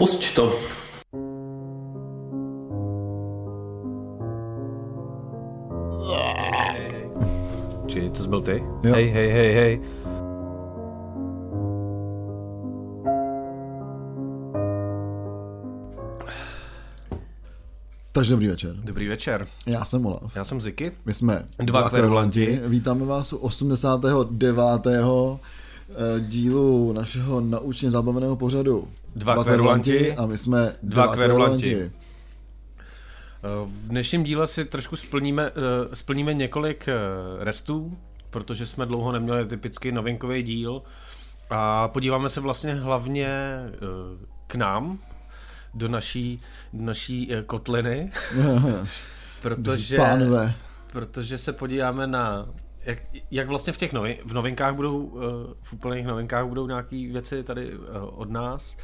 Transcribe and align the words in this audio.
Pusť 0.00 0.32
to. 0.32 0.46
Či 7.86 8.10
to 8.10 8.28
byl 8.28 8.40
ty? 8.40 8.64
Jo. 8.82 8.94
Hej, 8.94 9.10
hej, 9.10 9.28
hej, 9.32 9.54
hej. 9.54 9.80
Takže 18.12 18.30
dobrý 18.30 18.48
večer. 18.48 18.76
Dobrý 18.76 19.08
večer. 19.08 19.46
Já 19.66 19.84
jsem 19.84 20.06
Olaf. 20.06 20.36
Já 20.36 20.44
jsem 20.44 20.60
Ziky. 20.60 20.92
My 21.04 21.14
jsme 21.14 21.46
Dva 21.58 21.88
kverulanti. 21.88 22.60
Vítáme 22.66 23.04
vás 23.04 23.32
u 23.32 23.36
89. 23.36 24.28
eh, 25.90 26.20
dílu 26.20 26.92
našeho 26.92 27.40
naučně 27.40 27.90
zábavného 27.90 28.36
pořadu. 28.36 28.88
Dva 29.16 29.44
kverulanti. 29.44 30.16
A 30.16 30.26
my 30.26 30.38
jsme 30.38 30.72
Dva 30.82 31.06
kverulanti. 31.06 31.92
V 33.66 33.88
dnešním 33.88 34.24
díle 34.24 34.46
si 34.46 34.64
trošku 34.64 34.96
splníme, 34.96 35.50
eh, 35.50 35.96
splníme 35.96 36.34
několik 36.34 36.88
eh, 36.88 36.94
restů, 37.44 37.98
protože 38.30 38.66
jsme 38.66 38.86
dlouho 38.86 39.12
neměli 39.12 39.46
typický 39.46 39.92
novinkový 39.92 40.42
díl. 40.42 40.82
A 41.50 41.88
podíváme 41.88 42.28
se 42.28 42.40
vlastně 42.40 42.74
hlavně 42.74 43.26
eh, 43.26 43.76
k 44.46 44.54
nám, 44.54 44.98
do 45.74 45.88
naší, 45.88 46.40
do 46.72 46.84
naší 46.84 47.34
eh, 47.34 47.42
kotliny, 47.42 48.10
protože, 49.42 49.96
Pánové. 49.96 50.54
protože 50.92 51.38
se 51.38 51.52
podíváme 51.52 52.06
na 52.06 52.48
jak, 52.84 52.98
jak 53.30 53.48
vlastně 53.48 53.72
v 53.72 53.76
těch 53.76 53.92
novin, 53.92 54.16
v 54.24 54.32
novinkách 54.32 54.74
budou, 54.74 55.12
eh, 55.16 55.54
v 55.62 55.72
úplných 55.72 56.06
novinkách 56.06 56.46
budou 56.46 56.66
nějaké 56.66 56.96
věci 56.96 57.42
tady 57.42 57.72
eh, 57.72 58.00
od 58.00 58.30
nás, 58.30 58.76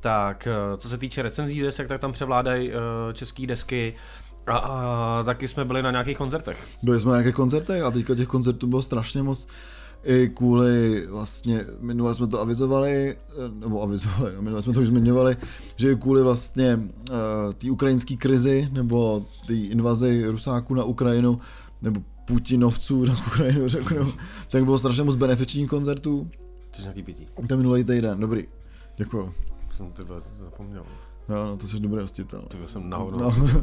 tak 0.00 0.46
eh, 0.46 0.76
co 0.76 0.88
se 0.88 0.98
týče 0.98 1.22
recenzí 1.22 1.62
desek, 1.62 1.88
tak 1.88 2.00
tam 2.00 2.12
převládají 2.12 2.72
české 3.12 3.46
desky 3.46 3.94
a, 4.46 4.56
a 4.56 5.22
taky 5.22 5.48
jsme 5.48 5.64
byli 5.64 5.82
na 5.82 5.90
nějakých 5.90 6.18
koncertech. 6.18 6.58
Byli 6.82 7.00
jsme 7.00 7.10
na 7.10 7.16
nějakých 7.16 7.34
koncertech 7.34 7.82
a 7.82 7.90
teďka 7.90 8.14
těch 8.14 8.28
koncertů 8.28 8.66
bylo 8.66 8.82
strašně 8.82 9.22
moc. 9.22 9.46
I 10.04 10.28
kvůli, 10.28 11.06
vlastně, 11.06 11.64
minule 11.80 12.14
jsme 12.14 12.26
to 12.26 12.40
avizovali, 12.40 13.16
nebo 13.50 13.82
avizovali, 13.82 14.36
no, 14.36 14.42
minule 14.42 14.62
jsme 14.62 14.72
to 14.72 14.80
už 14.80 14.86
zmiňovali, 14.86 15.36
že 15.76 15.92
i 15.92 15.96
kvůli 15.96 16.22
vlastně 16.22 16.76
uh, 16.76 17.52
té 17.52 17.70
ukrajinské 17.70 18.16
krizi, 18.16 18.68
nebo 18.72 19.26
té 19.46 19.54
invazi 19.54 20.26
Rusáků 20.26 20.74
na 20.74 20.84
Ukrajinu, 20.84 21.40
nebo 21.82 22.00
Putinovců 22.30 23.04
na 23.04 23.18
Ukrajinu, 23.26 23.68
řeknu, 23.68 24.12
tak 24.48 24.64
bylo 24.64 24.78
strašně 24.78 25.02
moc 25.02 25.16
benefičních 25.16 25.68
koncertů. 25.68 26.30
Což 26.72 26.84
nějaký 26.84 27.02
pití. 27.02 27.28
Ten 27.46 27.58
minulý 27.58 27.84
týden, 27.84 28.20
dobrý. 28.20 28.44
Děkuju. 28.96 29.34
Jsem 29.76 29.92
ty 29.92 30.02
vole, 30.02 30.20
to 30.20 30.44
zapomněl. 30.44 30.82
No, 31.28 31.46
no, 31.46 31.56
to 31.56 31.66
jsi 31.66 31.80
dobrý 31.80 32.00
hostitel. 32.00 32.44
Vole, 32.54 32.68
jsem 32.68 32.90
nahoru. 32.90 33.18
No. 33.18 33.30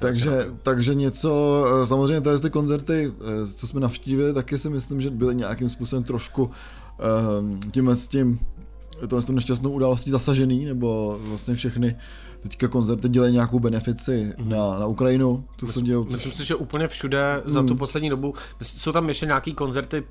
takže, 0.00 0.46
takže 0.62 0.94
něco, 0.94 1.64
eh, 1.82 1.86
samozřejmě 1.86 2.20
tady 2.20 2.40
ty 2.40 2.50
koncerty, 2.50 3.12
eh, 3.20 3.46
co 3.46 3.66
jsme 3.66 3.80
navštívili, 3.80 4.34
taky 4.34 4.58
si 4.58 4.70
myslím, 4.70 5.00
že 5.00 5.10
byly 5.10 5.34
nějakým 5.34 5.68
způsobem 5.68 6.04
trošku 6.04 6.50
eh, 6.98 7.70
tímhle 7.70 7.96
s 7.96 8.08
tím, 8.08 8.40
tohle 9.08 9.22
s 9.22 9.24
tou 9.24 9.32
nešťastnou 9.32 9.70
událostí 9.70 10.10
zasažený, 10.10 10.64
nebo 10.64 11.18
vlastně 11.22 11.54
všechny 11.54 11.96
teďka 12.42 12.68
koncerty 12.68 13.08
dělají 13.08 13.32
nějakou 13.32 13.58
benefici 13.60 14.32
Mhm. 14.38 14.48
na, 14.48 14.78
na 14.78 14.86
Ukrajinu, 14.86 15.44
co 15.56 15.66
se 15.66 15.80
děje. 15.80 15.98
Myslím 16.10 16.32
si, 16.32 16.44
že 16.44 16.54
úplně 16.54 16.88
všude 16.88 17.42
za 17.44 17.58
Hmm. 17.60 17.68
tu 17.68 17.74
poslední 17.76 18.10
dobu, 18.10 18.34
jsou 18.62 18.92
tam 18.92 19.08
ještě 19.08 19.26
nějaký 19.26 19.54
koncerty, 19.54 20.04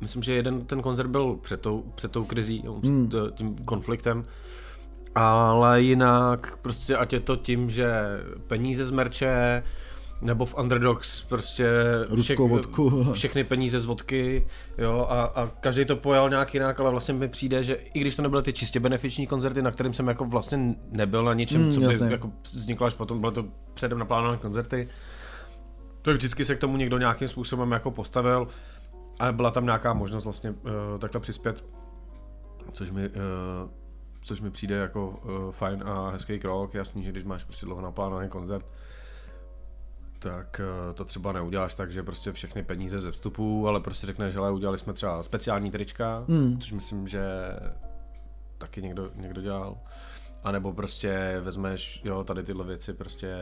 myslím, 0.00 0.22
že 0.22 0.32
jeden 0.32 0.64
ten 0.64 0.82
koncert 0.82 1.08
byl 1.08 1.38
před 1.42 1.60
tou, 1.60 1.84
před 1.94 2.10
tou 2.10 2.24
krizí, 2.24 2.62
jo, 2.64 2.78
před 2.80 2.90
Hmm. 2.90 3.10
eh, 3.28 3.30
tím 3.32 3.56
konfliktem, 3.56 4.24
ale 5.14 5.82
jinak 5.82 6.58
prostě 6.62 6.96
ať 6.96 7.12
je 7.12 7.20
to 7.20 7.36
tím, 7.36 7.70
že 7.70 7.92
peníze 8.46 8.86
z 8.86 8.90
merče, 8.90 9.62
nebo 10.20 10.46
v 10.46 10.58
Underdogs 10.58 11.22
prostě 11.22 11.68
Ruskou 12.08 12.48
vodku. 12.48 13.04
všechny 13.12 13.44
peníze 13.44 13.80
z 13.80 13.86
vodky, 13.86 14.46
jo, 14.78 15.06
a, 15.10 15.22
a 15.22 15.46
každý 15.60 15.84
to 15.84 15.96
pojal 15.96 16.30
nějak 16.30 16.54
jinak, 16.54 16.80
ale 16.80 16.90
vlastně 16.90 17.14
mi 17.14 17.28
přijde, 17.28 17.64
že 17.64 17.74
i 17.74 18.00
když 18.00 18.16
to 18.16 18.22
nebyly 18.22 18.42
ty 18.42 18.52
čistě 18.52 18.80
benefiční 18.80 19.26
koncerty, 19.26 19.62
na 19.62 19.70
kterým 19.70 19.94
jsem 19.94 20.08
jako 20.08 20.24
vlastně 20.24 20.74
nebyl 20.90 21.24
na 21.24 21.34
ničem, 21.34 21.64
Mm, 21.64 21.72
co 21.72 21.80
by 21.80 22.12
jako 22.12 22.30
vzniklo 22.42 22.86
až 22.86 22.94
potom, 22.94 23.20
byly 23.20 23.32
to 23.32 23.44
předem 23.74 23.98
naplánované 23.98 24.38
koncerty, 24.38 24.88
tak 26.02 26.14
vždycky 26.14 26.44
se 26.44 26.54
k 26.54 26.58
tomu 26.58 26.76
někdo 26.76 26.98
nějakým 26.98 27.28
způsobem 27.28 27.72
jako 27.72 27.90
postavil 27.90 28.48
a 29.20 29.32
byla 29.32 29.50
tam 29.50 29.64
nějaká 29.64 29.92
možnost 29.92 30.24
vlastně 30.24 30.50
uh, 30.50 30.58
takhle 30.98 31.20
přispět, 31.20 31.64
což 32.72 32.90
mi, 32.90 33.08
uh, 33.08 33.14
což 34.22 34.40
mi 34.40 34.50
přijde 34.50 34.74
jako 34.74 35.08
uh, 35.08 35.50
fajn 35.50 35.82
a 35.86 36.10
hezký 36.10 36.38
krok, 36.38 36.74
jasný, 36.74 37.04
že 37.04 37.10
když 37.10 37.24
máš 37.24 37.44
prostě 37.44 37.66
dlouho 37.66 37.82
naplánovaný 37.82 38.28
koncert, 38.28 38.66
tak 40.24 40.60
uh, 40.88 40.94
to 40.94 41.04
třeba 41.04 41.32
neuděláš 41.32 41.74
tak, 41.74 41.92
že 41.92 42.02
prostě 42.02 42.32
všechny 42.32 42.62
peníze 42.62 43.00
ze 43.00 43.10
vstupu, 43.10 43.68
ale 43.68 43.80
prostě 43.80 44.06
řekneš, 44.06 44.32
že 44.32 44.40
udělali 44.40 44.78
jsme 44.78 44.92
třeba 44.92 45.22
speciální 45.22 45.70
trička, 45.70 46.24
Hmm. 46.28 46.58
což 46.60 46.72
myslím, 46.72 47.08
že 47.08 47.22
taky 48.58 48.82
někdo, 48.82 49.10
někdo 49.14 49.40
dělal. 49.42 49.78
A 50.44 50.52
nebo 50.52 50.72
prostě 50.72 51.40
vezmeš, 51.40 52.00
jo, 52.04 52.24
tady 52.24 52.42
tyhle 52.42 52.64
věci 52.64 52.92
prostě 52.94 53.36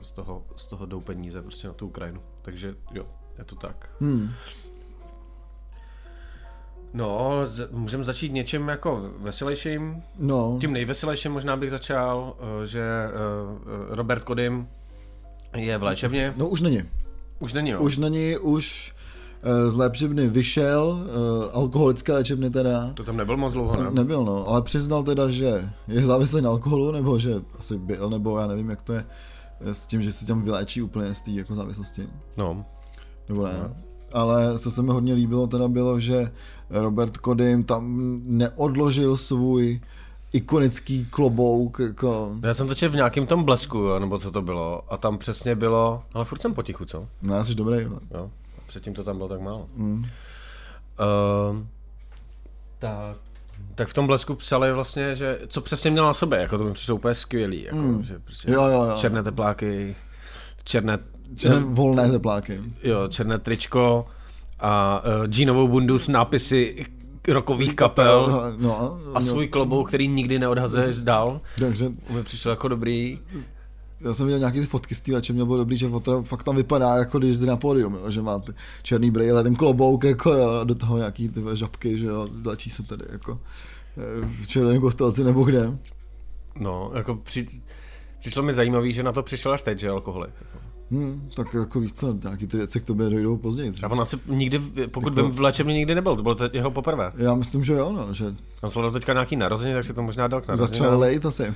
z 0.00 0.12
toho, 0.12 0.44
z 0.56 0.66
toho 0.66 0.86
jdou 0.86 1.00
peníze 1.00 1.42
prostě 1.42 1.68
na 1.68 1.74
tu 1.74 1.86
Ukrajinu. 1.86 2.22
Takže 2.42 2.74
jo, 2.92 3.06
je 3.38 3.44
to 3.44 3.54
tak. 3.54 3.90
Hmm. 4.00 4.30
No, 6.92 7.40
můžeme 7.70 8.04
začít 8.04 8.32
něčím 8.32 8.68
jako 8.68 9.10
veselějším. 9.18 10.02
No, 10.18 10.58
Tím 10.60 10.72
nejveselějším 10.72 11.32
možná 11.32 11.56
bych 11.56 11.70
začal, 11.70 12.36
eh, 12.62 12.66
že 12.66 12.82
eh, 12.82 13.10
eh, 13.12 13.96
Robert 13.96 14.24
Kodym 14.24 14.68
je 15.56 15.78
v 15.78 15.82
léčebně. 15.82 16.34
no 16.36 16.48
už 16.48 16.60
není. 16.60 16.82
Už 17.38 17.52
není, 17.52 17.70
jo. 17.70 17.80
Už 17.80 17.98
není, 17.98 18.36
už 18.36 18.94
eh, 19.42 19.70
z 19.70 19.76
léčebny 19.76 20.28
vyšel, 20.28 21.00
eh, 21.06 21.50
alkoholické 21.52 22.12
léčebny 22.12 22.50
teda. 22.50 22.90
To 22.94 23.04
tam 23.04 23.16
nebyl 23.16 23.36
moc 23.36 23.52
dlouho, 23.52 23.82
ne? 23.82 23.90
Nebyl, 23.90 24.24
no, 24.24 24.48
ale 24.48 24.62
přiznal 24.62 25.02
teda, 25.02 25.30
že 25.30 25.70
je 25.88 26.02
závislý 26.02 26.42
na 26.42 26.50
alkoholu, 26.50 26.92
nebo 26.92 27.18
že 27.18 27.34
asi 27.58 27.78
byl, 27.78 28.10
nebo 28.10 28.38
já 28.38 28.46
nevím, 28.46 28.70
jak 28.70 28.82
to 28.82 28.92
je 28.92 29.04
eh, 29.60 29.74
s 29.74 29.86
tím, 29.86 30.02
že 30.02 30.12
se 30.12 30.26
tam 30.26 30.42
vyléčí 30.42 30.82
úplně 30.82 31.14
z 31.14 31.20
té 31.20 31.30
jako 31.30 31.54
závislosti, 31.54 32.08
No, 32.36 32.64
nebo 33.28 33.46
ne. 33.46 33.52
No. 33.62 33.76
Ale 34.12 34.58
co 34.58 34.70
se 34.70 34.82
mi 34.82 34.90
hodně 34.92 35.14
líbilo, 35.14 35.46
teda 35.46 35.68
bylo, 35.68 36.00
že 36.00 36.30
Robert 36.70 37.16
Kodym 37.16 37.64
tam 37.64 38.20
neodložil 38.24 39.16
svůj 39.16 39.80
ikonický 40.32 41.04
klobouk, 41.10 41.78
jako, 41.78 42.32
já 42.42 42.54
jsem 42.54 42.68
to 42.68 42.74
četl 42.74 42.92
v 42.92 42.96
nějakém 42.96 43.26
tom 43.26 43.44
blesku, 43.44 43.78
jo, 43.78 43.98
nebo 43.98 44.18
co 44.18 44.30
to 44.30 44.42
bylo, 44.42 44.82
a 44.88 44.96
tam 44.96 45.18
přesně 45.18 45.54
bylo, 45.54 46.02
ale 46.14 46.24
furt 46.24 46.42
jsem 46.42 46.54
potichu, 46.54 46.84
co? 46.84 47.06
no, 47.22 47.44
jsi 47.44 47.54
dobrý, 47.54 47.82
jo. 47.82 47.98
Jo, 48.14 48.30
předtím 48.66 48.94
to 48.94 49.04
tam 49.04 49.16
bylo 49.16 49.28
tak 49.28 49.40
málo. 49.40 49.66
Mm. 49.76 49.94
Uh, 49.98 50.04
tak, 52.78 53.16
tak 53.74 53.88
v 53.88 53.94
tom 53.94 54.06
blesku 54.06 54.34
psali 54.34 54.72
vlastně, 54.72 55.16
že 55.16 55.38
co 55.46 55.60
přesně 55.60 55.90
měl 55.90 56.06
na 56.06 56.14
sobě, 56.14 56.38
jako 56.38 56.58
to 56.58 56.64
mi 56.64 56.72
přišlo 56.72 56.94
úplně 56.94 57.14
skvělý, 57.14 57.62
jako, 57.62 57.76
Mm. 57.76 58.02
že 58.02 58.18
prostě 58.18 58.50
Jo, 58.52 58.62
jo, 58.66 58.84
jo. 58.84 58.92
černé 58.96 59.22
tepláky, 59.22 59.96
černé, 60.64 60.98
Černé 61.36 61.60
volné 61.60 62.10
tepláky. 62.10 62.60
jo, 62.82 63.08
černé 63.08 63.38
tričko 63.38 64.06
a 64.60 65.02
uh, 65.20 65.26
džínovou 65.26 65.68
bundu 65.68 65.98
s 65.98 66.08
nápisy 66.08 66.86
rokových 67.28 67.74
kapel 67.74 68.54
No, 68.58 68.98
a 69.14 69.20
svůj 69.20 69.48
klobouk, 69.48 69.88
který 69.88 70.08
nikdy 70.08 70.38
neodhazuješ 70.38 70.96
dál. 71.02 71.40
Takže 71.60 71.88
Mi 72.10 72.22
přišlo 72.22 72.50
jako 72.50 72.68
dobrý. 72.68 73.18
já 74.00 74.14
jsem 74.14 74.26
viděl 74.26 74.38
nějaký 74.38 74.60
ty 74.60 74.66
fotky 74.66 74.94
z 74.94 75.00
té 75.00 75.12
léčebny, 75.12 75.44
bylo 75.44 75.56
dobrý, 75.58 75.76
že 75.76 75.88
fotra 75.88 76.22
fakt 76.22 76.44
tam 76.44 76.56
vypadá, 76.56 76.96
jako 76.96 77.18
když 77.18 77.36
jde 77.36 77.46
na 77.46 77.56
pódium, 77.56 77.94
jo, 77.94 78.10
že 78.10 78.22
má 78.22 78.38
ty 78.38 78.52
černý 78.82 79.10
brýle, 79.10 79.42
ten 79.42 79.56
klobouk, 79.56 80.04
jako 80.04 80.32
jo, 80.32 80.48
a 80.50 80.64
do 80.64 80.74
toho 80.74 80.98
nějaký 80.98 81.28
ty 81.28 81.40
žabky, 81.54 81.98
že 81.98 82.06
jo, 82.06 82.28
léčí 82.44 82.70
se 82.70 82.82
tady, 82.82 83.04
jako 83.12 83.40
eh, 83.98 84.26
v 84.42 84.46
červeném 84.46 84.80
kostelci 84.80 85.24
nebo 85.24 85.44
kde. 85.44 85.78
No, 86.60 86.90
jako 86.94 87.14
při, 87.14 87.46
přišlo 88.20 88.42
mi 88.42 88.52
zajímavý, 88.52 88.92
že 88.92 89.02
na 89.02 89.12
to 89.12 89.22
přišel 89.22 89.52
až 89.52 89.62
teď, 89.62 89.78
že 89.78 89.88
alkoholik. 89.90 90.34
Jako. 90.40 90.69
Hm, 90.90 91.30
tak 91.36 91.54
jako 91.54 91.80
víš 91.80 91.92
co, 91.92 92.16
nějaký 92.24 92.46
ty 92.46 92.56
věci 92.56 92.80
k 92.80 92.84
tobě 92.84 93.10
dojdou 93.10 93.36
později. 93.36 93.72
A 93.82 93.88
on 93.90 94.00
asi 94.00 94.16
nikdy, 94.26 94.58
pokud 94.92 95.16
Jako- 95.16 95.22
vím, 95.28 95.36
v 95.36 95.40
léčebně 95.40 95.74
nikdy 95.74 95.94
nebyl, 95.94 96.16
to 96.16 96.22
bylo 96.22 96.34
te- 96.34 96.50
jeho 96.52 96.70
poprvé. 96.70 97.12
Já 97.16 97.34
myslím, 97.34 97.64
že 97.64 97.72
jo, 97.72 97.92
no, 97.92 98.14
že 98.14 98.34
On 98.60 98.70
slavil 98.70 98.90
teďka 98.90 99.12
nějaký 99.12 99.36
narozeně, 99.36 99.74
tak 99.74 99.84
si 99.84 99.94
to 99.94 100.02
možná 100.02 100.28
dal 100.28 100.40
k 100.40 100.48
narozeninám. 100.48 100.74
začal 100.74 100.98
lejt 100.98 101.26
asi. 101.26 101.54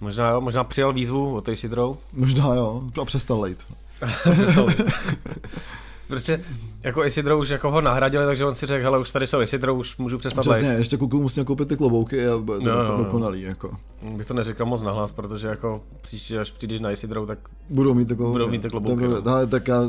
Možná, 0.00 0.30
jo, 0.30 0.40
možná 0.40 0.64
přijal 0.64 0.92
výzvu 0.92 1.34
od 1.34 1.44
tej 1.44 1.56
Sidrou. 1.56 1.96
Možná 2.12 2.54
jo, 2.54 2.82
a 3.02 3.04
přestal 3.04 3.40
lejt. 3.40 3.66
prostě 6.10 6.44
jako 6.82 7.04
Isidro 7.04 7.38
už 7.38 7.48
jako 7.48 7.70
ho 7.70 7.80
nahradili, 7.80 8.26
takže 8.26 8.44
on 8.44 8.54
si 8.54 8.66
řekl, 8.66 8.84
hele, 8.84 8.98
už 8.98 9.10
tady 9.12 9.26
jsou 9.26 9.40
Isidro, 9.42 9.74
už 9.74 9.96
můžu 9.96 10.18
přestat 10.18 10.40
Přesně, 10.40 10.68
lejt. 10.68 10.78
ještě 10.78 10.96
kluku 10.96 11.22
musím 11.22 11.44
koupit 11.44 11.68
ty 11.68 11.76
klobouky 11.76 12.28
a 12.28 12.38
bude 12.38 12.58
to 12.58 12.68
jo, 12.70 12.78
jako 12.78 12.92
jo. 12.92 12.98
dokonalý, 12.98 13.42
jako. 13.42 13.76
Bych 14.16 14.26
to 14.26 14.34
neříkal 14.34 14.66
moc 14.66 14.82
nahlas, 14.82 15.12
protože 15.12 15.48
jako 15.48 15.82
příště, 16.02 16.38
až 16.40 16.50
přijdeš 16.50 16.80
na 16.80 16.90
Isidro, 16.90 17.26
tak 17.26 17.38
Budou 17.70 17.94
mít 17.94 18.08
ty 18.08 18.16
klobouky. 18.16 18.32
Budou 18.32 18.48
mít 18.48 18.62
ty 18.62 18.70
klobouky, 18.70 19.02
Tak, 19.02 19.24
no. 19.24 19.32
ale 19.32 19.46
tak 19.46 19.68
já 19.68 19.82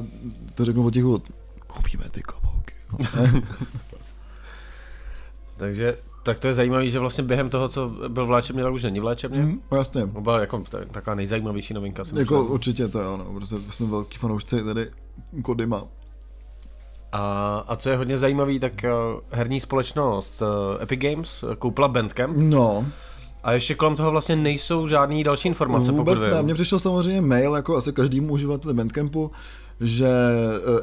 to 0.56 0.65
řeknu 0.65 0.83
potichu, 0.83 1.21
koupíme 1.68 2.03
ty 2.12 2.21
klobouky. 2.21 2.74
takže 5.57 5.97
tak 6.24 6.39
to 6.39 6.47
je 6.47 6.53
zajímavé, 6.53 6.89
že 6.89 7.00
vlastně 7.00 7.24
během 7.24 7.50
toho, 7.50 7.67
co 7.67 7.91
byl 8.07 8.25
v 8.25 8.29
léčebně, 8.29 8.63
tak 8.63 8.74
už 8.74 8.83
není 8.83 9.00
v 9.00 9.03
léčebně. 9.03 9.41
Mm, 9.41 9.62
jasně. 9.77 10.07
To 10.07 10.21
byla 10.21 10.39
jako 10.39 10.63
taková 10.91 11.15
nejzajímavější 11.15 11.74
novinka. 11.74 12.03
Si 12.03 12.19
jako 12.19 12.45
určitě 12.45 12.88
to 12.88 13.00
jo, 13.00 13.17
no, 13.17 13.25
protože 13.33 13.62
jsme 13.62 13.88
velký 13.88 14.17
fanoušci 14.17 14.63
tady 14.63 14.89
Kodyma. 15.41 15.88
A, 17.12 17.63
a 17.68 17.75
co 17.75 17.90
je 17.90 17.98
hodně 17.98 18.18
zajímavý, 18.18 18.60
tak 18.60 18.74
uh, 18.84 19.19
herní 19.30 19.60
společnost 19.60 20.42
uh, 20.42 20.48
Epic 20.84 21.00
Games 21.00 21.44
koupila 21.60 21.88
Bandcamp. 21.88 22.34
No. 22.38 22.86
A 23.44 23.54
ještě 23.54 23.75
kolem 23.75 23.96
toho 23.96 24.12
vlastně 24.12 24.36
nejsou 24.36 24.88
žádné 24.88 25.24
další 25.24 25.48
informace. 25.48 25.92
Vůbec 25.92 26.25
ne, 26.25 26.44
mně 26.44 26.54
přišel 26.54 26.80
samozřejmě 26.80 27.22
mail, 27.22 27.56
jako 27.56 27.75
asi 27.75 27.94
každému 27.94 28.34
uživateli 28.34 28.74
Bandcampu, 28.74 29.31
že 29.80 30.08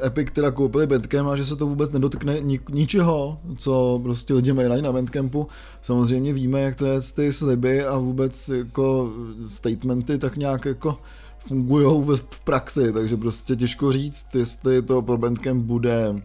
eh, 0.03 0.07
Epic 0.07 0.31
teda 0.33 0.51
koupili 0.51 0.87
Bandcamp 0.87 1.29
a 1.29 1.37
že 1.37 1.45
se 1.45 1.57
to 1.57 1.67
vůbec 1.67 1.91
nedotkne 1.91 2.41
ničeho, 2.71 3.39
co 3.57 4.01
prostě 4.03 4.35
lidi 4.35 4.53
mají 4.53 4.83
na 4.83 4.93
Bandcampu. 4.93 5.47
Samozřejmě 5.83 6.33
víme, 6.33 6.61
jak 6.61 6.75
to 6.75 6.87
je 6.87 7.01
ty 7.15 7.33
sliby 7.33 7.85
a 7.85 7.99
vůbec 7.99 8.49
jako 8.49 9.11
statementy 9.47 10.19
tak 10.19 10.37
nějak 10.37 10.65
jako 10.65 10.97
fungují 11.39 12.17
v 12.31 12.41
praxi, 12.41 12.93
takže 12.93 13.17
prostě 13.17 13.57
těžko 13.57 13.93
říct, 13.93 14.35
jestli 14.35 14.83
to 14.83 15.03
pro 15.03 15.19
Bandcamp 15.19 15.65
bude 15.65 16.23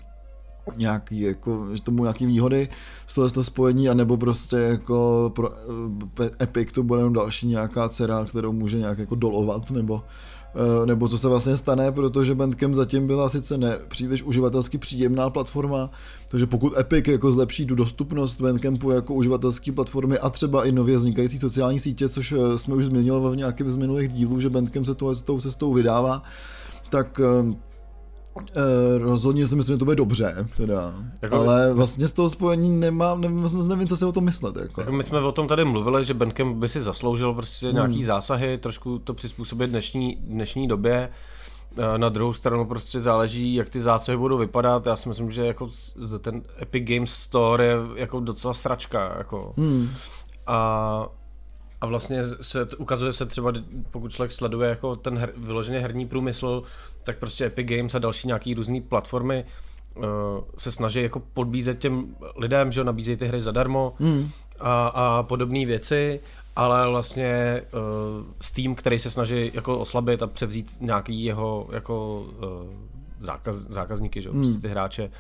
nějaký, 0.78 1.22
jako, 1.22 1.68
že 1.74 1.82
tomu 1.82 2.04
nějaký 2.04 2.26
výhody 2.26 2.70
z 3.08 3.16
toho 3.16 3.44
spojení, 3.44 3.90
anebo 3.90 4.18
prostě 4.18 4.56
jako 4.56 5.32
pro 5.36 5.52
eh, 6.22 6.44
Epic 6.44 6.72
to 6.72 6.84
bude 6.84 7.00
jenom 7.00 7.14
další 7.14 7.48
nějaká 7.48 7.90
dcera, 7.90 8.26
kterou 8.26 8.52
může 8.52 8.78
nějak 8.78 8.98
jako 8.98 9.16
dolovat, 9.16 9.72
nebo 9.72 10.04
nebo 10.86 11.08
co 11.08 11.18
se 11.18 11.28
vlastně 11.28 11.58
stane, 11.58 11.92
protože 11.92 12.36
Bandcamp 12.36 12.76
zatím 12.76 13.08
byla 13.08 13.30
sice 13.30 13.58
ne 13.58 13.78
příliš 13.88 14.24
uživatelsky 14.24 14.78
příjemná 14.78 15.30
platforma, 15.30 15.90
takže 16.30 16.46
pokud 16.46 16.78
Epic 16.78 17.08
jako 17.08 17.32
zlepší 17.32 17.66
tu 17.66 17.76
dostupnost 17.76 18.42
Bandcampu 18.42 18.92
jako 18.92 19.14
uživatelské 19.14 19.72
platformy 19.72 20.18
a 20.18 20.30
třeba 20.30 20.66
i 20.66 20.72
nově 20.72 20.98
vznikající 20.98 21.40
sociální 21.40 21.80
sítě, 21.80 22.10
což 22.10 22.32
eh, 22.32 22.58
jsme 22.58 22.76
už 22.76 22.86
změnili 22.86 23.30
v 23.30 23.36
nějakém 23.36 23.72
z 23.72 23.76
minulých 23.76 24.10
dílů, 24.10 24.40
že 24.40 24.50
Bandcamp 24.50 24.86
se 24.86 24.96
tohle 24.96 25.16
s 25.16 25.22
tou 25.22 25.42
cestou 25.42 25.74
vydává, 25.74 26.24
tak 26.90 27.20
eh, 27.24 27.54
Eh, 27.54 27.73
rozhodně 28.98 29.48
si 29.48 29.56
myslím, 29.56 29.74
že 29.74 29.78
to 29.78 29.86
bude 29.86 29.96
dobře, 29.96 30.48
teda. 30.58 30.94
Jako, 31.22 31.36
ale 31.36 31.74
vlastně 31.74 32.08
z 32.08 32.12
toho 32.12 32.30
spojení 32.30 32.80
nemám, 32.80 33.22
nevím, 33.22 33.40
vlastně 33.40 33.64
nevím, 33.64 33.88
co 33.88 33.98
si 33.98 34.06
o 34.06 34.12
tom 34.12 34.24
myslet. 34.24 34.56
Jako. 34.56 34.82
jako 34.82 34.92
my 34.92 35.04
jsme 35.04 35.20
o 35.20 35.32
tom 35.32 35.48
tady 35.48 35.66
mluvili, 35.66 36.06
že 36.06 36.14
Bandcamp 36.14 36.58
by 36.58 36.70
si 36.70 36.82
zasloužil 36.82 37.34
prostě 37.34 37.66
hmm. 37.66 37.76
nějaký 37.76 38.04
zásahy, 38.04 38.58
trošku 38.58 39.00
to 39.00 39.14
přizpůsobit 39.14 39.70
dnešní, 39.70 40.16
dnešní 40.16 40.68
době. 40.68 41.10
Eh, 41.78 41.98
na 41.98 42.10
druhou 42.10 42.34
stranu 42.34 42.66
prostě 42.66 43.00
záleží, 43.00 43.56
jak 43.56 43.70
ty 43.70 43.82
zásahy 43.82 44.18
budou 44.18 44.38
vypadat. 44.38 44.86
Já 44.86 44.96
si 44.96 45.10
myslím, 45.10 45.32
že 45.32 45.46
jako 45.46 45.70
ten 46.20 46.42
Epic 46.62 46.84
Games 46.88 47.12
Store 47.12 47.66
je 47.66 47.78
jako 47.96 48.20
docela 48.20 48.54
sračka. 48.54 49.16
Jako. 49.18 49.54
Hmm. 49.58 49.90
A 50.48 51.08
a 51.84 51.86
vlastně 51.86 52.24
se 52.42 52.66
ukazuje 52.78 53.14
se 53.14 53.26
třeba, 53.26 53.54
pokud 53.92 54.12
člověk 54.12 54.32
sleduje 54.32 54.70
jako 54.70 54.96
ten 54.96 55.18
her, 55.18 55.34
vyloženě 55.38 55.80
herní 55.80 56.08
průmysl, 56.08 56.64
tak 57.04 57.18
prostě 57.18 57.46
Epic 57.46 57.68
Games 57.68 57.96
a 57.96 58.00
další 58.00 58.28
nějaký 58.28 58.54
různé 58.54 58.82
platformy 58.82 59.46
uh, 59.96 60.04
se 60.58 60.72
snaží 60.72 61.02
jako 61.02 61.20
podbízet 61.20 61.80
těm 61.80 62.16
lidem, 62.36 62.72
že 62.72 62.84
nabízejí 62.84 63.18
ty 63.18 63.28
hry 63.28 63.42
zadarmo 63.42 63.94
mm. 64.00 64.30
a, 64.60 64.88
a 64.88 65.24
podobné 65.24 65.66
věci, 65.66 66.20
ale 66.56 66.90
vlastně 66.90 67.62
uh, 67.74 68.26
Steam, 68.42 68.76
který 68.76 69.00
se 69.00 69.10
snaží 69.12 69.52
jako 69.54 69.80
oslabit 69.80 70.24
a 70.24 70.28
převzít 70.28 70.78
nějaký 70.82 71.24
jeho 71.24 71.68
jako 71.72 72.20
uh, 72.20 72.74
zákaz, 73.20 73.56
zákazníky, 73.56 74.22
že 74.22 74.32
mm. 74.32 74.42
prostě 74.42 74.62
ty 74.62 74.68
hráče, 74.68 75.12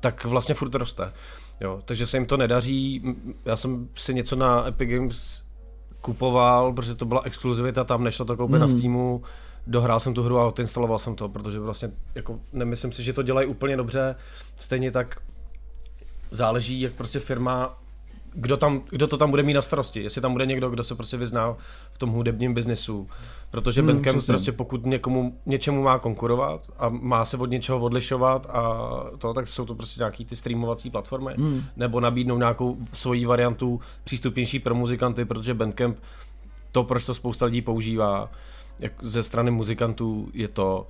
tak 0.00 0.24
vlastně 0.24 0.54
furt 0.54 0.74
roste. 0.74 1.12
Jo, 1.60 1.82
takže 1.84 2.06
se 2.06 2.16
jim 2.16 2.26
to 2.26 2.36
nedaří. 2.36 3.02
Já 3.44 3.56
jsem 3.56 3.88
si 3.94 4.14
něco 4.14 4.36
na 4.36 4.68
Epic 4.68 4.90
Games 4.90 5.49
kupoval, 6.00 6.72
protože 6.72 6.94
to 6.94 7.04
byla 7.04 7.20
exkluzivita, 7.24 7.84
tam 7.84 8.04
nešlo 8.04 8.24
to 8.24 8.36
koupit 8.36 8.54
mm. 8.54 8.60
na 8.60 8.66
hmm. 8.66 8.76
Steamu, 8.76 9.22
dohrál 9.66 10.00
jsem 10.00 10.14
tu 10.14 10.22
hru 10.22 10.38
a 10.38 10.46
odinstaloval 10.46 10.98
jsem 10.98 11.14
to, 11.14 11.28
protože 11.28 11.58
vlastně 11.58 11.90
jako 12.14 12.40
nemyslím 12.52 12.92
si, 12.92 13.02
že 13.02 13.12
to 13.12 13.22
dělají 13.22 13.46
úplně 13.46 13.76
dobře, 13.76 14.16
stejně 14.56 14.90
tak 14.90 15.20
záleží, 16.30 16.80
jak 16.80 16.92
prostě 16.92 17.20
firma 17.20 17.76
kdo, 18.32 18.56
tam, 18.56 18.82
kdo 18.90 19.06
to 19.06 19.16
tam 19.16 19.30
bude 19.30 19.42
mít 19.42 19.54
na 19.54 19.62
starosti. 19.62 20.02
Jestli 20.02 20.20
tam 20.20 20.32
bude 20.32 20.46
někdo, 20.46 20.70
kdo 20.70 20.84
se 20.84 20.94
prostě 20.94 21.16
vyzná 21.16 21.56
v 21.92 21.98
tom 21.98 22.10
hudebním 22.10 22.54
biznesu. 22.54 23.08
Protože 23.50 23.80
hmm, 23.80 23.88
Bandcamp 23.88 24.18
přesně. 24.18 24.32
prostě 24.32 24.52
pokud 24.52 24.86
někomu 24.86 25.38
něčemu 25.46 25.82
má 25.82 25.98
konkurovat 25.98 26.70
a 26.78 26.88
má 26.88 27.24
se 27.24 27.36
od 27.36 27.50
něčeho 27.50 27.80
odlišovat 27.80 28.46
a 28.50 28.80
to, 29.18 29.34
tak 29.34 29.46
jsou 29.46 29.66
to 29.66 29.74
prostě 29.74 30.00
nějaký 30.00 30.24
ty 30.24 30.36
streamovací 30.36 30.90
platformy. 30.90 31.34
Hmm. 31.38 31.62
Nebo 31.76 32.00
nabídnou 32.00 32.38
nějakou 32.38 32.76
svoji 32.92 33.26
variantu 33.26 33.80
přístupnější 34.04 34.58
pro 34.58 34.74
muzikanty, 34.74 35.24
protože 35.24 35.54
Bandcamp 35.54 35.98
to, 36.72 36.84
proč 36.84 37.04
to 37.04 37.14
spousta 37.14 37.46
lidí 37.46 37.62
používá, 37.62 38.30
jak 38.78 38.92
ze 39.02 39.22
strany 39.22 39.50
muzikantů 39.50 40.28
je 40.34 40.48
to, 40.48 40.86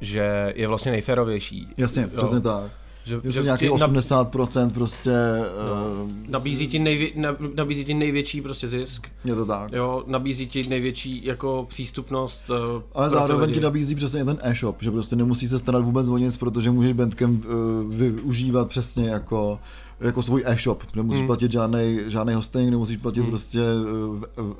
že 0.00 0.52
je 0.56 0.68
vlastně 0.68 0.92
nejférovější. 0.92 1.68
Jasně, 1.76 2.02
jo. 2.02 2.08
přesně 2.16 2.40
tak. 2.40 2.70
Že, 3.04 3.20
že 3.24 3.42
nějaký 3.42 3.68
80% 3.68 4.70
prostě... 4.70 5.10
No, 5.10 6.04
uh, 6.04 6.10
nabízí, 6.28 6.66
ti 6.66 6.78
nejvě, 6.78 7.10
nabízí 7.54 7.84
ti 7.84 7.94
největší 7.94 8.40
prostě 8.40 8.68
zisk. 8.68 9.08
Je 9.24 9.34
to 9.34 9.46
tak. 9.46 9.72
Jo, 9.72 10.04
nabízí 10.06 10.46
ti 10.46 10.68
největší 10.68 11.24
jako 11.24 11.66
přístupnost. 11.68 12.50
Uh, 12.50 12.82
Ale 12.94 13.10
zároveň 13.10 13.52
ti 13.52 13.60
nabízí 13.60 13.94
přesně 13.94 14.24
ten 14.24 14.38
e-shop, 14.42 14.82
že 14.82 14.90
prostě 14.90 15.16
nemusí 15.16 15.48
se 15.48 15.58
starat 15.58 15.84
vůbec 15.84 16.08
o 16.08 16.18
nic, 16.18 16.36
protože 16.36 16.70
můžeš 16.70 16.92
Bandcamp 16.92 17.44
uh, 17.44 17.52
využívat 17.94 18.68
přesně 18.68 19.08
jako 19.08 19.58
jako 20.00 20.22
svůj 20.22 20.42
e-shop, 20.46 20.82
nemusíš 20.96 21.18
hmm. 21.18 21.26
platit 21.26 21.52
žádný, 21.52 21.98
žádný 22.06 22.34
hosting, 22.34 22.70
nemusíš 22.70 22.96
platit 22.96 23.20
hmm. 23.20 23.30
prostě 23.30 23.60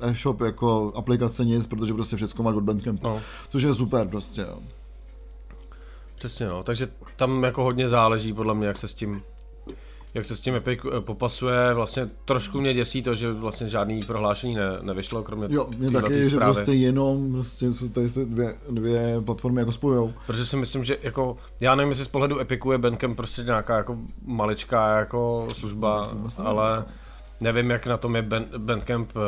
e-shop 0.01 0.41
jako 0.41 0.91
aplikace 0.95 1.45
nic, 1.45 1.67
protože 1.67 1.93
prostě 1.93 2.15
všechno 2.15 2.43
máš 2.43 2.55
od 2.55 2.63
Bandcampu, 2.63 3.07
no. 3.07 3.19
což 3.49 3.63
je 3.63 3.73
super 3.73 4.07
prostě. 4.07 4.41
Jo. 4.41 4.57
Přesně 6.21 6.47
no, 6.47 6.63
takže 6.63 6.87
tam 7.15 7.43
jako 7.43 7.63
hodně 7.63 7.89
záleží 7.89 8.33
podle 8.33 8.55
mě, 8.55 8.67
jak 8.67 8.77
se 8.77 8.87
s 8.87 8.93
tím 8.93 9.23
jak 10.13 10.25
se 10.25 10.35
s 10.35 10.41
tím 10.41 10.55
Epic 10.55 10.79
eh, 10.97 11.01
popasuje, 11.01 11.73
vlastně 11.73 12.09
trošku 12.25 12.61
mě 12.61 12.73
děsí 12.73 13.01
to, 13.01 13.15
že 13.15 13.31
vlastně 13.31 13.67
žádný 13.67 14.01
prohlášení 14.01 14.55
ne, 14.55 14.63
nevyšlo, 14.81 15.23
kromě 15.23 15.47
Jo, 15.49 15.67
mě 15.77 15.91
taky, 15.91 16.29
že 16.29 16.37
prostě 16.37 16.71
jenom 16.71 17.31
prostě 17.31 17.73
se 17.73 17.89
tady 17.89 18.09
ty 18.09 18.25
dvě, 18.25 18.55
dvě 18.69 19.21
platformy 19.21 19.61
jako 19.61 19.71
spojou. 19.71 20.13
Protože 20.27 20.45
si 20.45 20.57
myslím, 20.57 20.83
že 20.83 20.97
jako, 21.01 21.37
já 21.59 21.75
nevím, 21.75 21.89
jestli 21.89 22.05
z 22.05 22.07
pohledu 22.07 22.39
Epicu 22.39 22.71
je 22.71 22.77
Bandcamp 22.77 23.17
prostě 23.17 23.43
nějaká 23.43 23.77
jako 23.77 23.97
maličká 24.25 24.99
jako 24.99 25.47
služba, 25.53 26.03
ale 26.37 26.85
nevím, 27.39 27.69
jak 27.69 27.87
na 27.87 27.97
tom 27.97 28.15
je 28.15 28.21
Bandcamp 28.57 29.11
eh, 29.15 29.19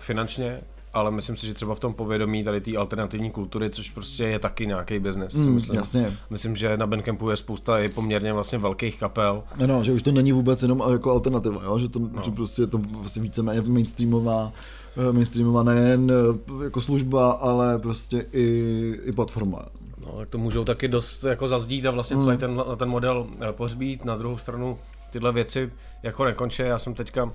finančně, 0.00 0.60
ale 0.96 1.10
myslím 1.10 1.36
si, 1.36 1.46
že 1.46 1.54
třeba 1.54 1.74
v 1.74 1.80
tom 1.80 1.94
povědomí 1.94 2.44
tady 2.44 2.60
té 2.60 2.76
alternativní 2.76 3.30
kultury, 3.30 3.70
což 3.70 3.90
prostě 3.90 4.24
je 4.24 4.38
taky 4.38 4.66
nějaký 4.66 4.98
biznes. 4.98 5.34
Mm, 5.34 5.54
myslím. 5.54 5.76
Jasně. 5.76 6.16
Myslím, 6.30 6.56
že 6.56 6.76
na 6.76 6.86
Bandcampu 6.86 7.30
je 7.30 7.36
spousta 7.36 7.78
i 7.78 7.88
poměrně 7.88 8.32
vlastně 8.32 8.58
velkých 8.58 8.98
kapel. 8.98 9.42
No, 9.56 9.66
no, 9.66 9.84
že 9.84 9.92
už 9.92 10.02
to 10.02 10.12
není 10.12 10.32
vůbec 10.32 10.62
jenom 10.62 10.82
jako 10.90 11.10
alternativa, 11.10 11.64
jo? 11.64 11.78
že 11.78 11.88
to 11.88 11.98
no. 11.98 12.22
že 12.24 12.30
prostě 12.30 12.62
je 12.62 12.66
to 12.66 12.78
vlastně 12.78 13.22
víceméně 13.22 13.62
mainstreamová 13.62 14.52
eh, 14.96 15.12
mainstreamová 15.12 15.62
nejen 15.62 16.10
eh, 16.10 16.64
jako 16.64 16.80
služba, 16.80 17.30
ale 17.30 17.78
prostě 17.78 18.26
i, 18.32 18.94
i 19.04 19.12
platforma. 19.12 19.66
No, 20.06 20.18
tak 20.18 20.28
to 20.28 20.38
můžou 20.38 20.64
taky 20.64 20.88
dost 20.88 21.24
jako 21.24 21.48
zazdít 21.48 21.86
a 21.86 21.90
vlastně 21.90 22.16
mm. 22.16 22.24
celý 22.24 22.38
ten, 22.38 22.62
ten 22.76 22.88
model 22.88 23.26
eh, 23.40 23.52
pohřbít. 23.52 24.04
Na 24.04 24.16
druhou 24.16 24.36
stranu 24.36 24.78
tyhle 25.10 25.32
věci 25.32 25.70
jako 26.02 26.24
nekončí. 26.24 26.62
Já 26.62 26.78
jsem 26.78 26.94
teďka 26.94 27.32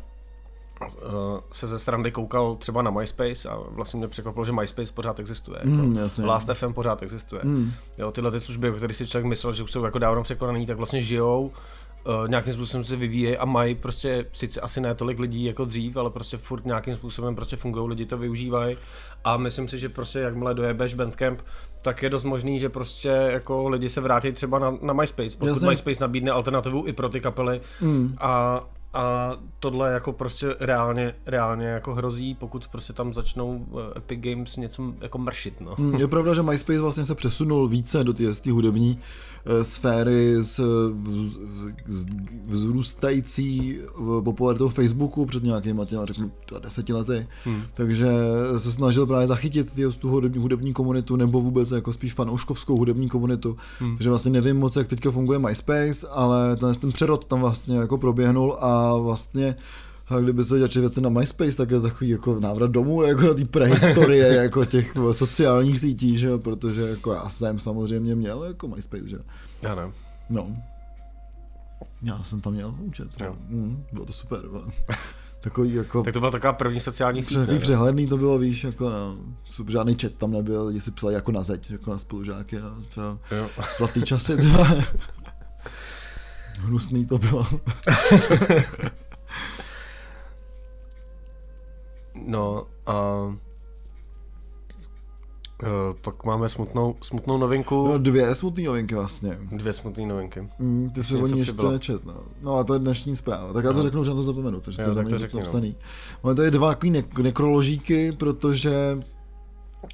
se 1.51 1.67
ze 1.67 1.79
strany 1.79 2.11
koukal 2.11 2.55
třeba 2.55 2.81
na 2.81 2.91
MySpace 2.91 3.49
a 3.49 3.59
vlastně 3.69 3.97
mě 3.97 4.07
překvapilo, 4.07 4.45
že 4.45 4.51
MySpace 4.51 4.93
pořád 4.93 5.19
existuje. 5.19 5.59
Mm, 5.63 5.95
jako 5.95 6.25
Last 6.25 6.49
FM 6.53 6.73
pořád 6.73 7.03
existuje. 7.03 7.41
Mm. 7.43 7.71
Jo, 7.97 8.11
tyhle 8.11 8.31
ty 8.31 8.39
služby, 8.39 8.69
o 8.69 8.73
kterých 8.73 8.97
si 8.97 9.07
člověk 9.07 9.25
myslel, 9.25 9.53
že 9.53 9.63
už 9.63 9.71
jsou 9.71 9.83
jako 9.83 9.99
dávno 9.99 10.23
překonaný, 10.23 10.65
tak 10.65 10.77
vlastně 10.77 11.01
žijou, 11.01 11.51
uh, 12.07 12.27
nějakým 12.27 12.53
způsobem 12.53 12.83
se 12.83 12.95
vyvíjí 12.95 13.37
a 13.37 13.45
mají 13.45 13.75
prostě, 13.75 14.25
sice 14.31 14.61
asi 14.61 14.81
ne 14.81 14.95
tolik 14.95 15.19
lidí 15.19 15.43
jako 15.43 15.65
dřív, 15.65 15.97
ale 15.97 16.09
prostě 16.09 16.37
furt 16.37 16.65
nějakým 16.65 16.95
způsobem 16.95 17.35
prostě 17.35 17.55
fungují, 17.55 17.89
lidi 17.89 18.05
to 18.05 18.17
využívají 18.17 18.77
a 19.23 19.37
myslím 19.37 19.67
si, 19.67 19.79
že 19.79 19.89
prostě 19.89 20.19
jakmile 20.19 20.53
dojebeš 20.53 20.93
Bandcamp, 20.93 21.41
tak 21.81 22.03
je 22.03 22.09
dost 22.09 22.23
možný, 22.23 22.59
že 22.59 22.69
prostě 22.69 23.07
jako 23.07 23.69
lidi 23.69 23.89
se 23.89 24.01
vrátí 24.01 24.31
třeba 24.31 24.59
na, 24.59 24.77
na 24.81 24.93
MySpace, 24.93 25.37
pokud 25.37 25.47
Jasně. 25.47 25.69
MySpace 25.69 26.01
nabídne 26.01 26.31
alternativu 26.31 26.87
i 26.87 26.93
pro 26.93 27.09
ty 27.09 27.21
kapely 27.21 27.61
mm. 27.81 28.15
a 28.19 28.61
a 28.93 29.31
tohle 29.59 29.93
jako 29.93 30.13
prostě 30.13 30.55
reálně, 30.59 31.15
reálně 31.25 31.67
jako 31.67 31.95
hrozí, 31.95 32.35
pokud 32.35 32.67
prostě 32.67 32.93
tam 32.93 33.13
začnou 33.13 33.65
eh, 33.71 33.97
Epic 33.97 34.19
Games 34.21 34.57
něco 34.57 34.93
jako 35.01 35.17
mršit, 35.17 35.61
no. 35.61 35.75
Hmm, 35.75 35.95
je 35.95 36.07
pravda, 36.07 36.33
že 36.33 36.41
MySpace 36.41 36.79
vlastně 36.79 37.05
se 37.05 37.15
přesunul 37.15 37.67
více 37.67 38.03
do 38.03 38.13
té 38.13 38.51
hudební 38.51 38.99
sféry 39.61 40.35
s 40.41 40.59
vz, 40.93 41.37
vz, 41.85 42.05
vzrůstající 42.47 43.79
eh, 43.79 44.21
popularitou 44.23 44.69
Facebooku 44.69 45.25
před 45.25 45.43
nějakými 45.43 45.81
těma, 45.85 46.05
řeknu, 46.05 46.31
deseti 46.59 46.93
lety. 46.93 47.27
Hmm. 47.45 47.61
Takže 47.73 48.09
se 48.57 48.71
snažil 48.71 49.05
právě 49.05 49.27
zachytit 49.27 49.73
ty, 49.73 49.89
tu 49.99 50.09
hudební, 50.09 50.41
hudební 50.41 50.73
komunitu 50.73 51.15
nebo 51.15 51.41
vůbec 51.41 51.71
jako 51.71 51.93
spíš 51.93 52.13
fanouškovskou 52.13 52.77
hudební 52.77 53.09
komunitu. 53.09 53.57
Hmm. 53.79 53.97
Takže 53.97 54.09
vlastně 54.09 54.31
nevím 54.31 54.57
moc, 54.57 54.75
jak 54.75 54.87
teďka 54.87 55.11
funguje 55.11 55.39
MySpace, 55.39 56.07
ale 56.07 56.55
ten, 56.55 56.73
ten 56.73 56.91
přerod 56.91 57.25
tam 57.25 57.39
vlastně 57.39 57.77
jako 57.77 57.97
proběhnul 57.97 58.57
a 58.59 58.97
vlastně 58.97 59.55
A 60.11 60.19
kdyby 60.19 60.43
se 60.43 60.57
dělali 60.57 60.79
věci 60.79 61.01
na 61.01 61.09
MySpace, 61.09 61.57
tak 61.57 61.71
je 61.71 61.77
to 61.77 61.87
takový 61.87 62.09
jako 62.09 62.39
návrat 62.39 62.71
domů, 62.71 63.01
jako 63.01 63.21
na 63.21 63.33
té 63.33 63.45
prehistorie, 63.45 64.27
jako 64.43 64.65
těch 64.65 64.93
sociálních 65.11 65.79
sítí, 65.79 66.17
že 66.17 66.27
jo, 66.27 66.39
protože 66.39 66.81
jako 66.81 67.13
já 67.13 67.29
jsem 67.29 67.59
samozřejmě 67.59 68.15
měl 68.15 68.43
jako 68.43 68.67
MySpace, 68.67 69.07
že 69.07 69.15
jo. 69.15 69.21
Já 69.61 69.75
ne. 69.75 69.91
No. 70.29 70.57
Já 72.01 72.23
jsem 72.23 72.41
tam 72.41 72.53
měl 72.53 72.75
účet. 72.79 73.07
Jo. 73.23 73.35
Mm, 73.49 73.83
bylo 73.93 74.05
to 74.05 74.13
super. 74.13 74.39
no. 74.51 74.63
Takový 75.41 75.73
jako... 75.73 76.03
Tak 76.03 76.13
to 76.13 76.19
byla 76.19 76.31
taková 76.31 76.53
první 76.53 76.79
sociální 76.79 77.23
síť. 77.23 77.37
Takový 77.37 77.59
přehledný 77.59 78.07
to 78.07 78.17
bylo, 78.17 78.37
víš, 78.37 78.63
jako 78.63 78.89
no, 78.89 79.17
žádný 79.67 79.95
chat 80.01 80.11
tam 80.13 80.31
nebyl, 80.31 80.65
lidi 80.65 80.81
si 80.81 80.91
psali 80.91 81.13
jako 81.13 81.31
na 81.31 81.43
zeď, 81.43 81.71
jako 81.71 81.91
na 81.91 81.97
spolužáky 81.97 82.57
a 82.59 82.75
třeba 82.87 83.17
Jo. 83.31 83.49
zlatý 83.77 84.01
časy, 84.01 84.37
to 84.41 84.65
Hnusný 86.59 87.05
to 87.05 87.17
bylo. 87.17 87.47
No 92.15 92.65
a 92.85 93.21
uh, 95.63 95.69
pak 96.01 96.23
máme 96.25 96.49
smutnou, 96.49 96.95
smutnou 97.01 97.37
novinku. 97.37 97.87
No 97.87 97.97
dvě 97.97 98.35
smutné 98.35 98.63
novinky 98.63 98.95
vlastně. 98.95 99.37
Dvě 99.51 99.73
smutné 99.73 100.05
novinky. 100.05 100.47
Mm, 100.59 100.89
ty 100.93 100.99
Něco 100.99 101.23
o 101.23 101.27
ní 101.27 101.39
ještě 101.39 101.67
nečet, 101.67 102.05
no. 102.05 102.13
no. 102.41 102.55
a 102.55 102.63
to 102.63 102.73
je 102.73 102.79
dnešní 102.79 103.15
zpráva. 103.15 103.53
Tak 103.53 103.65
já 103.65 103.71
to 103.71 103.77
No. 103.77 103.83
řeknu, 103.83 104.03
že 104.03 104.09
na 104.09 104.15
to 104.15 104.23
zapomenu, 104.23 104.59
takže 104.61 104.81
Jo, 104.81 104.87
to 104.95 105.03
to 105.03 105.09
je 105.09 105.17
řekni, 105.17 105.39
no. 105.39 105.43
napsaný. 105.43 105.75
Máme 106.23 106.35
tady 106.35 106.51
dva 106.51 106.69
takový 106.69 106.91
ne- 106.91 107.03
nekroložíky, 107.21 108.11
protože 108.11 108.99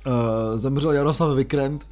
uh, 0.08 0.14
zemřel 0.56 0.92
Jaroslav 0.92 1.36
Vikrent, 1.36 1.88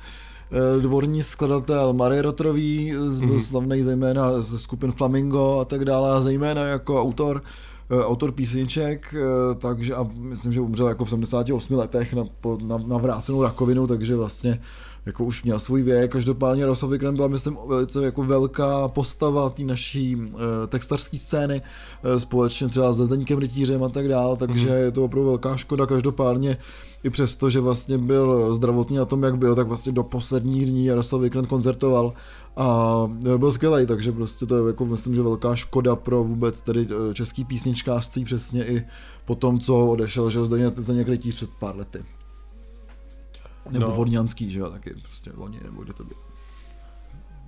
uh, 0.76 0.82
dvorní 0.82 1.24
skladatel 1.24 1.94
Marie 1.94 2.22
Rotrový, 2.22 2.92
mm-hmm. 2.94 3.20
byl 3.20 3.28
Mhm. 3.36 3.40
slavný 3.44 3.84
zejména 3.84 4.42
ze 4.42 4.60
skupin 4.60 4.92
Flamingo 4.92 5.60
a 5.60 5.66
tak 5.66 5.86
dále, 5.86 6.12
a 6.18 6.22
zejména 6.22 6.62
jako 6.62 7.02
autor 7.02 7.44
autor 7.90 8.32
písniček, 8.32 9.16
eh, 9.18 9.56
takže 9.56 9.96
a 9.96 10.08
myslím, 10.18 10.54
že 10.54 10.62
umřel 10.62 10.88
jako 10.88 11.06
v 11.06 11.10
78 11.10 11.78
letech 11.78 12.14
na, 12.14 12.24
na, 12.64 12.78
na 12.78 12.98
vrácenou 12.98 13.44
rakovinu, 13.44 13.88
takže 13.88 14.16
vlastně 14.16 14.62
jako 15.06 15.26
už 15.26 15.44
měl 15.44 15.60
svůj 15.60 15.82
věk. 15.82 16.12
Každopádně 16.12 16.62
Jaroslav 16.64 16.92
Vikrant 16.92 17.16
byla, 17.16 17.28
myslím, 17.28 17.58
velice 17.68 18.06
jako 18.06 18.24
velká 18.24 18.88
postava 18.88 19.50
té 19.50 19.64
naší 19.64 20.16
uh, 20.16 20.22
textařské 20.68 21.18
scény, 21.18 21.62
uh, 22.14 22.20
společně 22.20 22.68
třeba 22.68 22.94
se 22.94 23.06
Zdeňkem 23.06 23.40
Rytířem 23.40 23.84
a 23.84 23.90
tak 23.90 24.08
dále, 24.08 24.38
takže 24.38 24.70
Mhm. 24.70 24.78
je 24.78 24.92
to 24.92 25.04
opravdu 25.04 25.30
velká 25.30 25.58
škoda. 25.58 25.86
Každopádně 25.86 26.58
i 27.04 27.10
přesto, 27.10 27.50
že 27.50 27.60
vlastně 27.60 27.98
byl 27.98 28.54
zdravotně 28.54 29.00
na 29.00 29.06
tom, 29.06 29.24
jak 29.24 29.38
byl, 29.38 29.56
tak 29.56 29.68
vlastně 29.68 29.92
do 29.92 30.04
posledních 30.04 30.66
dní 30.66 30.86
Jaroslav 30.86 31.22
Vikrant 31.22 31.48
koncertoval 31.48 32.14
a 32.58 33.10
byl 33.38 33.52
skvělý, 33.52 33.86
takže 33.86 34.12
prostě 34.12 34.46
to 34.46 34.58
je 34.58 34.68
jako 34.68 34.86
myslím, 34.86 35.16
že 35.16 35.22
velká 35.22 35.56
škoda 35.56 35.96
pro 35.96 36.24
vůbec 36.24 36.62
tedy 36.62 36.88
eh, 37.10 37.14
český 37.14 37.46
písničkářství 37.46 38.26
přesně 38.26 38.66
i 38.66 38.86
po 39.26 39.36
tom, 39.36 39.60
co 39.60 39.88
odešel, 39.88 40.30
že 40.30 40.46
Zdeněk, 40.46 40.78
Zdeněk 40.80 41.08
Rytíř 41.08 41.36
před 41.36 41.50
pár 41.50 41.76
lety. 41.76 42.06
Nebo 43.72 43.86
No. 43.86 43.92
no. 43.92 43.96
Vodňanský, 43.96 44.52
že 44.52 44.60
jo, 44.60 44.70
taky 44.70 44.94
prostě 45.04 45.32
loni, 45.38 45.60
nebo 45.64 45.84
kde 45.84 45.94
to 45.94 46.04
bylo. 46.04 46.20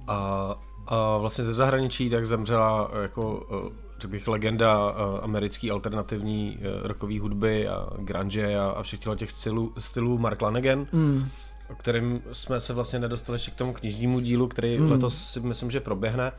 A, 0.07 0.55
a 0.87 1.17
vlastně 1.17 1.43
ze 1.43 1.53
zahraničí 1.53 2.09
tak 2.09 2.25
zemřela 2.27 2.91
eh, 2.93 3.01
jako, 3.01 3.47
eh, 3.51 3.73
řekl 3.99 4.11
bych, 4.11 4.27
legenda 4.27 4.89
americké 5.21 5.71
alternativní 5.71 6.59
rockové 6.83 7.19
hudby 7.19 7.67
a 7.67 7.87
grunge 7.99 8.59
a, 8.59 8.65
a 8.69 8.83
všech 8.83 8.99
těch 9.15 9.31
stylů, 9.31 9.73
stylů 9.77 10.17
Mark 10.17 10.41
Lanegan, 10.41 10.87
Mm. 10.93 11.25
O 11.69 11.75
kterým 11.75 12.21
jsme 12.31 12.59
se 12.59 12.73
vlastně 12.73 12.99
nedostali 12.99 13.35
ještě 13.35 13.51
k 13.51 13.55
tomu 13.55 13.73
knižnímu 13.73 14.19
dílu, 14.19 14.47
který 14.47 14.77
Mm. 14.79 14.91
letos 14.91 15.31
si 15.31 15.39
myslím, 15.39 15.71
že 15.71 15.79
proběhne. 15.79 16.31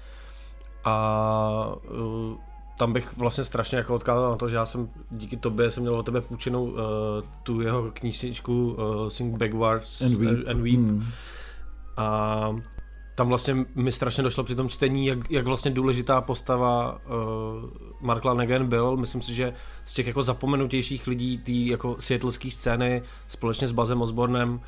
A 0.85 1.73
uh, 1.91 2.37
tam 2.79 2.93
bych 2.93 3.17
vlastně 3.17 3.45
strašně 3.45 3.79
jako 3.79 3.95
odkázal 3.95 4.31
na 4.31 4.37
to, 4.37 4.49
že 4.49 4.57
já 4.57 4.67
jsem 4.67 4.89
díky 5.11 5.37
tobě 5.37 5.71
jsem 5.71 5.83
měl 5.83 5.95
od 5.95 6.07
tebe 6.07 6.21
půjčenou 6.21 6.65
uh, 6.65 6.79
tu 7.43 7.61
jeho 7.61 7.91
knížničku 7.91 8.77
uh, 8.79 9.09
Sing 9.09 9.37
Backwards 9.39 10.03
And 10.03 10.15
Weep. 10.15 10.49
and 10.49 10.63
Weep. 10.63 10.79
Mm. 10.79 11.05
A 11.97 12.57
tam 13.15 13.29
vlastně 13.29 13.57
mi 13.75 13.93
strašně 13.93 14.23
došlo 14.23 14.45
při 14.45 14.55
tom 14.55 14.69
čtení, 14.69 15.07
jak, 15.07 15.31
jak 15.31 15.47
vlastně 15.47 15.71
důležitá 15.71 16.21
postava 16.21 16.93
uh, 16.95 17.71
Mark 18.01 18.25
Lanegan 18.25 18.67
byl. 18.67 18.97
Myslím 18.97 19.23
si, 19.23 19.35
že 19.35 19.53
z 19.85 19.95
těch 19.95 20.07
jako 20.07 20.23
zapomenutějších 20.23 21.07
lidí 21.07 21.39
té 21.39 21.53
jako 21.53 21.97
seattleské 21.99 22.51
scény 22.51 23.03
společně 23.29 23.69
s 23.69 23.73
Bazem 23.73 24.03
Osbornem 24.03 24.61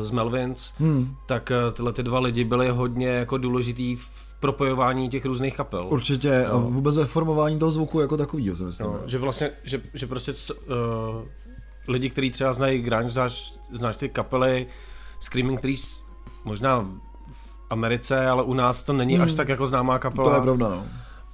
z 0.00 0.10
Melvins, 0.10 0.72
Hmm. 0.78 1.16
tak 1.26 1.52
uh, 1.66 1.72
tyhle 1.72 1.92
ty 1.92 2.02
dva 2.02 2.18
lidi 2.20 2.44
byli 2.44 2.68
hodně 2.70 3.08
jako 3.08 3.38
důležitý 3.38 3.96
v 3.96 4.34
propojování 4.40 5.08
těch 5.08 5.24
různých 5.24 5.56
kapel. 5.56 5.86
Určitě 5.90 6.46
a 6.46 6.52
No. 6.52 6.60
vůbec 6.60 6.96
ve 6.96 7.04
formování 7.06 7.58
toho 7.58 7.70
zvuku 7.72 8.00
jako 8.00 8.16
takovýho 8.16 8.56
si 8.56 8.64
myslím. 8.64 8.86
No, 8.86 9.00
že 9.06 9.18
vlastně, 9.18 9.50
že, 9.64 9.80
že 9.94 10.06
prostě 10.06 10.32
uh, 10.32 10.74
lidi, 11.88 12.10
kteří 12.10 12.30
třeba 12.30 12.52
znají 12.52 12.82
grunge, 12.82 13.08
znáš, 13.08 13.54
znáš 13.72 13.96
ty 13.96 14.08
kapely 14.08 14.66
Screaming 15.20 15.60
Trees, 15.60 16.02
možná 16.44 16.80
v 17.32 17.48
Americe, 17.70 18.26
ale 18.28 18.42
u 18.42 18.54
nás 18.54 18.84
to 18.84 18.92
není 18.92 19.14
Hmm. 19.14 19.24
až 19.24 19.34
tak 19.34 19.48
jako 19.48 19.66
známá 19.66 19.98
kapela. 19.98 20.28
To 20.30 20.34
je 20.34 20.40
pravda, 20.42 20.68
no. 20.68 20.84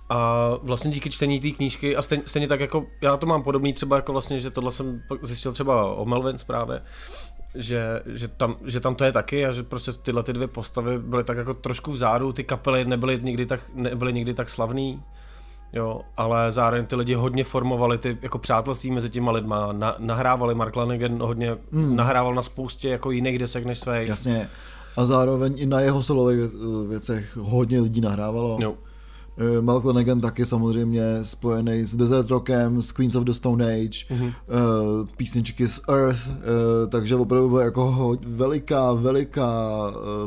A 0.08 0.50
vlastně 0.62 0.90
díky 0.90 1.10
čtení 1.10 1.40
té 1.40 1.50
knížky, 1.50 1.96
a 1.96 2.02
stejně, 2.02 2.22
stejně 2.26 2.48
tak 2.48 2.60
jako, 2.60 2.86
já 3.00 3.16
to 3.16 3.26
mám 3.26 3.42
podobný 3.42 3.72
třeba 3.72 3.96
jako 3.96 4.12
vlastně, 4.12 4.40
že 4.40 4.50
tohle 4.50 4.72
jsem 4.72 5.02
zjistil 5.22 5.52
třeba 5.52 5.84
o 5.94 6.04
Melvins 6.04 6.44
právě, 6.44 6.82
že, 7.56 8.02
že, 8.06 8.28
tam, 8.28 8.56
že 8.64 8.80
tam 8.80 8.94
to 8.94 9.04
je 9.04 9.12
taky 9.12 9.46
a 9.46 9.52
že 9.52 9.62
prostě 9.62 9.92
tyhle 9.92 10.22
ty 10.22 10.32
dvě 10.32 10.46
postavy 10.48 10.98
byly 10.98 11.24
tak 11.24 11.36
jako 11.36 11.54
trošku 11.54 11.92
vzadu, 11.92 12.32
ty 12.32 12.44
kapely 12.44 12.84
nebyly 12.84 13.20
nikdy 13.22 13.46
tak, 13.46 13.60
nebyly 13.74 14.12
nikdy 14.12 14.34
tak 14.34 14.50
slavný, 14.50 15.02
jo, 15.72 16.00
ale 16.16 16.52
zároveň 16.52 16.86
ty 16.86 16.96
lidi 16.96 17.14
hodně 17.14 17.44
formovali 17.44 17.98
ty 17.98 18.18
jako 18.22 18.38
přátelství 18.38 18.90
mezi 18.90 19.10
těma 19.10 19.32
lidma, 19.32 19.72
na, 19.72 19.94
nahrávali, 19.98 20.54
Mark 20.54 20.76
Lanegan 20.76 21.18
hodně 21.22 21.56
Hmm. 21.72 21.96
nahrával 21.96 22.34
na 22.34 22.42
spoustě 22.42 22.88
jako 22.88 23.10
jiných 23.10 23.38
desek 23.38 23.64
než 23.64 23.78
své. 23.78 24.04
Jasně. 24.06 24.48
A 24.96 25.04
zároveň 25.04 25.54
i 25.56 25.66
na 25.66 25.80
jeho 25.80 26.02
solových 26.02 26.38
vě- 26.40 26.88
věcech 26.88 27.36
hodně 27.36 27.80
lidí 27.80 28.00
nahrávalo. 28.00 28.58
Jo, 28.60 28.74
Eh, 29.38 29.60
Mark 29.62 29.84
Lanegan 29.84 30.20
taky 30.20 30.46
samozřejmě 30.46 31.18
spojený 31.22 31.84
s 31.86 31.94
Desert 31.94 32.30
Rockem, 32.30 32.82
s 32.82 32.92
Queens 32.92 33.14
of 33.14 33.24
the 33.24 33.32
Stone 33.32 33.64
Age, 33.64 33.98
Mhm. 34.10 34.26
mm-hmm. 34.26 35.06
písničky 35.16 35.68
z 35.68 35.80
Earth, 35.88 36.30
eh, 36.30 36.86
takže 36.88 37.16
opravdu 37.16 37.48
byla 37.48 37.62
jako 37.62 38.16
veliká, 38.26 38.92
veliká 38.92 39.50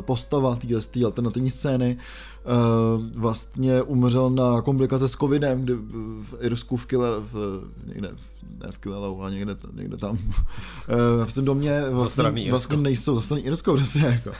postava 0.00 0.56
té 0.56 0.66
té 0.90 1.04
alternativní 1.04 1.50
scény. 1.50 1.96
Eh, 2.44 3.10
Vlastně 3.14 3.82
umřel 3.82 4.30
na 4.30 4.60
komplikace 4.62 5.08
s 5.08 5.12
covidem, 5.16 5.62
kdy 5.62 5.74
v 6.22 6.34
Irsku 6.40 6.76
v 6.76 6.86
Kile, 6.86 7.08
v, 7.32 7.62
někde, 7.86 8.08
v, 8.16 8.62
ne 8.64 8.72
v 8.72 8.78
Kilelou, 8.78 9.20
ale 9.20 9.30
někde, 9.30 9.56
někde 9.74 9.96
tam, 9.96 10.18
eh, 10.88 11.26
v 11.26 11.34
tom 11.34 11.44
domě 11.44 11.82
vlastně, 11.90 12.22
vlastně 12.50 12.76
nejsou, 12.76 13.14
zastraný 13.16 13.42
Irsko, 13.42 13.74
přesně 13.74 14.06
jako. 14.06 14.30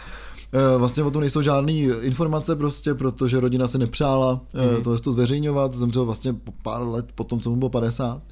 Eh, 0.53 0.79
Vlastně 0.79 1.03
o 1.05 1.11
tom 1.11 1.21
nejsou 1.21 1.43
žádné 1.43 1.73
informace 2.01 2.57
prostě, 2.57 2.95
protože 2.95 3.41
rodina 3.41 3.67
se 3.69 3.79
nepřála 3.79 4.41
Mhm. 4.55 4.77
mm. 4.77 4.83
tohle 4.83 4.99
to 4.99 5.13
zveřejňovat, 5.13 5.75
zemřel 5.75 6.05
vlastně 6.05 6.33
po 6.33 6.53
pár 6.63 6.89
let 6.89 7.13
po 7.15 7.25
tom, 7.25 7.41
co 7.41 7.51
mu 7.51 7.57
bylo 7.57 7.69
50. 7.71 8.23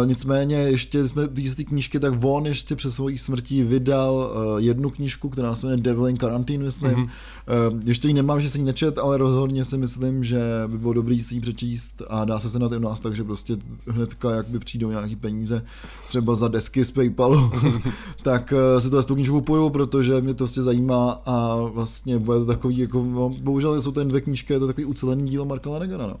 Uh, 0.00 0.06
nicméně 0.06 0.56
ještě 0.56 1.08
jsme 1.08 1.28
z 1.44 1.54
té 1.54 1.64
knížky, 1.64 2.00
tak 2.00 2.24
on 2.24 2.46
ještě 2.46 2.76
před 2.76 2.90
svojí 2.90 3.18
smrtí 3.18 3.62
vydal 3.62 4.14
uh, 4.14 4.58
jednu 4.60 4.90
knížku, 4.90 5.28
která 5.28 5.54
se 5.54 5.66
jmenuje 5.66 5.82
Devil 5.82 6.08
in 6.08 6.16
Quarantine, 6.16 6.64
myslím. 6.64 6.90
Mhm. 6.90 7.02
Mm-hmm. 7.02 7.72
Uh, 7.72 7.80
ještě 7.86 8.08
ji 8.08 8.14
nemám, 8.14 8.40
že 8.40 8.50
jsem 8.50 8.60
ji 8.60 8.64
nečet, 8.64 8.98
ale 8.98 9.16
rozhodně 9.16 9.64
si 9.64 9.78
myslím, 9.78 10.24
že 10.24 10.40
by 10.66 10.78
bylo 10.78 10.92
dobrý 10.92 11.22
si 11.22 11.34
ji 11.34 11.40
přečíst 11.40 12.02
a 12.08 12.24
dá 12.24 12.40
se 12.40 12.50
se 12.50 12.58
na 12.58 12.68
to 12.68 12.76
u 12.76 12.78
nás, 12.78 13.00
takže 13.00 13.24
prostě 13.24 13.56
hnedka, 13.86 14.30
jak 14.30 14.46
by 14.46 14.58
přijdou 14.58 14.90
nějaký 14.90 15.16
peníze, 15.16 15.64
třeba 16.08 16.34
za 16.34 16.48
desky 16.48 16.84
z 16.84 16.90
Paypalu, 16.90 17.50
tak 18.22 18.52
uh, 18.52 18.80
si 18.80 18.90
to 18.90 19.02
z 19.02 19.06
tu 19.06 19.14
knížku 19.14 19.34
kupuju, 19.34 19.70
protože 19.70 20.20
mě 20.20 20.34
to 20.34 20.38
prostě 20.38 20.62
zajímá 20.62 21.10
a 21.26 21.56
vlastně 21.56 22.18
bude 22.18 22.38
to 22.38 22.44
takový, 22.44 22.78
jako, 22.78 23.04
no, 23.04 23.28
bohužel 23.28 23.80
jsou 23.80 23.92
to 23.92 24.00
jen 24.00 24.08
dvě 24.08 24.20
knížky, 24.20 24.52
je 24.52 24.58
to 24.58 24.66
takový 24.66 24.84
ucelený 24.84 25.30
dílo 25.30 25.44
Marka 25.44 25.70
Lanegana, 25.70 26.06
no. 26.06 26.16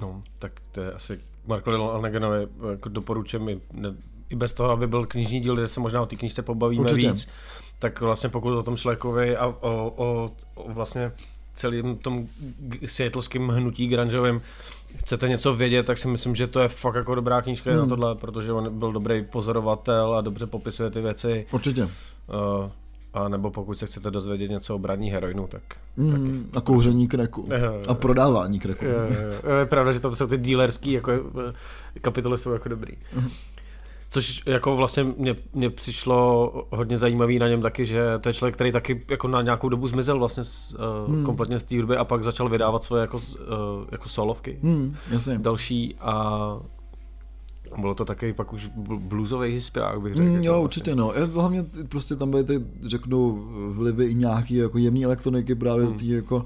No, 0.00 0.22
tak 0.38 0.52
to 0.78 0.84
je 0.84 0.92
asi 0.92 1.20
Marko 1.46 1.70
Laneganovi 1.70 2.48
jako 2.70 2.88
doporučím 2.88 3.48
i, 3.48 3.60
ne, 3.72 3.94
i 4.30 4.36
bez 4.36 4.54
toho, 4.54 4.70
aby 4.70 4.86
byl 4.86 5.06
knižní 5.06 5.40
díl, 5.40 5.56
kde 5.56 5.68
se 5.68 5.80
možná 5.80 6.02
o 6.02 6.06
té 6.06 6.16
knížce 6.16 6.42
pobavíme 6.42 6.82
Určitě. 6.82 7.10
víc, 7.10 7.28
tak 7.78 8.00
vlastně 8.00 8.28
pokud 8.28 8.58
o 8.58 8.62
tom 8.62 8.76
Šlekovi 8.76 9.36
a 9.36 9.46
o, 9.46 9.56
o, 9.96 10.30
o 10.54 10.72
vlastně 10.72 11.12
celým 11.54 11.96
tom 11.96 12.26
seattleským 12.86 13.48
hnutí 13.48 13.88
grungeovým 13.88 14.40
chcete 14.96 15.28
něco 15.28 15.54
vědět, 15.54 15.86
tak 15.86 15.98
si 15.98 16.08
myslím, 16.08 16.34
že 16.34 16.46
to 16.46 16.60
je 16.60 16.68
fakt 16.68 16.94
jako 16.94 17.14
dobrá 17.14 17.42
knížka 17.42 17.70
hmm. 17.70 17.80
na 17.80 17.86
tohle, 17.86 18.14
protože 18.14 18.52
on 18.52 18.78
byl 18.78 18.92
dobrý 18.92 19.24
pozorovatel 19.24 20.14
a 20.14 20.20
dobře 20.20 20.46
popisuje 20.46 20.90
ty 20.90 21.00
věci. 21.00 21.46
Určitě. 21.52 21.82
Uh, 21.82 21.88
a 23.18 23.28
nebo 23.28 23.50
pokud 23.50 23.78
se 23.78 23.86
chcete 23.86 24.10
dozvědět 24.10 24.48
něco 24.48 24.74
o 24.74 24.78
braní 24.78 25.10
heroinu, 25.10 25.46
tak 25.46 25.62
Mm, 25.96 26.50
a 26.56 26.60
kouření 26.60 27.08
kreku. 27.08 27.48
Jo, 27.50 27.58
jo, 27.58 27.72
jo. 27.72 27.82
A 27.88 27.94
prodávání 27.94 28.58
kreku. 28.58 28.84
Jo, 28.84 28.92
jo. 28.92 29.54
Je 29.58 29.66
pravda, 29.66 29.92
že 29.92 30.00
tam 30.00 30.14
jsou 30.14 30.26
ty 30.26 30.38
dealerský 30.38 30.92
jako, 30.92 31.12
eh, 31.12 32.00
kapitoly 32.00 32.38
jsou 32.38 32.52
jako 32.52 32.68
dobrý. 32.68 32.92
Což 34.10 34.42
jako 34.46 34.76
vlastně 34.76 35.04
mě, 35.04 35.36
mě 35.52 35.70
přišlo 35.70 36.52
hodně 36.70 36.98
zajímavý 36.98 37.38
na 37.38 37.48
něm 37.48 37.62
taky, 37.62 37.86
že 37.86 38.02
to 38.20 38.28
je 38.28 38.32
člověk, 38.32 38.54
který 38.54 38.72
taky 38.72 39.04
jako 39.08 39.28
na 39.28 39.42
nějakou 39.42 39.68
dobu 39.68 39.86
zmizel 39.86 40.18
vlastně 40.18 40.44
z, 40.44 40.74
uh, 41.08 41.14
hmm. 41.14 41.24
kompletně 41.24 41.58
z 41.58 41.64
té 41.64 41.76
hudby 41.76 41.96
a 41.96 42.04
pak 42.04 42.24
začal 42.24 42.48
vydávat 42.48 42.84
svoje 42.84 43.00
jako, 43.00 43.16
uh, 43.16 43.22
jako 43.92 44.08
solovky. 44.08 44.58
Hmm, 44.62 44.96
jasně. 45.10 45.38
Další 45.38 45.96
a 46.00 46.38
bylo 47.78 47.94
to 47.94 48.04
taky 48.04 48.32
pak 48.32 48.52
už 48.52 48.70
bluesový 48.98 49.60
zpěvák, 49.60 50.00
bych 50.00 50.14
řekl. 50.14 50.28
Mm, 50.28 50.42
jo, 50.42 50.62
určitě 50.62 50.94
no. 50.94 51.12
Já, 51.16 51.24
hlavně 51.24 51.64
prostě 51.88 52.16
tam 52.16 52.30
byly 52.30 52.44
ty, 52.44 52.60
řeknu, 52.82 53.46
vlivy 53.68 54.04
i 54.04 54.14
nějaký 54.14 54.54
jako 54.54 54.78
jemný 54.78 55.04
elektroniky 55.04 55.54
právě 55.54 55.86
hmm. 55.86 55.94
tý 55.94 56.08
jako 56.08 56.44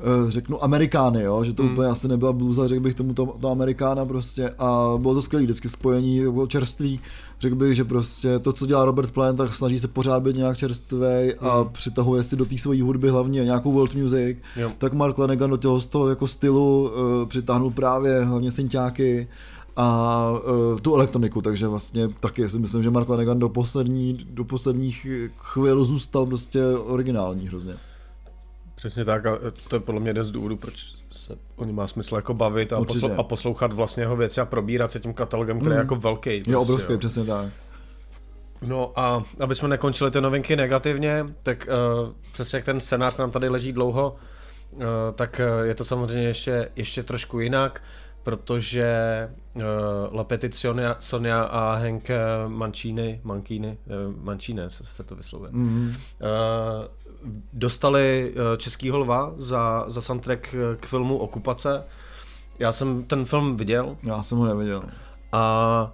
Eh, 0.00 0.30
řeknu 0.30 0.64
Amerikány, 0.64 1.22
jo? 1.22 1.44
že 1.44 1.52
to 1.52 1.62
hmm. 1.62 1.72
úplně 1.72 1.88
asi 1.88 2.08
nebyla 2.08 2.32
bluza, 2.32 2.68
řekl 2.68 2.80
bych 2.80 2.94
tomu 2.94 3.14
to, 3.14 3.26
to 3.40 3.50
Amerikána 3.50 4.04
prostě 4.04 4.50
a 4.58 4.94
bylo 4.98 5.14
to 5.14 5.22
skvělé, 5.22 5.44
vždycky 5.44 5.68
spojení, 5.68 6.20
bylo 6.20 6.46
čerství, 6.46 7.00
řekl 7.40 7.56
bych, 7.56 7.74
že 7.74 7.84
prostě 7.84 8.38
to, 8.38 8.52
co 8.52 8.66
dělá 8.66 8.84
Robert 8.84 9.10
Plant, 9.10 9.38
tak 9.38 9.54
snaží 9.54 9.78
se 9.78 9.88
pořád 9.88 10.22
být 10.22 10.36
nějak 10.36 10.56
čerstvý 10.56 11.34
a 11.40 11.60
hmm. 11.60 11.68
přitahuje 11.72 12.22
si 12.22 12.36
do 12.36 12.44
té 12.44 12.58
své 12.58 12.82
hudby 12.82 13.08
hlavně 13.08 13.44
nějakou 13.44 13.72
world 13.72 13.94
music, 13.94 14.38
jo. 14.56 14.72
tak 14.78 14.92
Mark 14.92 15.18
Lanegan 15.18 15.50
do 15.50 15.56
toho, 15.56 15.80
z 15.80 15.86
toho 15.86 16.08
jako 16.08 16.26
stylu 16.26 16.82
uh, 16.90 17.28
přitáhnul 17.28 17.70
právě 17.70 18.24
hlavně 18.24 18.50
synťáky, 18.50 19.28
a 19.80 20.30
uh, 20.30 20.78
tu 20.78 20.94
elektroniku, 20.94 21.42
takže 21.42 21.68
vlastně 21.68 22.08
taky 22.08 22.48
si 22.48 22.58
myslím, 22.58 22.82
že 22.82 22.90
Mark 22.90 23.08
Lanegan 23.08 23.38
do, 23.38 23.48
poslední, 23.48 24.18
do 24.30 24.44
posledních 24.44 25.06
chvil 25.36 25.84
zůstal 25.84 26.26
prostě 26.26 26.66
originální 26.66 27.48
hrozně. 27.48 27.74
Přesně 28.74 29.04
tak 29.04 29.26
a 29.26 29.38
to 29.68 29.76
je 29.76 29.80
podle 29.80 30.00
mě 30.00 30.10
jeden 30.10 30.24
z 30.24 30.30
důvodů, 30.30 30.56
proč 30.56 30.94
se 31.10 31.36
o 31.56 31.64
ní 31.64 31.72
má 31.72 31.86
smysl 31.86 32.16
jako 32.16 32.34
bavit 32.34 32.72
a, 32.72 32.80
posl- 32.80 33.14
a 33.18 33.22
poslouchat 33.22 33.72
vlastně 33.72 34.02
jeho 34.02 34.16
věci 34.16 34.40
a 34.40 34.44
probírat 34.44 34.90
se 34.90 35.00
tím 35.00 35.14
katalogem, 35.14 35.60
který 35.60 35.70
mm. 35.70 35.76
je 35.76 35.78
jako 35.78 35.96
velký. 35.96 36.36
Prostě, 36.36 36.50
je 36.50 36.56
obrovský, 36.56 36.92
jo. 36.92 36.98
přesně 36.98 37.24
tak. 37.24 37.46
No 38.62 38.92
a 38.96 39.22
aby 39.40 39.54
jsme 39.54 39.68
nekončili 39.68 40.10
ty 40.10 40.20
novinky 40.20 40.56
negativně, 40.56 41.26
tak 41.42 41.68
uh, 42.04 42.12
přesně 42.32 42.56
jak 42.56 42.64
ten 42.64 42.80
scénář 42.80 43.16
nám 43.16 43.30
tady 43.30 43.48
leží 43.48 43.72
dlouho, 43.72 44.16
uh, 44.72 44.82
tak 45.14 45.40
uh, 45.60 45.66
je 45.66 45.74
to 45.74 45.84
samozřejmě 45.84 46.26
ještě, 46.26 46.68
ještě 46.76 47.02
trošku 47.02 47.40
jinak, 47.40 47.82
protože 48.22 49.28
uh, 49.54 49.62
Lapety 50.12 50.52
Sonia, 50.52 50.96
Sonia 50.98 51.42
a 51.42 51.74
Henk 51.74 52.08
Mancini, 52.48 53.20
Mancini, 53.24 53.78
uh, 53.86 54.24
Mancini 54.24 54.62
se, 54.68 54.84
se 54.84 55.04
to 55.04 55.16
vyslovuje, 55.16 55.52
mm-hmm. 55.52 55.88
uh, 55.88 55.94
dostali 57.52 58.34
eh, 58.36 58.56
Českýho 58.56 58.98
lva 58.98 59.34
za, 59.36 59.84
za 59.86 60.00
soundtrack 60.00 60.54
k 60.80 60.86
filmu 60.86 61.16
Okupace. 61.16 61.84
Já 62.58 62.72
jsem 62.72 63.04
ten 63.04 63.24
film 63.24 63.56
viděl. 63.56 63.96
Já 64.02 64.22
jsem 64.22 64.38
ho 64.38 64.46
neviděl. 64.46 64.82
A 65.32 65.92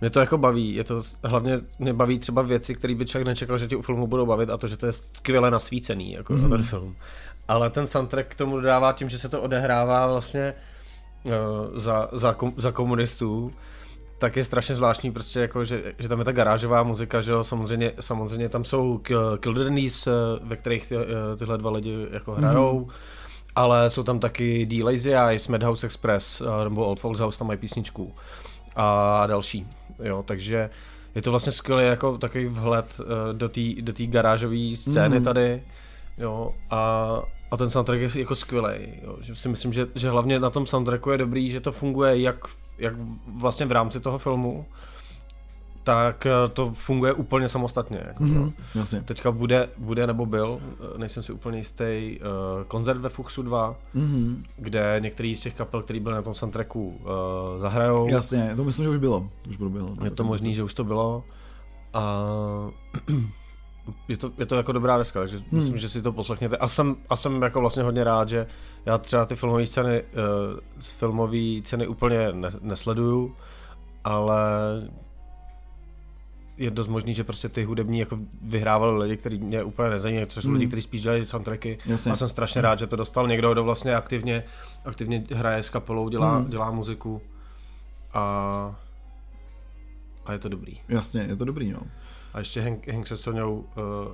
mě 0.00 0.10
to 0.10 0.20
jako 0.20 0.38
baví, 0.38 0.74
je 0.74 0.84
to 0.84 1.02
hlavně 1.24 1.60
mě 1.78 1.92
baví 1.92 2.18
třeba 2.18 2.42
věci, 2.42 2.74
které 2.74 2.94
by 2.94 3.06
člověk 3.06 3.26
nečekal, 3.26 3.58
že 3.58 3.66
ti 3.66 3.76
u 3.76 3.82
filmu 3.82 4.06
budou 4.06 4.26
bavit 4.26 4.50
a 4.50 4.56
to, 4.56 4.66
že 4.66 4.76
to 4.76 4.86
je 4.86 4.92
skvěle 4.92 5.50
nasvícený, 5.50 6.12
jako 6.12 6.32
mm-hmm. 6.32 6.48
ten 6.48 6.62
film. 6.62 6.96
Ale 7.48 7.70
ten 7.70 7.86
soundtrack 7.86 8.28
k 8.28 8.34
tomu 8.34 8.56
dodává 8.56 8.92
tím, 8.92 9.08
že 9.08 9.18
se 9.18 9.28
to 9.28 9.42
odehrává 9.42 10.06
vlastně 10.06 10.54
uh, 10.56 10.77
za, 11.74 12.08
za, 12.12 12.34
kom, 12.34 12.52
za 12.56 12.72
komunistů, 12.72 13.52
tak 14.18 14.36
je 14.36 14.44
strašně 14.44 14.74
zvláštní 14.74 15.12
prostě 15.12 15.40
jako, 15.40 15.64
že, 15.64 15.94
že 15.98 16.08
tam 16.08 16.18
je 16.18 16.24
ta 16.24 16.32
garážová 16.32 16.82
muzika, 16.82 17.20
že 17.20 17.32
jo, 17.32 17.44
samozřejmě, 17.44 17.92
samozřejmě 18.00 18.48
tam 18.48 18.64
jsou 18.64 19.00
Kildernys, 19.40 20.06
eh, 20.06 20.10
ve 20.42 20.56
kterých 20.56 20.88
ty, 20.88 20.96
eh, 20.96 21.36
tyhle 21.36 21.58
dva 21.58 21.70
lidi 21.70 22.06
jako 22.10 22.32
hrajou, 22.32 22.80
mm-hmm. 22.80 22.92
ale 23.56 23.90
jsou 23.90 24.02
tam 24.02 24.18
taky 24.18 24.66
The 24.66 24.84
Lazy 24.84 25.14
Eyes, 25.14 25.48
Madhouse 25.48 25.86
Express 25.86 26.40
eh, 26.40 26.64
nebo 26.64 26.86
Old 26.86 27.00
Folks 27.00 27.20
House, 27.20 27.38
tam 27.38 27.46
mají 27.46 27.58
písničku 27.58 28.14
a 28.76 29.26
další, 29.26 29.66
jo, 30.02 30.22
takže 30.22 30.70
je 31.14 31.22
to 31.22 31.30
vlastně 31.30 31.52
skvělý 31.52 31.84
jako 31.84 32.18
takový 32.18 32.46
vhled 32.46 33.00
do 33.32 33.48
té 33.48 33.60
do 33.80 33.92
garážové 34.06 34.76
scény 34.76 35.18
mm-hmm. 35.18 35.24
tady, 35.24 35.62
jo, 36.18 36.54
a, 36.70 37.22
a 37.50 37.56
ten 37.56 37.70
soundtrack 37.70 38.00
je 38.00 38.10
jako 38.20 38.34
skvělý. 38.34 38.78
Že 39.20 39.34
si 39.34 39.48
myslím, 39.48 39.72
že, 39.72 39.86
že 39.94 40.10
hlavně 40.10 40.40
na 40.40 40.50
tom 40.50 40.66
soundtracku 40.66 41.10
je 41.10 41.18
dobrý, 41.18 41.50
že 41.50 41.60
to 41.60 41.72
funguje 41.72 42.20
jak 42.20 42.48
jak 42.78 42.94
vlastně 43.26 43.66
v 43.66 43.72
rámci 43.72 44.00
toho 44.00 44.18
filmu, 44.18 44.66
tak 45.84 46.26
eh, 46.26 46.48
to 46.52 46.72
funguje 46.74 47.12
úplně 47.12 47.48
samostatně. 47.48 48.04
Jako 48.06 48.24
mm-hmm, 48.24 48.52
jasně. 48.74 49.02
Teďka 49.02 49.32
bude, 49.32 49.68
bude 49.78 50.06
nebo 50.06 50.26
byl, 50.26 50.60
eh, 50.62 50.98
nejsem 50.98 51.22
si 51.22 51.32
úplně 51.32 51.58
jistý, 51.58 52.18
uh, 52.20 52.64
koncert 52.64 52.98
ve 52.98 53.08
Fuxu 53.08 53.42
2, 53.42 53.76
mm-hmm. 53.96 54.36
kde 54.56 54.96
některý 54.98 55.36
z 55.36 55.40
těch 55.40 55.54
kapel, 55.54 55.82
který 55.82 56.00
byl 56.00 56.12
na 56.12 56.22
tom 56.22 56.34
soundtracku, 56.34 56.88
uh, 56.88 57.60
zahrajou. 57.60 58.08
Jasně, 58.08 58.52
to 58.56 58.64
myslím, 58.64 58.84
že 58.84 58.90
už 58.90 58.96
bylo. 58.96 59.28
Už 59.48 59.56
proběhlo. 59.56 59.96
Je 60.04 60.10
to 60.10 60.24
možný, 60.24 60.54
že 60.54 60.62
už 60.62 60.74
to 60.74 60.84
bylo. 60.84 61.24
A 61.94 62.24
je 64.08 64.16
to, 64.16 64.32
je 64.38 64.46
to 64.46 64.56
jako 64.56 64.72
dobrá 64.72 64.98
deska, 64.98 65.20
takže 65.20 65.38
hmm. 65.38 65.46
myslím, 65.52 65.78
že 65.78 65.88
si 65.88 66.02
to 66.02 66.12
poslechněte. 66.12 66.56
A 66.56 66.68
jsem, 66.68 66.96
a 67.08 67.16
jsem 67.16 67.42
jako 67.42 67.60
vlastně 67.60 67.82
hodně 67.82 68.04
rád, 68.04 68.28
že 68.28 68.46
já 68.86 68.98
třeba 68.98 69.26
ty 69.26 69.36
filmové 69.36 69.66
ceny, 69.66 70.02
uh, 70.02 70.60
filmové 70.80 71.62
ceny 71.62 71.86
úplně 71.86 72.32
ne, 72.32 72.48
nesleduju, 72.60 73.36
ale 74.04 74.40
je 76.56 76.70
dost 76.70 76.88
možný, 76.88 77.14
že 77.14 77.24
prostě 77.24 77.48
ty 77.48 77.64
hudební 77.64 77.98
jako 77.98 78.18
vyhrávali 78.42 78.98
lidi, 78.98 79.16
kteří 79.16 79.38
mě 79.38 79.62
úplně 79.62 79.90
nezajímají, 79.90 80.26
což 80.26 80.42
jsou 80.42 80.48
hmm. 80.48 80.58
lidi, 80.58 80.66
kteří 80.66 80.82
spíš 80.82 81.00
dělají 81.00 81.26
soundtracky. 81.26 81.78
Jasně. 81.86 82.12
A 82.12 82.16
jsem 82.16 82.28
strašně 82.28 82.60
rád, 82.60 82.78
že 82.78 82.86
to 82.86 82.96
dostal 82.96 83.28
někdo, 83.28 83.52
kdo 83.52 83.64
vlastně 83.64 83.94
aktivně, 83.94 84.44
aktivně 84.84 85.24
hraje 85.34 85.62
s 85.62 85.70
kapelou, 85.70 86.08
dělá, 86.08 86.36
hmm. 86.36 86.50
dělá 86.50 86.70
muziku. 86.70 87.22
A, 88.14 88.76
a 90.26 90.32
je 90.32 90.38
to 90.38 90.48
dobrý. 90.48 90.80
Jasně, 90.88 91.22
je 91.22 91.36
to 91.36 91.44
dobrý, 91.44 91.72
no. 91.72 91.80
A 92.34 92.38
ještě 92.38 92.60
Henk, 92.60 92.88
Henk 92.88 93.06
se 93.06 93.16
Soňou 93.16 93.54
uh, 93.54 93.64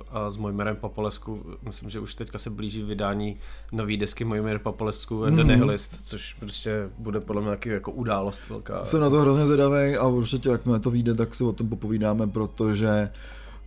a 0.09 0.29
s 0.29 0.37
Mojmerem 0.37 0.75
Papolesku, 0.75 1.43
myslím, 1.61 1.89
že 1.89 1.99
už 1.99 2.15
teďka 2.15 2.39
se 2.39 2.49
blíží 2.49 2.83
vydání 2.83 3.37
nový 3.71 3.97
desky 3.97 4.25
Mojmer 4.25 4.59
Papolesku 4.59 5.25
mm. 5.29 5.35
The 5.35 5.43
Nihilist, 5.43 6.07
což 6.07 6.33
prostě 6.33 6.89
bude 6.97 7.19
podle 7.19 7.41
mě 7.41 7.51
taky 7.51 7.69
jako 7.69 7.91
událost 7.91 8.41
velká. 8.49 8.83
Jsem 8.83 9.01
na 9.01 9.09
to 9.09 9.21
hrozně 9.21 9.45
zvědavý 9.45 9.95
a 9.95 10.07
určitě 10.07 10.49
jakmile 10.49 10.79
to 10.79 10.91
vyjde, 10.91 11.13
tak 11.13 11.35
si 11.35 11.43
o 11.43 11.51
tom 11.51 11.69
popovídáme, 11.69 12.27
protože 12.27 13.09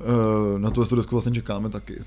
uh, 0.00 0.58
na 0.58 0.70
tu 0.70 0.96
desku 0.96 1.14
vlastně 1.14 1.32
čekáme 1.32 1.68
taky 1.68 2.02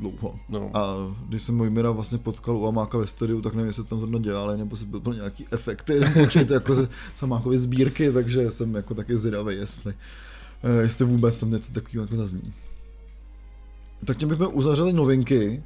dlouho. 0.00 0.38
No. 0.48 0.70
A 0.74 0.94
když 1.28 1.42
jsem 1.42 1.56
Mojmira 1.56 1.90
vlastně 1.90 2.18
potkal 2.18 2.56
u 2.56 2.66
Amáka 2.66 2.98
ve 2.98 3.06
studiu, 3.06 3.42
tak 3.42 3.54
nevím, 3.54 3.66
jestli 3.66 3.84
tam 3.84 3.98
zrovna 3.98 4.18
dělali, 4.18 4.58
nebo 4.58 4.76
si 4.76 4.84
byl 4.84 5.00
to 5.00 5.12
nějaký 5.12 5.46
efekty, 5.50 6.00
nebo 6.00 6.22
určitě 6.22 6.54
jako 6.54 6.74
ze 6.74 6.88
Samákovy 7.14 7.58
sbírky, 7.58 8.12
takže 8.12 8.50
jsem 8.50 8.74
jako 8.74 8.94
taky 8.94 9.16
zvědavý, 9.16 9.56
jestli 9.56 9.94
Eh, 9.94 9.94
jestli 10.80 11.04
vůbec 11.04 11.38
tam 11.38 11.50
něco 11.50 11.72
takového 11.72 12.04
jako 12.04 12.16
zazní. 12.16 12.52
Tak 14.04 14.16
tím 14.16 14.28
bychom 14.28 14.48
uzavřeli 14.52 14.92
novinky, 14.92 15.62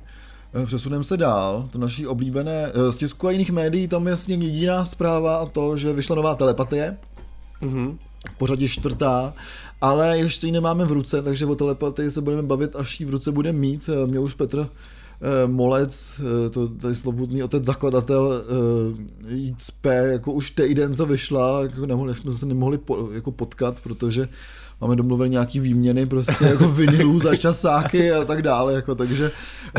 eh, 0.62 0.66
přesuneme 0.66 1.04
se 1.04 1.16
dál, 1.16 1.68
to 1.70 1.78
naší 1.78 2.06
oblíbené, 2.06 2.72
eh, 2.74 2.92
z 2.92 2.96
tisku 2.96 3.28
a 3.28 3.30
jiných 3.30 3.50
médií, 3.50 3.88
tam 3.88 4.06
je 4.06 4.10
jasně 4.10 4.34
jediná 4.34 4.84
zpráva 4.84 5.36
a 5.36 5.46
to, 5.46 5.76
že 5.76 5.92
vyšla 5.92 6.16
nová 6.16 6.34
telepatie, 6.34 6.96
mm-hmm. 7.62 7.96
v 8.30 8.36
pořadí 8.36 8.68
čtvrtá, 8.68 9.34
ale 9.80 10.18
ještě 10.18 10.46
ji 10.46 10.52
nemáme 10.52 10.84
v 10.84 10.92
ruce, 10.92 11.22
takže 11.22 11.46
o 11.46 11.54
telepatii 11.54 12.10
se 12.10 12.20
budeme 12.20 12.42
bavit, 12.42 12.76
až 12.76 13.00
ji 13.00 13.06
v 13.06 13.10
ruce 13.10 13.32
bude 13.32 13.52
mít. 13.52 13.90
Mě 14.06 14.18
už 14.18 14.34
Petr 14.34 14.68
Molec, 15.46 16.20
to 16.50 16.68
tady 16.68 16.94
slovutný 16.94 17.42
otec 17.42 17.64
zakladatel 17.64 18.44
JCP, 19.28 19.84
jako 19.84 20.32
už 20.32 20.50
týden 20.50 20.94
co 20.94 21.06
vyšla, 21.06 21.62
jako 21.62 21.86
nemohli, 21.86 22.16
jsme 22.16 22.32
se 22.32 22.46
nemohli 22.46 22.78
po, 22.78 23.08
jako 23.12 23.30
potkat, 23.30 23.80
protože 23.80 24.28
máme 24.82 24.96
domluvené 24.96 25.28
nějaký 25.28 25.60
výměny 25.60 26.06
prostě 26.06 26.44
jako 26.44 26.68
vinilů 26.68 27.18
za 27.18 27.36
časáky 27.36 28.12
a 28.12 28.24
tak 28.24 28.42
dále, 28.42 28.74
jako, 28.74 28.94
takže, 28.94 29.30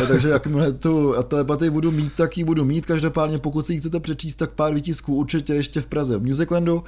takže 0.08 0.30
jakmile 0.30 0.72
tu 0.72 1.16
telepatii 1.28 1.70
budu 1.70 1.92
mít, 1.92 2.14
tak 2.14 2.38
ji 2.38 2.44
budu 2.44 2.66
mít, 2.66 2.86
každopádně 2.86 3.38
pokud 3.38 3.66
si 3.66 3.74
ji 3.74 3.80
chcete 3.80 4.00
přečíst, 4.00 4.36
tak 4.36 4.52
pár 4.52 4.74
výtisků 4.74 5.16
určitě 5.16 5.54
ještě 5.54 5.82
v 5.82 5.86
Praze 5.86 6.18
v 6.18 6.24
Musiclandu, 6.24 6.84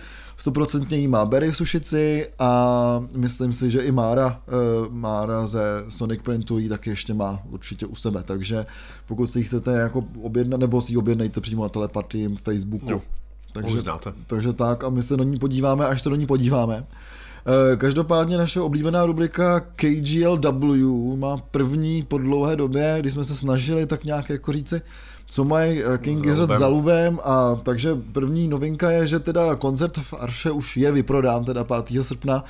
100% 0.45 0.95
jí 0.95 1.07
má 1.07 1.25
Berry 1.25 1.51
v 1.51 1.57
Sušici 1.57 2.27
a 2.39 3.03
myslím 3.15 3.53
si, 3.53 3.69
že 3.69 3.81
i 3.81 3.91
Mára, 3.91 4.41
uh, 4.47 4.93
Mára 4.93 5.47
ze 5.47 5.61
Sonic 5.89 6.21
Printu 6.21 6.57
ji 6.57 6.69
taky 6.69 6.89
ještě 6.89 7.13
má 7.13 7.39
určitě 7.49 7.85
u 7.85 7.95
sebe, 7.95 8.23
takže 8.23 8.65
pokud 9.07 9.27
si 9.27 9.39
ji 9.39 9.45
chcete 9.45 9.71
jako 9.71 10.03
objednat, 10.21 10.59
nebo 10.59 10.81
si 10.81 10.93
ji 10.93 10.97
objednejte 10.97 11.41
přímo 11.41 11.63
na 11.63 11.69
telepatii 11.69 12.35
Facebooku. 12.35 12.91
Jo. 12.91 13.01
Takže, 13.53 13.77
takže 14.27 14.53
tak 14.53 14.83
a 14.83 14.89
my 14.89 15.03
se 15.03 15.17
na 15.17 15.23
ní 15.23 15.39
podíváme, 15.39 15.87
až 15.87 16.01
se 16.01 16.09
do 16.09 16.15
ní 16.15 16.25
podíváme. 16.25 16.85
Eh, 17.47 17.75
každopádně 17.75 18.37
naše 18.37 18.61
oblíbená 18.61 19.05
rubrika 19.05 19.59
KGLW 19.59 21.15
má 21.15 21.37
první 21.37 22.03
po 22.03 22.17
dlouhé 22.17 22.55
době, 22.55 22.97
kdy 22.99 23.11
jsme 23.11 23.23
se 23.23 23.35
snažili 23.35 23.85
tak 23.85 24.03
nějak 24.03 24.29
jako 24.29 24.51
říci, 24.51 24.81
co 25.27 25.43
mají 25.43 25.83
eh, 25.83 25.97
King 25.97 26.23
Gizzard 26.23 26.51
za 26.51 26.67
Lubem 26.67 27.19
a 27.23 27.59
takže 27.63 27.95
první 28.11 28.47
novinka 28.47 28.91
je, 28.91 29.07
že 29.07 29.19
teda 29.19 29.55
koncert 29.55 29.97
v 29.97 30.13
Arše 30.13 30.51
už 30.51 30.77
je 30.77 30.91
vyprodán 30.91 31.45
teda 31.45 31.63
5. 31.63 32.03
srpna. 32.03 32.43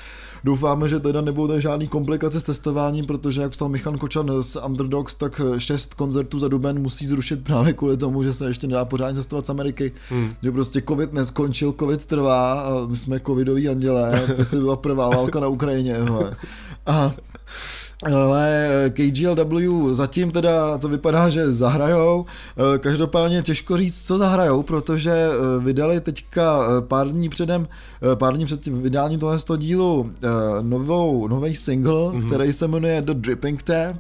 Doufáme, 0.43 0.89
že 0.89 0.99
teda 0.99 1.21
nebudou 1.21 1.59
žádný 1.59 1.87
komplikace 1.87 2.39
s 2.39 2.43
testováním, 2.43 3.05
protože 3.05 3.41
jak 3.41 3.51
psal 3.51 3.69
Michan 3.69 3.97
Kočan 3.97 4.31
z 4.41 4.57
Underdogs, 4.65 5.15
tak 5.15 5.41
šest 5.57 5.93
koncertů 5.93 6.39
za 6.39 6.47
duben 6.47 6.79
musí 6.79 7.07
zrušit 7.07 7.43
právě 7.43 7.73
kvůli 7.73 7.97
tomu, 7.97 8.23
že 8.23 8.33
se 8.33 8.47
ještě 8.47 8.67
nedá 8.67 8.85
pořádně 8.85 9.15
testovat 9.15 9.45
z 9.45 9.49
Ameriky. 9.49 9.91
Hmm. 10.09 10.33
Že 10.43 10.51
prostě 10.51 10.81
covid 10.81 11.13
neskončil, 11.13 11.73
covid 11.79 12.05
trvá 12.05 12.61
a 12.61 12.85
my 12.87 12.97
jsme 12.97 13.19
covidoví 13.19 13.69
andělé, 13.69 14.27
to 14.35 14.45
se 14.45 14.57
byla 14.57 14.75
prvá 14.75 15.09
válka 15.09 15.39
na 15.39 15.47
Ukrajině. 15.47 15.97
A 16.85 17.11
ale 18.03 18.69
KGLW 18.93 19.93
zatím 19.93 20.31
teda 20.31 20.77
to 20.77 20.87
vypadá, 20.87 21.29
že 21.29 21.51
zahrajou. 21.51 22.25
Eh, 22.75 22.77
každopádně 22.77 23.41
těžko 23.41 23.77
říct, 23.77 24.07
co 24.07 24.17
zahrajou, 24.17 24.63
protože 24.63 25.11
eh, 25.11 25.63
vydali 25.63 26.01
teďka 26.01 26.59
eh, 26.67 26.81
pár 26.81 27.07
dní 27.07 27.29
předem, 27.29 27.67
pár 28.15 28.35
dní 28.35 28.45
před 28.45 28.65
vydáním 28.65 29.19
tohoto 29.19 29.57
dílu 29.57 30.11
novou, 30.61 31.27
nový 31.27 31.55
single, 31.55 31.93
mm-hmm. 31.93 32.27
který 32.27 32.53
se 32.53 32.67
jmenuje 32.67 33.01
The 33.01 33.13
Dripping 33.13 33.63
Tap. 33.63 33.95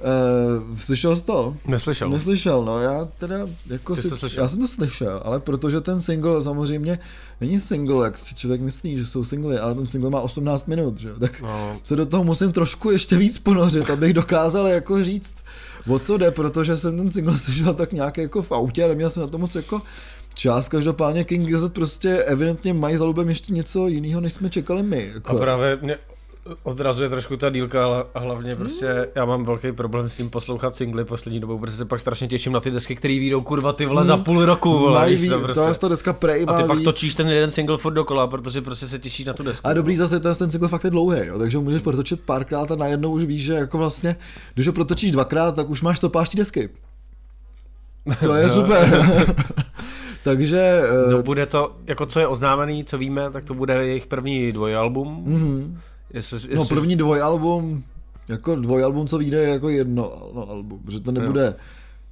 Uh, 0.00 0.76
slyšel 0.78 1.16
jsi 1.16 1.22
to? 1.22 1.56
Neslyšel. 1.66 2.08
Neslyšel, 2.08 2.64
no 2.64 2.80
já 2.80 3.08
teda 3.18 3.36
jako 3.70 3.96
Ty 3.96 4.02
si, 4.02 4.40
já 4.40 4.48
jsem 4.48 4.60
to 4.60 4.68
slyšel, 4.68 5.20
ale 5.24 5.40
protože 5.40 5.80
ten 5.80 6.00
single 6.00 6.42
samozřejmě 6.42 6.98
není 7.40 7.60
single, 7.60 8.04
jak 8.04 8.18
si 8.18 8.34
člověk 8.34 8.60
myslí, 8.60 8.98
že 8.98 9.06
jsou 9.06 9.24
singly, 9.24 9.58
ale 9.58 9.74
ten 9.74 9.86
single 9.86 10.10
má 10.10 10.20
18 10.20 10.66
minut, 10.66 10.98
že? 10.98 11.10
tak 11.20 11.40
no. 11.40 11.80
se 11.82 11.96
do 11.96 12.06
toho 12.06 12.24
musím 12.24 12.52
trošku 12.52 12.90
ještě 12.90 13.16
víc 13.16 13.38
ponořit, 13.38 13.90
abych 13.90 14.12
dokázal 14.12 14.66
jako 14.66 15.04
říct, 15.04 15.34
o 15.88 15.98
co 15.98 16.18
jde, 16.18 16.30
protože 16.30 16.76
jsem 16.76 16.96
ten 16.96 17.10
single 17.10 17.38
slyšel 17.38 17.74
tak 17.74 17.92
nějak 17.92 18.18
jako 18.18 18.42
v 18.42 18.52
autě 18.52 18.84
a 18.84 18.88
neměl 18.88 19.10
jsem 19.10 19.20
na 19.20 19.26
to 19.26 19.38
moc 19.38 19.54
jako 19.54 19.82
čas. 20.34 20.68
Každopádně 20.68 21.24
King 21.24 21.46
Gizzard 21.46 21.72
prostě 21.72 22.16
evidentně 22.16 22.74
mají 22.74 22.96
za 22.96 23.14
ještě 23.26 23.52
něco 23.52 23.88
jiného, 23.88 24.20
než 24.20 24.32
jsme 24.32 24.50
čekali 24.50 24.82
my. 24.82 25.10
Jako. 25.14 25.36
A 25.36 25.40
právě 25.40 25.78
mě 25.82 25.98
odrazuje 26.62 27.08
trošku 27.08 27.36
ta 27.36 27.50
dílka 27.50 28.04
a 28.14 28.18
hlavně 28.18 28.56
prostě 28.56 29.08
já 29.14 29.24
mám 29.24 29.44
velký 29.44 29.72
problém 29.72 30.08
s 30.08 30.16
tím 30.16 30.30
poslouchat 30.30 30.74
singly 30.74 31.04
poslední 31.04 31.40
dobou, 31.40 31.58
protože 31.58 31.76
se 31.76 31.84
pak 31.84 32.00
strašně 32.00 32.28
těším 32.28 32.52
na 32.52 32.60
ty 32.60 32.70
desky, 32.70 32.96
které 32.96 33.14
vyjdou 33.14 33.40
kurva 33.40 33.72
ty 33.72 33.86
vole 33.86 34.04
za 34.04 34.16
půl 34.16 34.44
roku, 34.44 34.78
vole. 34.78 35.00
Mají, 35.00 35.28
to, 35.28 35.40
prostě. 35.40 35.60
to 35.60 35.68
je 35.68 35.74
ta 35.74 35.88
deska 35.88 36.12
Prey 36.12 36.44
A 36.48 36.52
ty 36.52 36.62
pak 36.62 36.78
točíš 36.84 37.14
ten 37.14 37.28
jeden 37.28 37.50
single 37.50 37.78
furt 37.78 37.92
dokola, 37.92 38.26
protože 38.26 38.60
prostě 38.60 38.88
se 38.88 38.98
těšíš 38.98 39.26
na 39.26 39.32
tu 39.32 39.42
desku. 39.42 39.66
A 39.66 39.74
dobrý 39.74 39.96
zase 39.96 40.20
ten, 40.20 40.34
ten 40.34 40.50
single 40.50 40.68
fakt 40.68 40.84
je 40.84 40.90
dlouhý, 40.90 41.26
jo, 41.26 41.38
takže 41.38 41.58
můžeš 41.58 41.82
protočit 41.82 42.20
párkrát 42.20 42.70
a 42.70 42.76
najednou 42.76 43.10
už 43.10 43.24
víš, 43.24 43.42
že 43.42 43.54
jako 43.54 43.78
vlastně, 43.78 44.16
když 44.54 44.66
ho 44.66 44.72
protočíš 44.72 45.10
dvakrát, 45.10 45.56
tak 45.56 45.70
už 45.70 45.82
máš 45.82 45.98
to 45.98 46.08
páští 46.08 46.38
desky. 46.38 46.68
To 48.20 48.34
je 48.34 48.48
super. 48.58 49.06
Takže... 50.24 50.82
No 51.10 51.22
bude 51.22 51.46
to, 51.46 51.76
jako 51.86 52.06
co 52.06 52.20
je 52.20 52.26
oznámený, 52.26 52.84
co 52.84 52.98
víme, 52.98 53.30
tak 53.30 53.44
to 53.44 53.54
bude 53.54 53.86
jejich 53.86 54.06
první 54.06 54.52
dvojalbum. 54.52 55.24
Mm-hmm. 55.26 55.78
Jestli, 56.12 56.34
jestli... 56.34 56.54
No 56.54 56.64
první 56.64 56.96
dvojalbum, 56.96 57.84
jako 58.28 58.56
dvojalbum, 58.56 59.06
co 59.06 59.18
vyjde, 59.18 59.38
je 59.38 59.48
jako 59.48 59.68
jedno 59.68 60.12
no, 60.34 60.50
album, 60.50 60.80
protože 60.84 61.00
to 61.00 61.12
nebude... 61.12 61.44
Jo. 61.44 61.54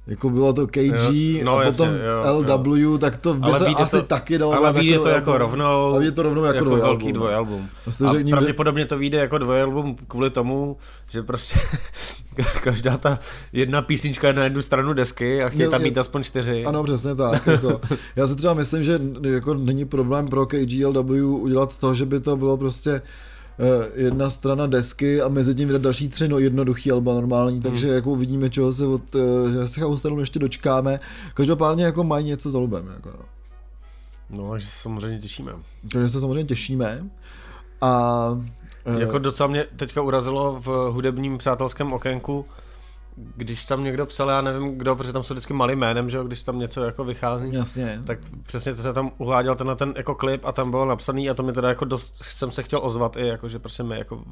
Jako 0.07 0.29
bylo 0.29 0.53
to 0.53 0.67
KG 0.67 1.11
jo, 1.11 1.45
no, 1.45 1.59
a 1.59 1.63
potom 1.65 1.89
jasně, 1.89 2.05
jo, 2.05 2.57
LW, 2.57 2.77
jo. 2.77 2.97
tak 2.97 3.17
to 3.17 3.33
by 3.33 3.41
ale 3.41 3.59
se 3.59 3.65
asi 3.65 3.95
to, 3.95 4.01
taky 4.01 4.37
dalo 4.37 4.53
Ale 4.53 4.73
vyjde 4.73 4.99
to 4.99 5.09
jako 5.09 5.37
rovnou, 5.37 5.93
ale 5.93 6.11
to 6.11 6.23
rovnou 6.23 6.43
jako, 6.43 6.55
jako 6.55 6.65
dvojalbum. 6.65 6.99
velký 6.99 7.13
dvojalbum. 7.13 7.69
A 7.87 8.11
řekni, 8.11 8.31
pravděpodobně 8.31 8.85
to 8.85 8.97
vyjde 8.97 9.17
jako 9.17 9.37
dvojalbum 9.37 9.95
kvůli 10.07 10.29
tomu, 10.29 10.77
že 11.09 11.23
prostě 11.23 11.59
každá 12.63 12.97
ta 12.97 13.19
jedna 13.53 13.81
písnička 13.81 14.27
je 14.27 14.33
na 14.33 14.43
jednu 14.43 14.61
stranu 14.61 14.93
desky 14.93 15.43
a 15.43 15.49
chtějí 15.49 15.69
tam 15.69 15.81
mít 15.81 15.97
aspoň 15.97 16.23
čtyři. 16.23 16.65
Ano, 16.65 16.83
přesně 16.83 17.15
tak. 17.15 17.47
Jako. 17.57 17.81
Já 18.15 18.27
si 18.27 18.35
třeba 18.35 18.53
myslím, 18.53 18.83
že 18.83 18.99
jako 19.21 19.53
není 19.53 19.85
problém 19.85 20.27
pro 20.27 20.45
KGLW 20.45 21.41
udělat 21.41 21.77
to, 21.77 21.93
že 21.93 22.05
by 22.05 22.19
to 22.19 22.37
bylo 22.37 22.57
prostě 22.57 22.91
Eh, 22.91 23.01
jedna 23.95 24.29
strana 24.29 24.67
desky 24.67 25.21
a 25.21 25.27
mezi 25.27 25.55
tím 25.55 25.67
vydat 25.67 25.81
další 25.81 26.09
tři 26.09 26.27
no, 26.27 26.39
jednoduchý 26.39 26.91
alba 26.91 27.13
normální, 27.13 27.61
takže 27.61 27.87
hmm. 27.87 27.95
jako 27.95 28.11
uvidíme, 28.11 28.49
čeho 28.49 28.73
se 28.73 28.85
od 28.85 29.15
uh, 29.15 30.19
ještě 30.19 30.39
dočkáme. 30.39 30.99
Každopádně 31.33 31.83
jako 31.83 32.03
mají 32.03 32.25
něco 32.25 32.49
za 32.49 32.59
lubem. 32.59 32.87
Jako. 32.95 33.11
No, 34.29 34.59
že 34.59 34.67
se 34.67 34.81
samozřejmě 34.81 35.19
těšíme. 35.19 35.51
Takže 35.91 36.09
se 36.09 36.19
samozřejmě 36.19 36.43
těšíme. 36.43 37.09
A 37.81 38.29
uh, 38.85 38.99
jako 38.99 39.17
docela 39.17 39.47
mě 39.47 39.65
teďka 39.75 40.01
urazilo 40.01 40.61
v 40.65 40.91
hudebním 40.91 41.37
přátelském 41.37 41.93
okénku, 41.93 42.45
když 43.35 43.65
tam 43.65 43.83
někdo 43.83 44.05
psal, 44.05 44.29
já 44.29 44.41
nevím 44.41 44.77
kdo, 44.77 44.95
protože 44.95 45.13
tam 45.13 45.23
jsou 45.23 45.33
vždycky 45.33 45.53
malým 45.53 45.79
jménem, 45.79 46.09
že 46.09 46.19
když 46.23 46.43
tam 46.43 46.59
něco 46.59 46.83
jako 46.83 47.03
vychází, 47.03 47.49
Jasně. 47.51 48.01
tak 48.05 48.19
přesně 48.45 48.73
to 48.73 48.81
se 48.81 48.93
tam 48.93 49.11
uváděl 49.17 49.55
ten, 49.55 49.75
ten 49.75 49.93
jako 49.97 50.15
klip 50.15 50.45
a 50.45 50.51
tam 50.51 50.71
bylo 50.71 50.85
napsaný 50.85 51.29
a 51.29 51.33
to 51.33 51.43
mi 51.43 51.53
teda 51.53 51.69
jako 51.69 51.85
dost, 51.85 52.15
jsem 52.23 52.51
se 52.51 52.63
chtěl 52.63 52.79
ozvat 52.83 53.17
i 53.17 53.27
jako, 53.27 53.47
že 53.47 53.59
prostě 53.59 53.83
my 53.83 53.97
jako 53.97 54.15
uh, 54.15 54.23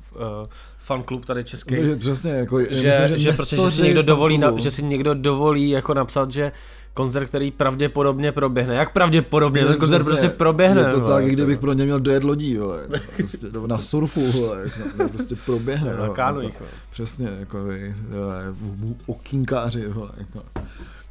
fan 0.78 1.04
klub 1.04 1.26
tady 1.26 1.44
český, 1.44 1.76
no, 1.76 1.98
přesně, 1.98 2.32
jako, 2.32 2.60
že, 2.60 2.66
myslím, 2.88 3.08
že, 3.08 3.18
že, 3.18 3.32
prostě, 3.32 3.56
že 3.56 3.72
si 3.72 3.84
někdo 3.84 4.04
dovolí, 4.04 4.38
na, 4.38 4.58
že 4.58 4.72
si 4.72 4.84
někdo 4.84 5.14
dovolí 5.14 5.70
jako 5.70 5.94
napsat, 5.94 6.32
že 6.32 6.52
koncert, 6.96 7.26
který 7.26 7.52
pravděpodobně 7.52 8.32
proběhne. 8.32 8.76
Jak 8.76 8.94
pravděpodobně? 8.94 9.66
Ten 9.66 9.78
koncert 9.78 10.04
prostě 10.04 10.30
proběhne. 10.30 10.82
Je 10.82 10.86
to 10.86 11.00
vole, 11.00 11.14
tak, 11.14 11.24
jako. 11.24 11.34
kdybych 11.34 11.60
pro 11.60 11.74
ně 11.74 11.86
měl 11.86 12.00
dojet 12.00 12.24
lodí, 12.24 12.58
vole. 12.58 12.88
Prostě, 13.18 13.48
na 13.68 13.78
surfu, 13.78 14.32
vole. 14.32 14.64
No, 15.00 15.10
prostě 15.10 15.36
proběhne. 15.46 15.96
Na 15.98 16.10
kánuích, 16.10 16.54
jako, 16.54 16.66
Přesně, 16.92 17.30
jako 17.40 17.64
vy, 17.64 17.96
okýnkáři, 19.06 19.88
vole. 19.88 20.10
Jako. 20.18 20.40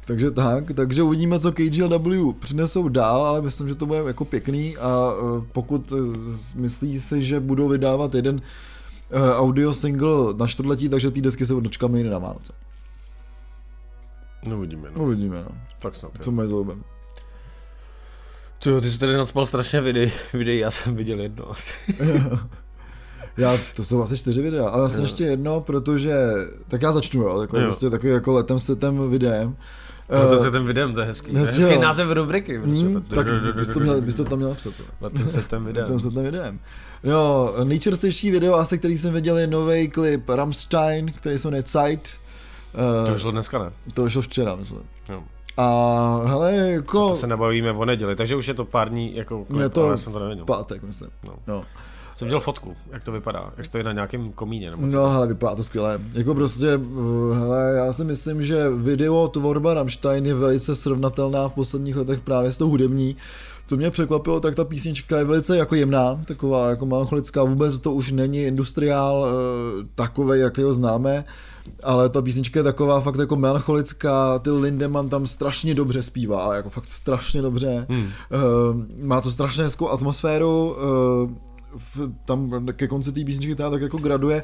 Takže 0.05 0.31
tak, 0.31 0.63
takže 0.75 1.03
uvidíme, 1.03 1.39
co 1.39 1.51
KGLW 1.51 2.33
přinesou 2.39 2.87
dál, 2.87 3.25
ale 3.25 3.41
myslím, 3.41 3.67
že 3.67 3.75
to 3.75 3.85
bude 3.85 3.99
jako 3.99 4.25
pěkný 4.25 4.77
a 4.77 5.13
e, 5.13 5.45
pokud 5.51 5.91
e, 5.91 5.95
myslí 6.55 6.99
si, 6.99 7.23
že 7.23 7.39
budou 7.39 7.69
vydávat 7.69 8.15
jeden 8.15 8.41
e, 9.11 9.35
audio 9.35 9.73
single 9.73 10.33
na 10.37 10.47
čtvrtletí, 10.47 10.89
takže 10.89 11.11
ty 11.11 11.21
desky 11.21 11.45
se 11.45 11.53
dočkáme 11.53 11.97
jiné 11.97 12.09
na 12.09 12.19
Vánoce. 12.19 12.53
No 14.47 14.57
uvidíme, 14.57 14.89
no. 14.95 15.03
Uvidíme, 15.03 15.35
no. 15.35 15.57
Tak 15.81 15.95
snad. 15.95 16.11
Co 16.21 16.31
mají 16.31 16.49
zloubem. 16.49 16.83
Ty, 18.59 18.81
ty 18.81 18.91
jsi 18.91 18.99
tady 18.99 19.17
nadspal 19.17 19.45
strašně 19.45 19.81
videí, 19.81 20.11
videí, 20.33 20.59
já 20.59 20.71
jsem 20.71 20.95
viděl 20.95 21.19
jedno 21.19 21.51
asi. 21.51 21.71
já, 23.37 23.57
to 23.75 23.85
jsou 23.85 24.03
asi 24.03 24.17
čtyři 24.17 24.41
videa, 24.41 24.67
ale 24.67 24.81
vlastně 24.81 25.03
ještě 25.03 25.23
jedno, 25.23 25.61
protože, 25.61 26.15
tak 26.67 26.81
já 26.81 26.91
začnu, 26.91 27.23
jo, 27.23 27.39
takhle 27.39 27.59
jo. 27.59 27.65
prostě 27.65 27.89
takový 27.89 28.11
jako 28.13 28.33
letem 28.33 28.59
světem 28.59 29.09
videem. 29.09 29.55
No 30.09 30.29
to 30.29 30.43
se 30.43 30.51
ten 30.51 30.65
videem, 30.65 30.93
to 30.93 30.99
je 30.99 31.05
hezký. 31.05 31.31
To 31.31 31.37
je 31.37 31.45
hezký 31.45 31.61
jo. 31.61 31.81
název 31.81 32.11
rubriky. 32.11 32.57
Mm, 32.57 33.01
tak 33.01 33.55
bys 33.55 33.69
to, 33.69 33.79
měl, 33.79 34.01
bys 34.01 34.15
to 34.15 34.25
tam 34.25 34.37
měl 34.37 34.49
napsat. 34.49 34.73
Letem 35.01 35.29
se 35.29 35.41
ten 35.41 35.63
videem. 35.65 35.85
Letem 35.85 35.99
se 35.99 36.11
ten 36.11 36.23
videem. 36.23 36.59
No, 37.03 37.53
nejčerstvější 37.63 38.31
video 38.31 38.55
asi, 38.55 38.77
který 38.77 38.97
jsem 38.97 39.13
viděl 39.13 39.37
je 39.37 39.47
nový 39.47 39.87
klip 39.87 40.29
Ramstein, 40.29 41.13
který 41.13 41.37
se 41.37 41.47
jmenuje 41.47 41.63
Zeit 41.63 42.09
to 43.05 43.13
vyšlo 43.13 43.31
dneska, 43.31 43.59
ne? 43.59 43.71
To 43.93 44.03
vyšlo 44.03 44.21
včera, 44.21 44.55
myslím. 44.55 44.81
Jo. 45.09 45.23
A 45.57 46.21
hele, 46.25 46.53
jako... 46.53 47.09
To 47.09 47.15
se 47.15 47.27
nebavíme 47.27 47.71
o 47.71 47.85
neděli, 47.85 48.15
takže 48.15 48.35
už 48.35 48.47
je 48.47 48.53
to 48.53 48.65
pár 48.65 48.89
dní, 48.89 49.15
jako... 49.15 49.45
Je 49.59 49.69
to 49.69 49.91
já 49.91 49.97
jsem 49.97 50.13
to 50.13 50.19
nevěděl. 50.19 50.45
pátek, 50.45 50.83
myslím. 50.83 51.09
No. 51.23 51.33
no. 51.47 51.63
Jsem 52.15 52.27
dělal 52.27 52.41
fotku, 52.41 52.75
jak 52.91 53.03
to 53.03 53.11
vypadá, 53.11 53.53
jak 53.57 53.65
stojí 53.65 53.83
na 53.83 53.91
nějakém 53.91 54.31
komíně. 54.31 54.71
Nebo 54.71 54.87
no, 54.87 55.09
hele, 55.09 55.27
vypadá 55.27 55.55
to 55.55 55.63
skvěle. 55.63 55.99
Jako 56.13 56.35
prostě, 56.35 56.67
eh, 56.67 57.39
hele, 57.39 57.73
já 57.75 57.93
si 57.93 58.03
myslím, 58.03 58.43
že 58.43 58.69
video 58.69 59.27
tvorba 59.27 59.73
Rammstein 59.73 60.25
je 60.25 60.33
velice 60.33 60.75
srovnatelná 60.75 61.49
v 61.49 61.53
posledních 61.53 61.95
letech 61.95 62.21
právě 62.21 62.51
s 62.51 62.57
tou 62.57 62.69
hudební. 62.69 63.15
Co 63.67 63.77
mě 63.77 63.91
překvapilo, 63.91 64.39
tak 64.39 64.55
ta 64.55 64.65
písnička 64.65 65.17
je 65.17 65.23
velice 65.23 65.57
jako 65.57 65.75
jemná, 65.75 66.21
taková 66.25 66.69
jako 66.69 66.85
melancholická, 66.85 67.43
vůbec 67.43 67.79
to 67.79 67.93
už 67.93 68.11
není 68.11 68.43
industriál 68.43 69.25
e, 69.25 69.87
takový, 69.95 70.39
jaký 70.39 70.61
ho 70.61 70.73
známe 70.73 71.25
ale 71.83 72.09
ta 72.09 72.21
písnička 72.21 72.59
je 72.59 72.63
taková 72.63 73.01
fakt 73.01 73.19
jako 73.19 73.35
melancholická, 73.35 74.39
ty 74.39 74.51
Lindemann 74.51 75.09
tam 75.09 75.27
strašně 75.27 75.75
dobře 75.75 76.03
zpívá, 76.03 76.41
ale 76.41 76.55
jako 76.55 76.69
fakt 76.69 76.89
strašně 76.89 77.41
dobře. 77.41 77.85
Hmm. 77.89 78.03
Uh, 78.03 79.05
má 79.05 79.21
to 79.21 79.31
strašně 79.31 79.63
hezkou 79.63 79.89
atmosféru, 79.89 80.75
uh, 80.75 81.31
v, 81.77 82.11
tam 82.25 82.65
ke 82.73 82.87
konci 82.87 83.11
té 83.11 83.23
písničky 83.23 83.55
teda 83.55 83.69
tak 83.69 83.81
jako 83.81 83.97
graduje, 83.97 84.43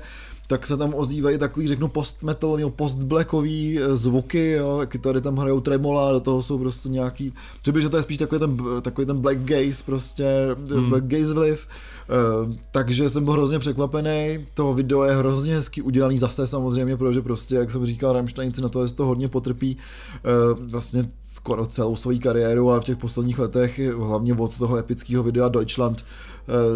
tak 0.51 0.67
se 0.67 0.77
tam 0.77 0.93
ozývají 0.93 1.37
takový, 1.37 1.67
řeknu, 1.67 1.87
post-metal, 1.87 2.69
post-blackový 2.69 3.79
eh, 3.79 3.95
zvuky, 3.95 4.51
jo, 4.51 4.81
kytary 4.85 5.21
tam 5.21 5.37
hrajou 5.37 5.59
tremola, 5.59 6.11
do 6.11 6.19
toho 6.19 6.41
jsou 6.41 6.57
prostě 6.57 6.89
nějaký, 6.89 7.33
že 7.79 7.89
to 7.89 7.97
je 7.97 8.03
spíš 8.03 8.17
takový 8.17 8.39
ten, 8.39 8.57
takový 8.81 9.07
ten 9.07 9.17
black 9.17 9.37
gaze 9.37 9.83
prostě, 9.85 10.25
hmm. 10.69 10.89
black 10.89 11.03
gaze 11.03 11.33
vliv, 11.33 11.67
Uh, 12.11 12.53
takže 12.71 13.09
jsem 13.09 13.23
byl 13.23 13.33
hrozně 13.33 13.59
překvapený, 13.59 14.45
to 14.53 14.73
video 14.73 15.03
je 15.03 15.15
hrozně 15.15 15.55
hezky 15.55 15.81
udělaný 15.81 16.17
zase 16.17 16.47
samozřejmě, 16.47 16.97
protože 16.97 17.21
prostě, 17.21 17.55
jak 17.55 17.71
jsem 17.71 17.85
říkal, 17.85 18.13
Rammsteinci 18.13 18.61
na 18.61 18.69
to, 18.69 18.87
to 18.87 19.05
hodně 19.05 19.27
potrpí 19.27 19.77
uh, 19.77 20.65
vlastně 20.71 21.07
skoro 21.23 21.65
celou 21.65 21.95
svou 21.95 22.19
kariéru 22.19 22.71
a 22.71 22.79
v 22.79 22.83
těch 22.83 22.97
posledních 22.97 23.39
letech, 23.39 23.79
hlavně 23.79 24.33
od 24.33 24.57
toho 24.57 24.77
epického 24.77 25.23
videa 25.23 25.47
Deutschland, 25.47 26.01
uh, 26.01 26.07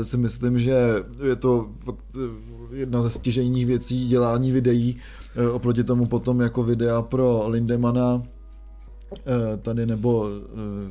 si 0.03 0.17
myslím, 0.17 0.59
že 0.59 1.03
je 1.23 1.35
to 1.35 1.67
jedna 2.71 3.01
ze 3.01 3.09
stěžejních 3.09 3.65
věcí 3.65 4.07
dělání 4.07 4.51
videí, 4.51 4.97
oproti 5.51 5.83
tomu 5.83 6.05
potom 6.05 6.41
jako 6.41 6.63
videa 6.63 7.01
pro 7.01 7.43
Lindemana, 7.47 8.23
tady 9.61 9.85
nebo 9.85 10.27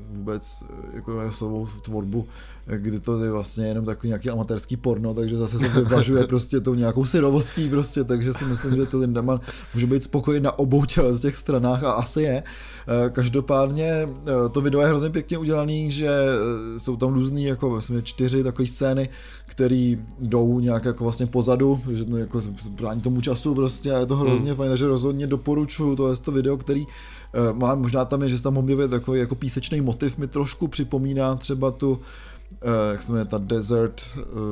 vůbec 0.08 0.64
jako 0.92 1.32
svou 1.32 1.66
tvorbu 1.82 2.26
kdy 2.66 3.00
to 3.00 3.24
je 3.24 3.30
vlastně 3.30 3.66
jenom 3.66 3.84
takový 3.84 4.08
nějaký 4.08 4.30
amatérský 4.30 4.76
porno, 4.76 5.14
takže 5.14 5.36
zase 5.36 5.58
se 5.58 5.68
vyvažuje 5.68 6.24
prostě 6.26 6.60
tou 6.60 6.74
nějakou 6.74 7.04
syrovostí 7.04 7.68
prostě, 7.68 8.04
takže 8.04 8.32
si 8.32 8.44
myslím, 8.44 8.76
že 8.76 8.86
ty 8.86 8.96
Lindemann 8.96 9.40
může 9.74 9.86
být 9.86 10.02
spokojený 10.02 10.44
na 10.44 10.58
obou 10.58 10.84
těle 10.84 11.14
z 11.14 11.20
těch 11.20 11.36
stranách 11.36 11.84
a 11.84 11.92
asi 11.92 12.22
je. 12.22 12.42
Eh, 12.88 13.10
každopádně 13.10 13.86
eh, 13.86 14.48
to 14.52 14.60
video 14.60 14.80
je 14.80 14.86
hrozně 14.86 15.10
pěkně 15.10 15.38
udělaný, 15.38 15.90
že 15.90 16.08
eh, 16.08 16.78
jsou 16.78 16.96
tam 16.96 17.14
různý 17.14 17.44
jako 17.44 17.70
vlastně 17.70 18.02
čtyři 18.02 18.44
takové 18.44 18.66
scény, 18.66 19.08
které 19.46 19.96
jdou 20.20 20.60
nějak 20.60 20.84
jako 20.84 21.04
vlastně 21.04 21.26
pozadu, 21.26 21.80
že 21.92 22.04
to 22.04 22.16
jako 22.16 22.40
brání 22.68 23.00
tomu 23.00 23.20
času 23.20 23.54
prostě 23.54 23.92
a 23.92 23.98
je 23.98 24.06
to 24.06 24.16
hrozně 24.16 24.48
hmm. 24.48 24.56
fajn, 24.56 24.70
takže 24.70 24.86
rozhodně 24.86 25.26
doporučuju 25.26 25.96
to 25.96 26.10
je 26.10 26.16
to 26.16 26.32
video, 26.32 26.56
který 26.56 26.86
má, 27.52 27.74
možná 27.74 28.04
tam 28.04 28.22
je, 28.22 28.28
že 28.28 28.36
se 28.36 28.42
tam 28.42 28.58
objevuje 28.58 28.88
takový 28.88 29.20
jako 29.20 29.34
písečný 29.34 29.80
motiv, 29.80 30.18
mi 30.18 30.26
trošku 30.26 30.68
připomíná 30.68 31.34
třeba 31.34 31.70
tu 31.70 32.00
uh, 32.62 32.92
jak 32.92 33.02
se 33.02 33.12
jmenuje 33.12 33.24
ta 33.24 33.38
Desert 33.38 34.02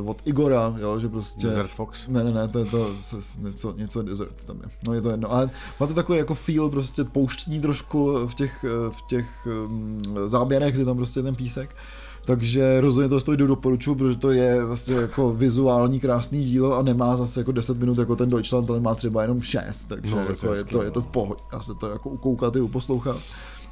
uh, 0.00 0.10
od 0.10 0.22
Igora, 0.24 0.74
jo, 0.78 1.00
že 1.00 1.08
prostě... 1.08 1.46
Desert 1.46 1.70
Fox? 1.70 2.08
Ne, 2.08 2.24
ne, 2.24 2.32
ne, 2.32 2.48
to 2.48 2.58
je 2.58 2.64
to, 2.64 2.90
něco, 3.38 3.74
něco 3.76 4.02
Desert 4.02 4.44
tam 4.44 4.56
je, 4.56 4.70
no 4.86 4.94
je 4.94 5.00
to 5.00 5.10
jedno, 5.10 5.32
ale 5.32 5.50
má 5.80 5.86
to 5.86 5.94
takový 5.94 6.18
jako 6.18 6.34
feel 6.34 6.68
prostě 6.68 7.04
pouštní 7.04 7.60
trošku 7.60 8.26
v 8.26 8.34
těch, 8.34 8.64
eh, 8.64 8.90
v 8.90 9.02
těch 9.02 9.46
um, 9.66 10.00
záběrech, 10.26 10.74
kdy 10.74 10.84
tam 10.84 10.96
prostě 10.96 11.22
ten 11.22 11.34
písek. 11.34 11.76
Takže 12.24 12.80
rozhodně 12.80 13.08
to 13.08 13.20
stojí 13.20 13.38
doporučuji, 13.38 13.94
protože 13.94 14.18
to 14.18 14.30
je 14.30 14.64
vlastně 14.64 14.94
jako 14.94 15.32
vizuální 15.32 16.00
krásný 16.00 16.44
dílo 16.44 16.78
a 16.78 16.82
nemá 16.82 17.16
zase 17.16 17.40
jako 17.40 17.52
10 17.52 17.78
minut 17.78 17.98
jako 17.98 18.16
ten 18.16 18.30
Deutschland, 18.30 18.70
ale 18.70 18.80
má 18.80 18.94
třeba 18.94 19.22
jenom 19.22 19.42
6, 19.42 19.84
takže 19.84 20.16
no, 20.16 20.22
jako 20.22 20.54
je, 20.54 20.64
to, 20.64 20.82
je 20.82 20.90
to 20.90 21.00
v 21.00 21.06
pohodě, 21.06 21.42
já 21.52 21.60
se 21.60 21.74
to 21.74 21.90
jako 21.90 22.10
ukoukat 22.10 22.56
i 22.56 22.60
uposlouchat. 22.60 23.16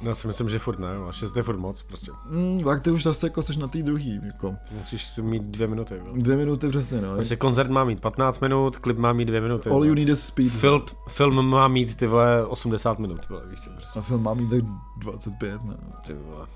Já 0.01 0.15
si 0.15 0.27
myslím, 0.27 0.49
že 0.49 0.59
furt 0.59 0.79
ne, 0.79 0.87
a 1.07 1.11
6 1.11 1.35
je 1.35 1.43
furt 1.43 1.57
moc 1.57 1.81
prostě. 1.81 2.11
Mm, 2.29 2.63
tak 2.63 2.81
ty 2.81 2.91
už 2.91 3.03
zase 3.03 3.27
jako 3.27 3.41
jsi 3.41 3.59
na 3.59 3.67
té 3.67 3.83
druhý, 3.83 4.21
jako. 4.25 4.55
Musíš 4.71 5.17
mít 5.21 5.43
dvě 5.43 5.67
minuty. 5.67 5.95
Jo. 5.97 6.13
Dvě 6.15 6.37
minuty 6.37 6.69
přesně, 6.69 7.01
no. 7.01 7.15
Prostě 7.15 7.35
koncert 7.35 7.69
má 7.69 7.83
mít 7.83 7.99
15 7.99 8.39
minut, 8.39 8.77
klip 8.77 8.97
má 8.97 9.13
mít 9.13 9.25
dvě 9.25 9.41
minuty. 9.41 9.69
All 9.69 9.79
no. 9.79 9.85
you 9.85 9.93
need 9.93 10.09
is 10.09 10.25
speed. 10.25 10.51
Film, 10.51 10.81
film 11.09 11.45
má 11.45 11.67
mít 11.67 11.95
ty 11.95 12.07
vole 12.07 12.45
80 12.45 12.99
minut, 12.99 13.29
vole, 13.29 13.41
víš 13.47 13.59
prostě. 13.73 13.99
A 13.99 14.01
film 14.01 14.23
má 14.23 14.33
mít 14.33 14.49
tak 14.49 14.61
25, 14.97 15.63
ne? 15.63 15.77
Ty 16.07 16.13
vole. 16.13 16.47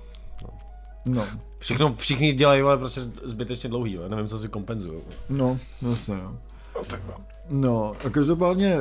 No. 0.42 0.50
no. 1.14 1.26
Všechno, 1.58 1.94
všichni 1.94 2.32
dělají, 2.32 2.62
ale 2.62 2.78
prostě 2.78 3.00
zbytečně 3.24 3.70
dlouhý, 3.70 3.92
jo. 3.92 4.08
nevím, 4.08 4.28
co 4.28 4.38
si 4.38 4.48
kompenzují. 4.48 5.00
No, 5.28 5.58
zase, 5.80 6.12
jo. 6.12 6.36
No, 6.76 6.84
tak 6.84 7.00
no. 7.06 7.35
No 7.50 7.92
a 8.04 8.10
každopádně 8.10 8.78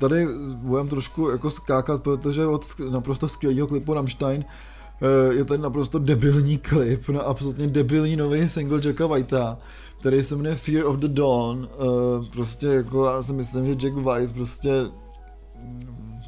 tady 0.00 0.26
budeme 0.54 0.90
trošku 0.90 1.30
jako 1.30 1.50
skákat, 1.50 2.02
protože 2.02 2.46
od 2.46 2.66
naprosto 2.90 3.28
skvělého 3.28 3.66
klipu 3.66 3.94
Rammstein 3.94 4.44
eh, 4.44 5.34
je 5.34 5.44
tady 5.44 5.62
naprosto 5.62 5.98
debilní 5.98 6.58
klip 6.58 7.08
na 7.08 7.20
absolutně 7.20 7.66
debilní 7.66 8.16
nový 8.16 8.48
single 8.48 8.80
Jacka 8.84 9.06
Whitea, 9.06 9.58
který 10.00 10.22
se 10.22 10.36
jmenuje 10.36 10.54
Fear 10.54 10.86
of 10.86 10.96
the 10.96 11.08
Dawn. 11.08 11.68
Eh, 11.72 12.26
prostě 12.30 12.66
jako 12.66 13.04
já 13.04 13.22
si 13.22 13.32
myslím, 13.32 13.66
že 13.66 13.74
Jack 13.74 13.94
White 13.94 14.32
prostě 14.32 14.70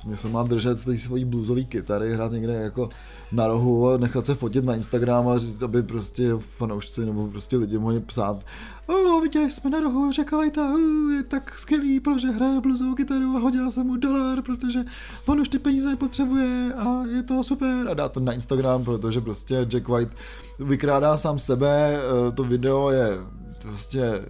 mě 0.06 0.16
se 0.16 0.28
má 0.28 0.42
držet 0.42 0.84
ty 0.84 0.98
svojí 0.98 1.24
bluesové 1.24 1.62
kytary, 1.62 2.14
hrát 2.14 2.32
někde 2.32 2.52
jako 2.52 2.88
na 3.32 3.46
rohu 3.46 3.88
a 3.88 3.98
nechat 3.98 4.26
se 4.26 4.34
fotit 4.34 4.64
na 4.64 4.74
Instagram 4.74 5.28
a 5.28 5.38
říct, 5.38 5.62
aby 5.62 5.82
prostě 5.82 6.32
fanoušci 6.38 7.06
nebo 7.06 7.26
prostě 7.26 7.56
lidi 7.56 7.78
mohli 7.78 8.00
psát 8.00 8.44
oh, 8.86 9.22
viděli 9.22 9.50
jsme 9.50 9.70
na 9.70 9.80
rohu, 9.80 10.12
řekali 10.12 10.50
to, 10.50 10.60
oh, 10.60 11.12
je 11.12 11.22
tak 11.22 11.58
skvělý, 11.58 12.00
protože 12.00 12.28
hraje 12.28 12.60
bluesovou 12.60 12.94
kytaru 12.94 13.36
a 13.36 13.38
hodila 13.38 13.70
jsem 13.70 13.86
mu 13.86 13.96
dolar, 13.96 14.42
protože 14.42 14.84
on 15.26 15.40
už 15.40 15.48
ty 15.48 15.58
peníze 15.58 15.88
nepotřebuje 15.88 16.74
a 16.74 17.02
je 17.16 17.22
to 17.22 17.42
super. 17.42 17.88
A 17.90 17.94
dá 17.94 18.08
to 18.08 18.20
na 18.20 18.32
Instagram, 18.32 18.84
protože 18.84 19.20
prostě 19.20 19.66
Jack 19.68 19.88
White 19.88 20.14
vykrádá 20.58 21.16
sám 21.16 21.38
sebe, 21.38 21.98
eh, 21.98 22.32
to 22.32 22.44
video 22.44 22.90
je 22.90 23.18
prostě 23.62 24.20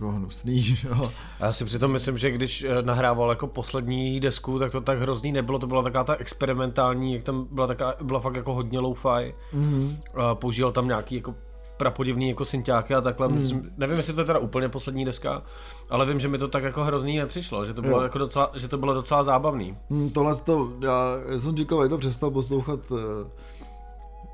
jako 0.00 0.12
hnusný, 0.12 0.64
jo. 0.84 1.12
Já 1.40 1.52
si 1.52 1.64
přitom 1.64 1.92
myslím, 1.92 2.18
že 2.18 2.30
když 2.30 2.62
eh, 2.62 2.82
nahrával 2.82 3.30
jako 3.30 3.46
poslední 3.46 4.20
desku, 4.20 4.58
tak 4.58 4.72
to 4.72 4.80
tak 4.80 4.98
hrozný 4.98 5.32
nebylo, 5.32 5.58
to 5.58 5.66
byla 5.66 5.82
taková 5.82 6.04
ta 6.04 6.14
experimentální, 6.14 7.14
jak 7.14 7.22
tam 7.22 7.48
byla 7.50 7.66
taká, 7.66 7.94
byla 8.02 8.20
fakt 8.20 8.34
jako 8.34 8.54
hodně 8.54 8.78
low-fi. 8.78 9.34
Mm-hmm. 9.54 9.98
A 10.14 10.34
používal 10.34 10.72
tam 10.72 10.88
nějaký 10.88 11.14
jako 11.14 11.34
prapodivný 11.76 12.28
jako 12.28 12.44
synťáky 12.44 12.94
a 12.94 13.00
takhle. 13.00 13.28
Mm. 13.28 13.34
Myslím, 13.34 13.70
nevím, 13.76 13.96
jestli 13.96 14.12
to 14.12 14.20
je 14.20 14.24
teda 14.24 14.38
úplně 14.38 14.68
poslední 14.68 15.04
deska, 15.04 15.42
ale 15.90 16.06
vím, 16.06 16.20
že 16.20 16.28
mi 16.28 16.38
to 16.38 16.48
tak 16.48 16.62
jako 16.62 16.84
hrozný 16.84 17.18
nepřišlo, 17.18 17.64
že 17.64 17.74
to 17.74 17.82
bylo, 17.82 18.02
jako 18.02 18.18
docela, 18.18 18.50
že 18.54 18.68
to 18.68 18.78
bylo 18.78 18.94
docela 18.94 19.24
zábavný. 19.24 19.76
Mm, 19.90 20.10
tohle 20.10 20.34
to, 20.36 20.72
já 20.80 21.16
jsem 21.38 21.56
říkal, 21.56 21.88
to 21.88 21.98
přestal 21.98 22.30
poslouchat 22.30 22.90
uh, 22.90 22.98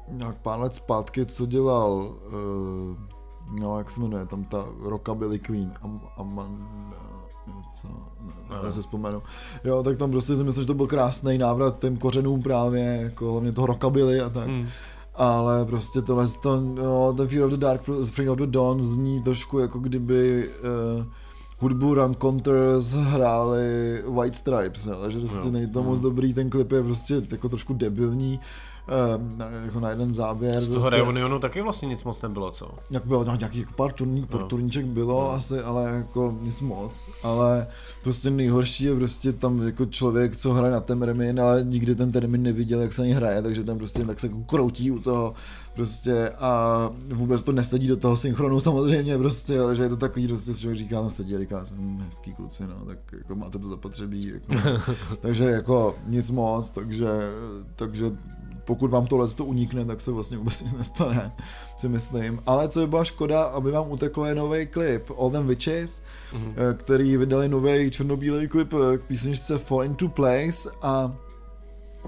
nějak 0.09 0.37
pár 0.37 0.61
let 0.61 0.74
zpátky, 0.74 1.26
co 1.26 1.46
dělal 1.46 1.92
uh, 1.92 3.15
no 3.50 3.78
jak 3.78 3.90
se 3.90 4.00
jmenuje, 4.00 4.26
tam 4.26 4.44
ta 4.44 4.64
Rockabilly 4.80 5.38
Queen, 5.38 5.72
Am, 5.82 6.00
Amanda, 6.16 7.16
něco, 7.46 7.88
ne, 8.20 8.62
ne, 8.64 8.72
se 8.72 8.80
vzpomenu. 8.80 9.22
Jo, 9.64 9.82
tak 9.82 9.98
tam 9.98 10.11
prostě 10.11 10.37
si 10.37 10.44
myslím, 10.44 10.62
že 10.62 10.66
to 10.66 10.74
byl 10.74 10.87
krásný 10.87 11.38
návrat 11.38 11.78
těm 11.78 11.96
kořenům 11.96 12.42
právě, 12.42 12.98
jako 13.02 13.32
hlavně 13.32 13.52
toho 13.52 13.66
Rockabilly 13.66 14.20
a 14.20 14.28
tak. 14.28 14.48
Mm. 14.48 14.66
Ale 15.14 15.64
prostě 15.64 16.02
tohle, 16.02 16.26
to, 16.42 16.61
no, 16.61 17.12
ten 17.12 17.28
Fear 17.28 17.44
of 17.44 17.50
the 17.50 17.56
Dark, 17.56 17.82
Fear 18.04 18.28
of 18.28 18.38
the 18.38 18.46
Dawn 18.46 18.82
zní 18.82 19.22
trošku 19.22 19.59
jako 19.59 19.78
kdyby 19.78 20.50
uh, 20.98 21.04
hudbu 21.59 21.94
Ram 21.94 22.14
Counters 22.14 22.92
hráli 22.92 24.02
White 24.09 24.37
Stripes, 24.37 24.87
ale 24.87 25.11
že 25.11 25.18
prostě 25.18 25.46
no. 25.46 25.50
není 25.50 25.72
to 25.72 25.82
moc 25.82 25.98
mm. 25.98 26.02
dobrý, 26.02 26.35
ten 26.35 26.50
klip 26.50 26.72
je 26.72 26.82
prostě 26.82 27.22
jako 27.32 27.48
trošku 27.48 27.74
debilní. 27.74 28.40
Ehm, 28.88 29.42
jako 29.64 29.81
na 29.81 29.90
jeden 29.90 30.14
záběr. 30.14 30.61
Z 30.61 30.68
toho 30.68 30.81
prostě, 30.81 30.96
reunionu 30.96 31.38
taky 31.38 31.62
vlastně 31.62 31.88
nic 31.88 32.05
moc 32.05 32.22
nebylo, 32.22 32.51
co? 32.51 32.70
Jak 32.90 33.07
bylo, 33.07 33.25
no, 33.25 33.37
nějaký 33.37 33.59
jako 33.59 33.72
pár, 33.72 33.92
turní, 33.92 34.27
no. 34.33 34.38
turníček 34.38 34.87
bylo 34.87 35.20
no. 35.22 35.31
asi, 35.31 35.61
ale 35.61 35.90
jako 35.90 36.38
nic 36.40 36.61
moc. 36.61 37.09
Ale 37.22 37.66
prostě 38.03 38.31
nejhorší 38.31 38.85
je 38.85 38.94
prostě 38.94 39.33
tam 39.33 39.62
jako 39.62 39.87
člověk, 39.87 40.37
co 40.37 40.53
hraje 40.53 40.72
na 40.72 40.81
ten 40.81 41.03
remin, 41.03 41.40
ale 41.40 41.64
nikdy 41.64 41.94
ten 41.94 42.12
termín 42.12 42.42
neviděl, 42.42 42.81
jak 42.81 42.92
se 42.92 43.03
ani 43.03 43.12
hraje, 43.12 43.42
takže 43.42 43.64
tam 43.64 43.79
prostě 43.79 44.05
tak 44.05 44.20
se 44.20 44.27
jako 44.27 44.38
kroutí 44.40 44.90
u 44.90 44.99
toho 44.99 45.35
prostě 45.75 46.31
a 46.31 46.90
vůbec 47.14 47.42
to 47.42 47.53
nesedí 47.53 47.88
do 47.88 47.96
toho 47.96 48.16
synchronu 48.16 48.61
samozřejmě 48.61 49.18
prostě, 49.18 49.61
ale 49.61 49.77
že 49.77 49.83
je 49.83 49.88
to 49.88 49.96
takový, 49.96 50.29
prostě 50.29 50.55
člověk 50.55 50.79
říká, 50.79 51.01
tam 51.01 51.11
sedí 51.11 51.37
a 51.37 51.38
říká, 51.38 51.64
jsem 51.64 51.99
hezký 52.05 52.35
kluci, 52.35 52.62
no, 52.66 52.85
tak 52.87 52.99
jako 53.12 53.35
máte 53.35 53.59
to 53.59 53.68
zapotřebí, 53.68 54.33
jako, 54.35 54.70
takže 55.20 55.44
jako 55.44 55.94
nic 56.07 56.31
moc, 56.31 56.70
takže, 56.70 57.09
takže 57.77 58.11
pokud 58.66 58.90
vám 58.90 59.07
tohle 59.07 59.29
to 59.29 59.44
unikne, 59.44 59.85
tak 59.85 60.00
se 60.00 60.11
vlastně 60.11 60.37
vůbec 60.37 60.62
nic 60.62 60.72
nestane, 60.74 61.33
si 61.76 61.88
myslím. 61.88 62.42
Ale 62.46 62.68
co 62.68 62.81
by 62.81 62.87
byla 62.87 63.05
škoda, 63.05 63.42
aby 63.42 63.70
vám 63.70 63.90
utekl 63.90 64.26
je 64.26 64.35
nový 64.35 64.66
klip 64.66 65.11
All 65.18 65.31
Them 65.31 65.46
Witches, 65.46 66.02
mm-hmm. 66.33 66.74
který 66.76 67.16
vydali 67.16 67.48
nový 67.48 67.90
černobílý 67.90 68.48
klip 68.48 68.74
eh, 68.74 68.98
k 68.98 69.02
písničce 69.02 69.59
Fall 69.59 69.85
Into 69.85 70.09
Place 70.09 70.70
a 70.83 71.16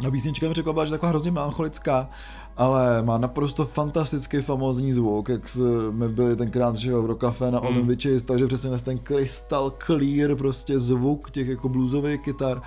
ta 0.02 0.10
písnička 0.10 0.48
mi 0.48 0.54
řekla, 0.54 0.84
že 0.84 0.90
taková 0.90 1.10
hrozně 1.10 1.30
melancholická, 1.30 2.08
ale 2.56 3.02
má 3.02 3.18
naprosto 3.18 3.64
fantastický 3.64 4.40
famózní 4.40 4.92
zvuk, 4.92 5.28
jak 5.28 5.48
jsme 5.48 6.08
byli 6.08 6.36
tenkrát 6.36 6.76
že 6.76 6.94
v 6.94 7.06
Rockafe 7.06 7.50
na 7.50 7.60
mm. 7.60 7.86
Witches, 7.86 8.22
takže 8.22 8.46
přesně 8.46 8.78
ten 8.78 8.98
crystal 8.98 9.72
clear 9.86 10.36
prostě 10.36 10.78
zvuk 10.78 11.30
těch 11.30 11.48
jako 11.48 11.68
bluesových 11.68 12.20
kytar 12.20 12.62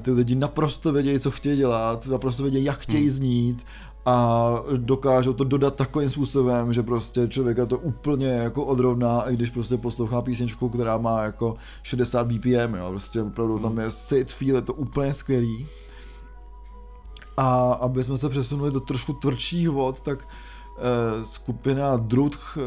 ty 0.00 0.10
lidi 0.10 0.34
naprosto 0.34 0.92
vědějí, 0.92 1.20
co 1.20 1.30
chtějí 1.30 1.56
dělat, 1.56 2.06
naprosto 2.06 2.42
vědějí, 2.42 2.64
jak 2.64 2.78
chtějí 2.78 3.02
hmm. 3.02 3.10
znít 3.10 3.64
a 4.06 4.48
dokážou 4.76 5.32
to 5.32 5.44
dodat 5.44 5.74
takovým 5.74 6.08
způsobem, 6.08 6.72
že 6.72 6.82
prostě 6.82 7.28
člověka 7.28 7.66
to 7.66 7.78
úplně 7.78 8.26
jako 8.26 8.64
odrovná, 8.64 9.30
i 9.30 9.36
když 9.36 9.50
prostě 9.50 9.76
poslouchá 9.76 10.22
písničku, 10.22 10.68
která 10.68 10.98
má 10.98 11.22
jako 11.22 11.56
60 11.82 12.26
BPM, 12.26 12.74
jo, 12.74 12.88
prostě 12.88 13.22
opravdu 13.22 13.58
tam 13.58 13.70
hmm. 13.70 13.80
je 13.80 13.90
cit, 13.90 14.32
feel, 14.32 14.56
je 14.56 14.62
to 14.62 14.74
úplně 14.74 15.14
skvělý. 15.14 15.66
A 17.36 17.72
aby 17.72 18.04
jsme 18.04 18.18
se 18.18 18.28
přesunuli 18.28 18.70
do 18.70 18.80
trošku 18.80 19.12
tvrdších 19.12 19.70
vod, 19.70 20.00
tak 20.00 20.18
uh, 20.18 21.22
skupina 21.22 21.96
Drutch, 21.96 22.56
uh, 22.56 22.62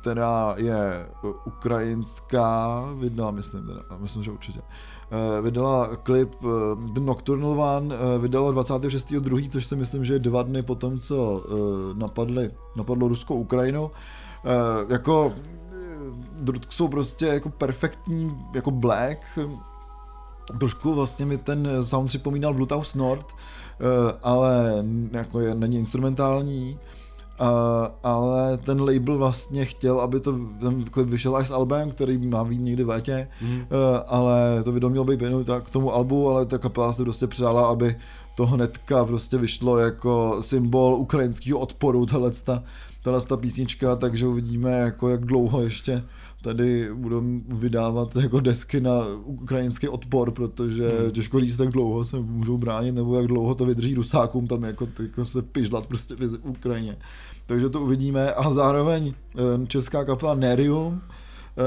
která 0.00 0.54
je 0.56 1.06
ukrajinská, 1.44 2.84
vydala, 2.98 3.30
myslím, 3.30 3.66
teda, 3.66 3.82
myslím, 3.98 4.22
že 4.22 4.30
určitě, 4.30 4.60
Eh, 4.60 4.97
vydala 5.42 5.96
klip 5.96 6.34
eh, 6.42 6.46
The 6.92 7.00
Nocturnal 7.00 7.60
One, 7.60 7.94
eh, 7.94 8.18
vydala 8.18 8.52
26.2., 8.52 9.48
což 9.48 9.66
si 9.66 9.76
myslím, 9.76 10.04
že 10.04 10.12
je 10.12 10.18
dva 10.18 10.42
dny 10.42 10.62
po 10.62 10.74
tom, 10.74 10.98
co 10.98 11.44
napadli, 11.94 12.50
napadlo 12.76 13.08
Rusko 13.08 13.34
Ukrajinu. 13.34 13.90
Jako 14.88 15.32
jsou 16.68 16.88
prostě 16.88 17.26
jako 17.26 17.50
perfektní, 17.50 18.36
jako 18.54 18.70
black, 18.70 19.38
trošku 20.58 20.94
vlastně 20.94 21.26
mi 21.26 21.38
ten 21.38 21.68
sound 21.84 22.08
připomínal 22.08 22.54
Bluetooth 22.54 22.94
Nord, 22.94 23.26
ale 24.22 24.84
jako 25.12 25.40
je, 25.40 25.54
není 25.54 25.78
instrumentální 25.78 26.78
Uh, 27.40 27.46
ale 28.02 28.56
ten 28.56 28.80
label 28.80 29.18
vlastně 29.18 29.64
chtěl, 29.64 30.00
aby 30.00 30.20
to 30.20 30.32
ten 30.60 30.84
klip 30.84 31.08
vyšel 31.08 31.36
až 31.36 31.48
s 31.48 31.50
albem, 31.50 31.90
který 31.90 32.18
má 32.18 32.44
být 32.44 32.60
někdy 32.60 32.84
v 32.84 32.88
létě, 32.88 33.28
mm. 33.42 33.56
uh, 33.56 33.64
ale 34.06 34.62
to 34.64 34.72
video 34.72 34.90
mělo 34.90 35.04
být 35.04 35.20
věnut 35.20 35.46
k 35.62 35.70
tomu 35.70 35.94
albu, 35.94 36.30
ale 36.30 36.46
ta 36.46 36.58
kapela 36.58 36.92
se 36.92 37.04
prostě 37.04 37.26
přála, 37.26 37.68
aby 37.68 37.96
to 38.34 38.46
hnedka 38.46 39.04
prostě 39.04 39.36
vyšlo 39.36 39.78
jako 39.78 40.36
symbol 40.40 40.94
ukrajinského 40.94 41.58
odporu, 41.58 42.06
tahle 42.06 42.30
ta 42.30 42.62
písnička, 43.36 43.96
takže 43.96 44.26
uvidíme, 44.26 44.70
jako 44.70 45.08
jak 45.08 45.24
dlouho 45.24 45.62
ještě 45.62 46.04
tady 46.42 46.94
budou 46.94 47.22
vydávat 47.48 48.16
jako 48.16 48.40
desky 48.40 48.80
na 48.80 49.06
ukrajinský 49.24 49.88
odpor, 49.88 50.30
protože 50.30 50.88
hmm. 50.88 51.10
těžko 51.10 51.40
říct, 51.40 51.58
jak 51.58 51.68
dlouho 51.68 52.04
se 52.04 52.20
můžou 52.20 52.58
bránit, 52.58 52.94
nebo 52.94 53.16
jak 53.16 53.26
dlouho 53.26 53.54
to 53.54 53.66
vydrží 53.66 53.94
Rusákům 53.94 54.46
tam 54.46 54.62
jako, 54.62 54.88
jako 55.02 55.24
se 55.24 55.42
pižlat 55.42 55.86
prostě 55.86 56.14
v 56.14 56.38
Ukrajině. 56.42 56.96
Takže 57.46 57.68
to 57.68 57.80
uvidíme 57.80 58.32
a 58.32 58.52
zároveň 58.52 59.14
eh, 59.36 59.66
česká 59.66 60.04
kapela 60.04 60.34
Nerium, 60.34 61.00
eh, 61.00 61.62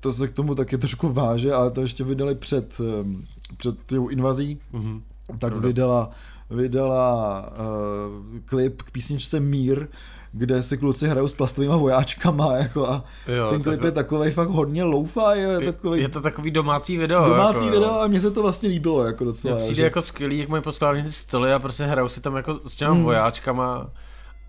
to 0.00 0.12
se 0.12 0.28
k 0.28 0.32
tomu 0.32 0.54
taky 0.54 0.78
trošku 0.78 1.12
váže, 1.12 1.52
ale 1.52 1.70
to 1.70 1.80
ještě 1.80 2.04
vydali 2.04 2.34
před, 2.34 2.80
eh, 2.80 3.24
před 3.56 3.78
tou 3.86 4.08
invazí, 4.08 4.58
hmm. 4.72 5.02
tak 5.38 5.56
vydala 5.56 6.10
vydala 6.50 7.40
uh, 7.50 8.38
klip 8.44 8.82
k 8.82 8.90
písničce 8.90 9.40
Mír, 9.40 9.86
kde 10.32 10.62
si 10.62 10.78
kluci 10.78 11.08
hrajou 11.08 11.28
s 11.28 11.34
plastovými 11.34 11.74
vojáčkama 11.74 12.56
jako 12.56 12.88
a 12.88 13.04
jo, 13.36 13.50
ten 13.50 13.62
klip 13.62 13.80
to... 13.80 13.86
je 13.86 13.92
takový 13.92 14.30
fakt 14.30 14.48
hodně 14.48 14.84
low-fi. 14.84 15.36
Je, 15.36 15.72
takový... 15.72 16.00
je 16.00 16.08
to 16.08 16.20
takový 16.20 16.50
domácí 16.50 16.96
video. 16.96 17.28
Domácí 17.28 17.64
jako, 17.64 17.76
video 17.76 18.00
a 18.00 18.06
mně 18.06 18.20
se 18.20 18.30
to 18.30 18.42
vlastně 18.42 18.68
líbilo 18.68 19.04
jako 19.04 19.24
docela. 19.24 19.54
Mně 19.54 19.62
přijde 19.62 19.76
že... 19.76 19.84
jako 19.84 20.02
skvělý, 20.02 20.38
jak 20.38 20.48
mají 20.48 20.62
poskládaný 20.62 21.02
ty 21.02 21.12
stoly 21.12 21.52
a 21.52 21.58
prostě 21.58 21.84
hrajou 21.84 22.08
si 22.08 22.20
tam 22.20 22.36
jako 22.36 22.60
s 22.64 22.76
těma 22.76 22.92
hmm. 22.92 23.04
vojáčkama. 23.04 23.90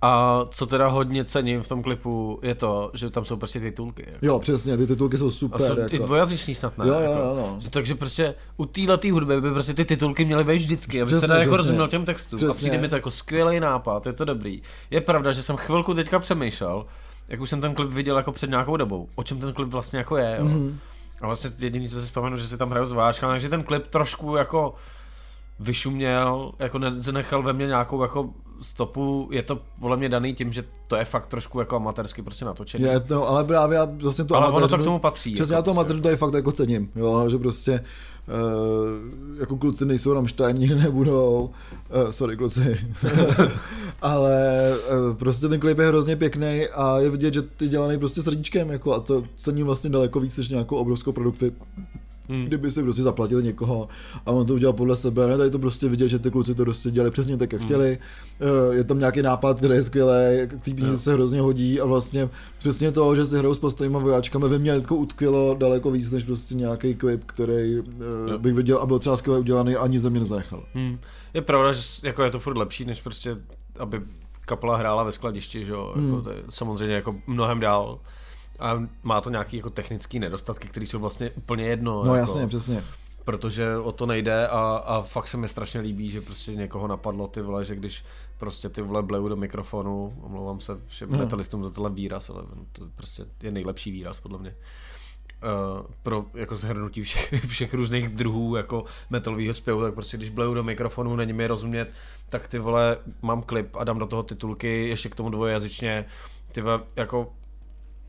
A 0.02 0.42
co 0.50 0.66
teda 0.66 0.88
hodně 0.88 1.26
cením 1.26 1.64
v 1.64 1.68
tom 1.68 1.84
klipu, 1.84 2.40
je 2.44 2.56
to, 2.56 2.92
že 2.94 3.10
tam 3.10 3.26
jsou 3.26 3.38
prostě 3.38 3.60
titulky. 3.60 4.06
Jako. 4.08 4.26
Jo, 4.26 4.40
přesně, 4.40 4.78
ty 4.78 4.88
titulky 4.88 5.18
jsou 5.18 5.32
super. 5.32 5.62
A 5.62 5.66
jsou 5.66 5.80
jako. 5.80 5.96
i 5.96 6.00
dvojazyční 6.00 6.56
snad, 6.56 6.78
ne? 6.78 6.88
Jo, 6.88 6.94
jo, 6.94 7.00
jako. 7.00 7.20
jo, 7.20 7.36
no. 7.36 7.56
že, 7.60 7.70
takže 7.70 7.96
prostě 7.96 8.36
u 8.58 8.66
této 8.66 9.08
hudby 9.12 9.42
by 9.42 9.52
prostě 9.52 9.74
ty 9.74 9.86
titulky 9.86 10.26
měly 10.26 10.44
být 10.44 10.58
vždycky, 10.58 11.02
aby 11.02 11.10
se 11.10 11.22
teda 11.22 11.38
jako 11.38 11.58
rozuměl 11.58 11.88
těm 11.88 12.06
textům. 12.06 12.38
Přesně. 12.38 12.52
A 12.52 12.58
přijde 12.58 12.78
mi 12.78 12.90
to 12.90 12.96
jako 12.96 13.12
skvělý 13.12 13.60
nápad, 13.60 14.06
je 14.06 14.14
to 14.14 14.26
dobrý. 14.26 14.62
Je 14.92 15.02
pravda, 15.02 15.32
že 15.32 15.44
jsem 15.44 15.58
chvilku 15.58 15.94
teďka 15.94 16.20
přemýšlel, 16.20 16.86
jak 17.30 17.42
už 17.42 17.50
jsem 17.50 17.62
ten 17.62 17.76
klip 17.76 17.90
viděl 17.90 18.18
jako 18.18 18.32
před 18.32 18.50
nějakou 18.50 18.78
dobou, 18.78 19.08
o 19.16 19.24
čem 19.24 19.40
ten 19.40 19.54
klip 19.54 19.70
vlastně 19.70 20.00
jako 20.00 20.18
je. 20.18 20.36
Jo. 20.40 20.46
Mm-hmm. 20.46 20.76
A 21.22 21.28
vlastně 21.28 21.52
jediný, 21.60 21.90
co 21.90 22.00
si 22.00 22.06
vzpomenu, 22.06 22.38
že 22.38 22.48
si 22.48 22.58
tam 22.58 22.70
hrajou 22.70 22.86
s 22.86 23.18
takže 23.20 23.50
ten 23.50 23.64
klip 23.64 23.88
trošku 23.88 24.36
jako 24.36 24.76
vyšuměl, 25.60 26.52
jako 26.60 26.80
zanechal 26.96 27.44
ve 27.44 27.54
mně 27.54 27.68
nějakou 27.68 28.02
jako 28.02 28.30
stopu, 28.62 29.28
je 29.32 29.44
to 29.44 29.62
podle 29.80 29.98
mě 29.98 30.10
daný 30.10 30.36
tím, 30.36 30.54
že 30.54 30.64
to 30.88 30.96
je 30.96 31.06
fakt 31.06 31.28
trošku 31.28 31.60
jako 31.60 31.76
amatérsky 31.76 32.22
prostě 32.22 32.46
natočený. 32.46 32.84
Je 32.84 33.00
to, 33.00 33.30
ale 33.30 33.44
právě 33.44 33.76
já 33.76 33.86
vlastně 33.86 34.26
to 34.26 34.36
Ale 34.36 34.48
amatér, 34.48 34.58
ono 34.58 34.68
to 34.68 34.78
k 34.78 34.84
tomu 34.84 35.00
patří. 35.00 35.34
Přesně 35.36 35.56
jako 35.56 35.60
já 35.60 35.62
to 35.62 35.74
prostě. 35.74 35.80
amatér 35.80 36.02
to 36.02 36.10
je 36.10 36.16
fakt 36.16 36.34
jako 36.34 36.52
cením, 36.52 36.92
jo, 36.96 37.30
že 37.30 37.38
prostě 37.38 37.84
uh, 38.28 39.40
jako 39.40 39.58
kluci 39.58 39.86
nejsou 39.86 40.14
Rammstein, 40.14 40.58
nikdy 40.58 40.76
nebudou, 40.76 41.50
uh, 42.04 42.12
sorry 42.12 42.38
kluci, 42.38 42.80
ale 44.02 44.72
uh, 45.10 45.16
prostě 45.18 45.48
ten 45.48 45.60
klip 45.60 45.78
je 45.78 45.88
hrozně 45.88 46.16
pěkný 46.16 46.68
a 46.68 47.00
je 47.00 47.10
vidět, 47.10 47.34
že 47.34 47.42
ty 47.42 47.68
dělaný 47.68 47.98
prostě 47.98 48.22
srdíčkem, 48.22 48.70
jako 48.70 48.94
a 48.94 49.00
to 49.00 49.24
cením 49.38 49.66
vlastně 49.66 49.90
daleko 49.90 50.20
víc 50.20 50.38
než 50.38 50.50
nějakou 50.50 50.76
obrovskou 50.76 51.12
produkci 51.12 51.54
hmm. 52.30 52.46
kdyby 52.46 52.72
si 52.72 52.84
prostě 52.84 53.02
zaplatil 53.02 53.42
někoho 53.42 53.88
a 54.26 54.32
on 54.32 54.46
to 54.46 54.54
udělal 54.54 54.74
podle 54.74 54.96
sebe, 54.96 55.28
ne, 55.28 55.38
tady 55.38 55.50
to 55.50 55.60
prostě 55.60 55.88
vidět, 55.88 56.10
že 56.10 56.20
ty 56.20 56.32
kluci 56.32 56.56
to 56.56 56.64
prostě 56.64 56.92
dělali 56.92 57.12
přesně 57.12 57.38
tak, 57.38 57.54
jak 57.54 57.62
hmm. 57.62 57.68
chtěli, 57.68 57.98
hmm. 58.40 58.78
je 58.78 58.84
tam 58.84 59.00
nějaký 59.00 59.22
nápad, 59.22 59.58
který 59.58 59.74
je 59.74 59.84
skvělý, 59.84 60.48
který 60.48 60.84
no. 60.84 60.98
se 60.98 61.14
hrozně 61.14 61.42
hodí 61.42 61.82
a 61.82 61.86
vlastně 61.86 62.30
přesně 62.60 62.92
to, 62.92 63.16
že 63.16 63.26
si 63.26 63.38
hrajou 63.38 63.54
s 63.54 63.60
postojima 63.60 64.00
vojáčkami, 64.00 64.46
ve 64.48 64.60
mně 64.60 64.72
jako 64.72 64.96
utkvělo 64.96 65.56
daleko 65.60 65.92
víc, 65.92 66.12
než 66.12 66.24
prostě 66.24 66.56
nějaký 66.56 66.96
klip, 66.96 67.24
který 67.26 67.74
jo. 67.74 68.38
bych 68.38 68.54
viděl 68.54 68.78
a 68.78 68.86
byl 68.86 69.00
třeba 69.00 69.18
skvěle 69.18 69.40
udělaný 69.40 69.76
a 69.76 69.82
ani 69.82 70.00
ze 70.00 70.10
mě 70.10 70.20
nezachyl. 70.20 70.64
Hmm. 70.74 71.00
Je 71.34 71.42
pravda, 71.42 71.72
že 71.72 71.82
jako 72.04 72.24
je 72.24 72.32
to 72.32 72.40
furt 72.40 72.58
lepší, 72.58 72.86
než 72.86 73.02
prostě, 73.02 73.36
aby 73.80 74.02
kapela 74.46 74.78
hrála 74.78 75.04
ve 75.04 75.12
skladišti, 75.12 75.66
že 75.66 75.72
jo, 75.72 75.86
jako 75.88 76.00
hmm. 76.00 76.10
jako 76.10 76.22
to 76.22 76.30
je 76.30 76.44
samozřejmě 76.50 76.96
jako 76.96 77.16
mnohem 77.28 77.60
dál. 77.60 78.00
A 78.60 78.84
má 79.04 79.22
to 79.22 79.30
nějaký 79.30 79.58
jako 79.58 79.70
technický 79.70 80.20
nedostatky, 80.20 80.68
které 80.68 80.86
jsou 80.86 81.00
vlastně 81.00 81.32
úplně 81.32 81.64
jedno. 81.64 82.04
No 82.04 82.16
jako, 82.16 82.18
jasně, 82.18 82.48
přesně. 82.48 82.84
Protože 83.24 83.78
o 83.78 83.92
to 83.92 84.06
nejde 84.06 84.48
a, 84.48 84.84
a 84.86 85.02
fakt 85.02 85.28
se 85.28 85.38
mi 85.38 85.48
strašně 85.48 85.82
líbí, 85.82 86.12
že 86.12 86.22
prostě 86.22 86.56
někoho 86.56 86.88
napadlo 86.88 87.28
ty 87.28 87.42
vole, 87.42 87.66
že 87.66 87.76
když 87.76 88.04
prostě 88.38 88.70
ty 88.70 88.82
vole 88.82 89.04
bleju 89.04 89.28
do 89.28 89.36
mikrofonu, 89.36 90.14
omlouvám 90.22 90.60
se 90.60 90.78
všem 90.86 91.10
no. 91.12 91.18
metalistům 91.18 91.64
za 91.64 91.70
tenhle 91.70 91.90
výraz, 91.90 92.30
ale 92.30 92.44
to 92.72 92.88
prostě 92.96 93.26
je 93.44 93.52
nejlepší 93.52 93.92
výraz 93.92 94.20
podle 94.20 94.40
mě. 94.40 94.56
Uh, 95.44 95.86
pro 96.04 96.26
jako 96.34 96.56
zhrnutí 96.56 97.04
všech, 97.04 97.46
všech 97.48 97.74
různých 97.74 98.10
druhů 98.10 98.56
jako 98.56 98.86
metalového 99.10 99.54
zpěvu, 99.54 99.82
tak 99.82 99.94
prostě 99.94 100.18
když 100.18 100.30
bleju 100.30 100.54
do 100.54 100.64
mikrofonu, 100.64 101.16
není 101.16 101.34
mi 101.34 101.48
rozumět, 101.48 101.92
tak 102.30 102.48
ty 102.48 102.60
vole, 102.60 102.98
mám 103.22 103.42
klip 103.42 103.76
a 103.76 103.84
dám 103.84 104.00
do 104.00 104.08
toho 104.08 104.24
titulky, 104.24 104.88
ještě 104.90 105.10
k 105.10 105.16
tomu 105.16 105.30
dvojazyčně, 105.30 106.06
ty 106.52 106.62
vole, 106.62 106.80
jako 106.96 107.34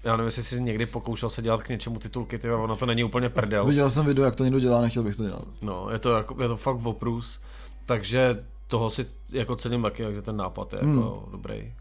já 0.05 0.17
nevím, 0.17 0.27
jestli 0.27 0.43
jsi 0.43 0.63
někdy 0.63 0.87
pokoušel 0.87 1.31
se 1.31 1.43
dělat 1.43 1.63
k 1.63 1.69
něčemu 1.69 1.99
titulky, 1.99 2.39
ty, 2.39 2.51
ono 2.51 2.77
to 2.77 2.87
není 2.87 3.05
úplně 3.05 3.29
prdel. 3.29 3.67
Viděl 3.67 3.91
jsem 3.91 4.07
video, 4.07 4.25
jak 4.25 4.35
to 4.35 4.45
někdo 4.45 4.61
dělá, 4.61 4.81
nechtěl 4.81 5.03
bych 5.03 5.17
to 5.17 5.27
dělat. 5.27 5.45
No, 5.63 5.89
je 5.93 5.99
to, 5.99 6.17
jako, 6.17 6.43
je 6.43 6.49
to 6.49 6.57
fakt 6.57 6.87
oprus, 6.87 7.41
takže 7.87 8.45
toho 8.67 8.91
si 8.91 9.07
jako 9.33 9.57
cením 9.57 9.83
taky, 9.83 10.05
že 10.15 10.23
ten 10.23 10.37
nápad 10.37 10.73
je 10.73 10.77
jako 10.77 10.87
hmm. 10.87 10.99
jako 10.99 11.29
dobrý. 11.33 11.73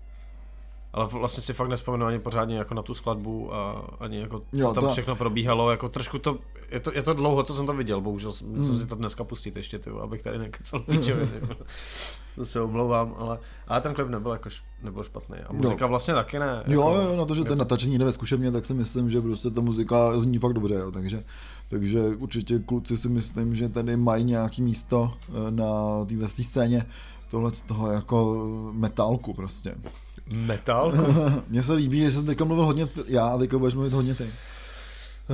Ale 0.93 1.06
vlastně 1.06 1.43
si 1.43 1.54
fakt 1.54 1.67
nespomenu 1.67 2.06
ani 2.06 2.19
pořádně 2.19 2.58
jako 2.58 2.73
na 2.73 2.82
tu 2.82 2.93
skladbu 2.93 3.56
a 3.56 3.88
ani 3.99 4.19
jako 4.19 4.39
co 4.39 4.45
jo, 4.54 4.73
tam 4.73 4.84
to... 4.84 4.89
všechno 4.89 5.15
probíhalo, 5.15 5.71
jako 5.71 5.89
trošku 5.89 6.19
to, 6.19 6.38
je 6.71 6.80
to, 6.80 6.91
je 6.93 7.04
to 7.04 7.13
dlouho, 7.13 7.43
co 7.43 7.54
jsem 7.54 7.65
to 7.65 7.73
viděl, 7.73 8.02
bohužel 8.02 8.34
hmm. 8.41 8.65
jsem 8.65 8.78
si 8.78 8.86
to 8.86 8.95
dneska 8.95 9.23
pustit 9.23 9.56
ještě, 9.56 9.80
ty, 9.80 9.89
abych 9.89 10.21
tady 10.21 10.38
nekecal 10.38 10.80
píčově. 10.91 11.30
to 12.36 12.45
se 12.45 12.62
omlouvám, 12.62 13.15
ale, 13.17 13.39
ale 13.67 13.82
ten 13.82 13.93
klip 13.93 14.08
nebyl, 14.08 14.32
jako, 14.32 14.49
nebyl 14.84 15.04
špatný. 15.04 15.38
A 15.38 15.54
muzika 15.54 15.86
jo. 15.86 15.89
vlastně 15.89 16.13
taky 16.13 16.39
ne. 16.39 16.45
Jako, 16.45 16.71
jo, 16.71 17.02
jo, 17.02 17.17
na 17.17 17.25
to, 17.25 17.36
že 17.36 17.43
ten 17.43 17.54
to... 17.54 17.60
natáčení 17.60 17.97
jde 17.97 18.06
ve 18.06 18.12
zkušebně, 18.12 18.52
tak 18.52 18.65
si 18.65 18.73
myslím, 18.73 19.10
že 19.10 19.21
prostě 19.21 19.49
ta 19.49 19.62
muzika 19.62 20.19
zní 20.19 20.38
fakt 20.38 20.54
dobře, 20.54 20.75
jo, 20.75 20.91
takže, 20.91 21.23
takže 21.69 22.08
určitě 22.08 22.60
kluci 22.60 22.97
si 22.97 23.10
myslím, 23.10 23.56
že 23.56 23.69
tady 23.69 23.97
mají 23.97 24.23
nějaký 24.23 24.62
místo 24.62 25.13
eh, 25.30 25.52
na 25.52 26.06
této 26.06 26.28
scéně 26.28 26.86
tohle 27.30 27.54
z 27.54 27.62
toho 27.62 27.91
jako 27.91 28.47
metálku 28.71 29.34
prostě. 29.34 29.75
Metálku? 30.30 31.15
Mně 31.48 31.63
se 31.63 31.74
líbí, 31.74 32.00
že 32.00 32.12
jsem 32.12 32.26
teďka 32.26 32.46
mluvil 32.46 32.65
hodně 32.65 32.86
t- 32.86 33.02
já 33.08 33.28
a 33.28 33.38
teďka 33.38 33.58
budeš 33.58 33.74
mluvit 33.74 33.94
hodně 33.94 34.15
ty. 34.15 34.30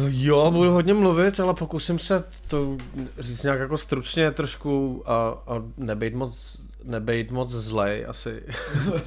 Jo, 0.10 0.52
budu 0.52 0.72
hodně 0.72 0.94
mluvit, 0.94 1.40
ale 1.40 1.54
pokusím 1.54 2.00
se 2.00 2.24
to 2.48 2.78
říct 3.20 3.44
nějak 3.44 3.60
jako 3.60 3.78
stručně 3.78 4.32
trošku 4.32 5.04
a, 5.06 5.14
a 5.48 5.64
nebejt 5.78 6.16
moc, 6.16 6.62
nebejt 6.84 7.32
moc 7.32 7.50
zlej 7.50 8.06
asi. 8.10 8.44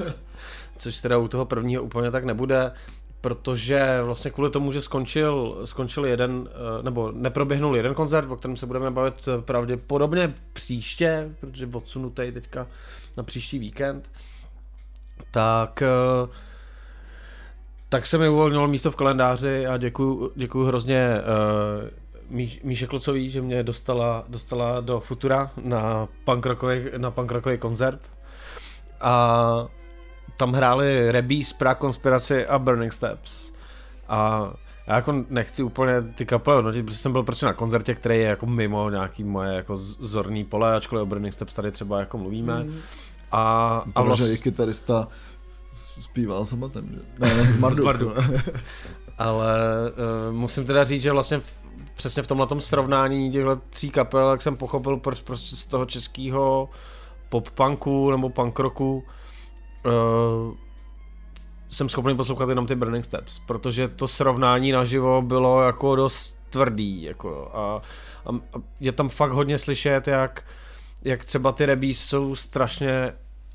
Což 0.76 1.00
teda 1.00 1.18
u 1.18 1.28
toho 1.28 1.44
prvního 1.44 1.82
úplně 1.82 2.10
tak 2.10 2.24
nebude, 2.24 2.72
protože 3.20 4.02
vlastně 4.02 4.30
kvůli 4.30 4.50
tomu, 4.50 4.72
že 4.72 4.80
skončil, 4.80 5.60
skončil 5.64 6.06
jeden, 6.06 6.48
eh, 6.48 6.82
nebo 6.82 7.12
neproběhnul 7.12 7.76
jeden 7.76 7.94
koncert, 7.94 8.30
o 8.30 8.36
kterém 8.36 8.56
se 8.56 8.66
budeme 8.66 8.90
bavit 8.90 9.28
pravděpodobně 9.40 10.34
příště, 10.52 11.30
protože 11.40 11.68
odsunutý 11.72 12.32
teďka 12.32 12.66
na 13.16 13.22
příští 13.22 13.58
víkend, 13.58 14.10
uh, 14.14 14.37
tak 17.88 18.06
se 18.06 18.18
mi 18.18 18.28
uvolnilo 18.28 18.68
místo 18.68 18.90
v 18.90 18.96
kalendáři 18.96 19.66
a 19.66 19.76
děkuju, 19.76 20.32
děkuju 20.36 20.64
hrozně 20.64 21.14
uh, 21.18 21.88
Míš, 22.30 22.60
Míše 22.62 22.86
Klocový, 22.86 23.30
že 23.30 23.42
mě 23.42 23.62
dostala, 23.62 24.24
dostala 24.28 24.80
do 24.80 25.00
Futura 25.00 25.50
na 25.62 26.08
punk 26.24 26.46
rockový, 26.46 26.84
na 26.96 27.10
punk 27.10 27.30
rockový 27.30 27.58
koncert. 27.58 28.10
A 29.00 29.66
tam 30.36 30.52
hráli 30.52 31.12
Rebis, 31.12 31.52
Prague 31.52 31.80
Conspiracy 31.80 32.46
a 32.46 32.58
Burning 32.58 32.92
Steps. 32.92 33.52
A 34.08 34.50
já 34.86 34.96
jako 34.96 35.24
nechci 35.30 35.62
úplně 35.62 36.02
ty 36.02 36.26
kapely 36.26 36.56
hodnotit, 36.56 36.84
protože 36.86 36.98
jsem 36.98 37.12
byl 37.12 37.22
prostě 37.22 37.46
na 37.46 37.52
koncertě, 37.52 37.94
který 37.94 38.18
je 38.18 38.28
jako 38.28 38.46
mimo 38.46 38.90
nějaký 38.90 39.24
moje 39.24 39.54
jako 39.54 39.76
zorný 39.76 40.44
pole, 40.44 40.76
ačkoliv 40.76 41.02
o 41.02 41.06
Burning 41.06 41.34
Steps 41.34 41.54
tady 41.54 41.70
třeba 41.70 42.00
jako 42.00 42.18
mluvíme. 42.18 42.62
Mm. 42.62 42.78
A, 43.32 43.84
a 43.94 44.02
vlastně... 44.02 44.26
Protože 44.26 44.38
kytarista 44.38 45.08
zpíval 45.74 46.44
samotem, 46.44 46.88
že? 46.92 47.00
Ne, 47.18 47.34
ne, 47.34 47.52
z 47.52 47.56
Mardu. 47.56 48.12
Ale 49.18 49.56
uh, 50.28 50.34
musím 50.36 50.64
teda 50.64 50.84
říct, 50.84 51.02
že 51.02 51.12
vlastně 51.12 51.40
v, 51.40 51.54
přesně 51.94 52.22
v 52.22 52.26
tomhle 52.26 52.46
srovnání 52.58 53.32
těchto 53.32 53.56
tří 53.70 53.90
kapel, 53.90 54.30
jak 54.30 54.42
jsem 54.42 54.56
pochopil, 54.56 54.96
proč 54.96 55.20
prostě 55.20 55.56
z 55.56 55.66
toho 55.66 55.86
českého 55.86 56.68
pop-punku 57.28 58.10
nebo 58.10 58.30
punk 58.30 58.58
rocku 58.58 59.04
uh, 59.86 60.54
jsem 61.68 61.88
schopný 61.88 62.16
poslouchat 62.16 62.48
jenom 62.48 62.66
ty 62.66 62.74
Burning 62.74 63.04
Steps, 63.04 63.38
protože 63.38 63.88
to 63.88 64.08
srovnání 64.08 64.72
naživo 64.72 65.22
bylo 65.22 65.62
jako 65.62 65.96
dost 65.96 66.38
tvrdý, 66.50 67.02
jako 67.02 67.50
a, 67.54 67.82
a, 68.30 68.30
a 68.30 68.62
je 68.80 68.92
tam 68.92 69.08
fakt 69.08 69.32
hodně 69.32 69.58
slyšet, 69.58 70.08
jak, 70.08 70.44
jak 71.04 71.24
třeba 71.24 71.52
ty 71.52 71.66
rebí 71.66 71.94
jsou 71.94 72.34
strašně 72.34 73.12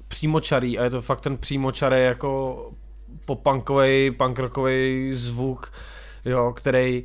přímočarý 0.08 0.80
a 0.80 0.84
je 0.84 0.90
to 0.90 1.02
fakt 1.02 1.22
ten 1.22 1.38
přímočarý 1.38 2.04
jako 2.04 2.72
popunkový, 3.26 4.12
punkrockový 4.12 5.14
zvuk, 5.14 5.74
jo, 6.26 6.54
který 6.56 7.04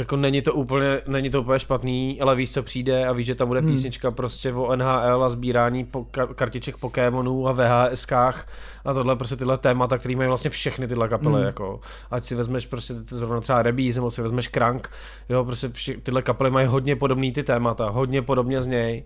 jako 0.00 0.16
není 0.16 0.42
to 0.42 0.54
úplně, 0.54 1.00
není 1.06 1.30
to 1.30 1.40
úplně 1.40 1.58
špatný, 1.58 2.20
ale 2.20 2.36
víš, 2.36 2.52
co 2.52 2.62
přijde 2.62 3.06
a 3.06 3.12
víš, 3.12 3.26
že 3.26 3.34
tam 3.34 3.48
bude 3.48 3.60
hmm. 3.60 3.70
písnička 3.70 4.10
prostě 4.10 4.52
o 4.52 4.76
NHL 4.76 5.24
a 5.24 5.28
sbírání 5.28 5.84
po, 5.84 6.06
kartiček 6.34 6.76
Pokémonů 6.76 7.48
a 7.48 7.52
VHSkách 7.52 8.48
a 8.84 8.92
tohle 8.92 9.16
prostě 9.16 9.36
tyhle 9.36 9.58
témata, 9.58 9.98
které 9.98 10.16
mají 10.16 10.28
vlastně 10.28 10.50
všechny 10.50 10.88
tyhle 10.88 11.08
kapely, 11.08 11.34
hmm. 11.34 11.44
jako 11.44 11.80
ať 12.10 12.24
si 12.24 12.34
vezmeš 12.34 12.66
prostě 12.66 12.94
zrovna 12.94 13.40
třeba 13.40 13.62
Rebis, 13.62 13.96
nebo 13.96 14.10
si 14.10 14.22
vezmeš 14.22 14.48
Crank, 14.48 14.90
jo, 15.28 15.44
prostě 15.44 15.68
vši, 15.68 16.00
tyhle 16.00 16.22
kapely 16.22 16.50
mají 16.50 16.66
hodně 16.66 16.96
podobný 16.96 17.32
ty 17.32 17.42
témata, 17.42 17.90
hodně 17.90 18.22
podobně 18.22 18.62
z 18.62 18.66
něj. 18.66 19.04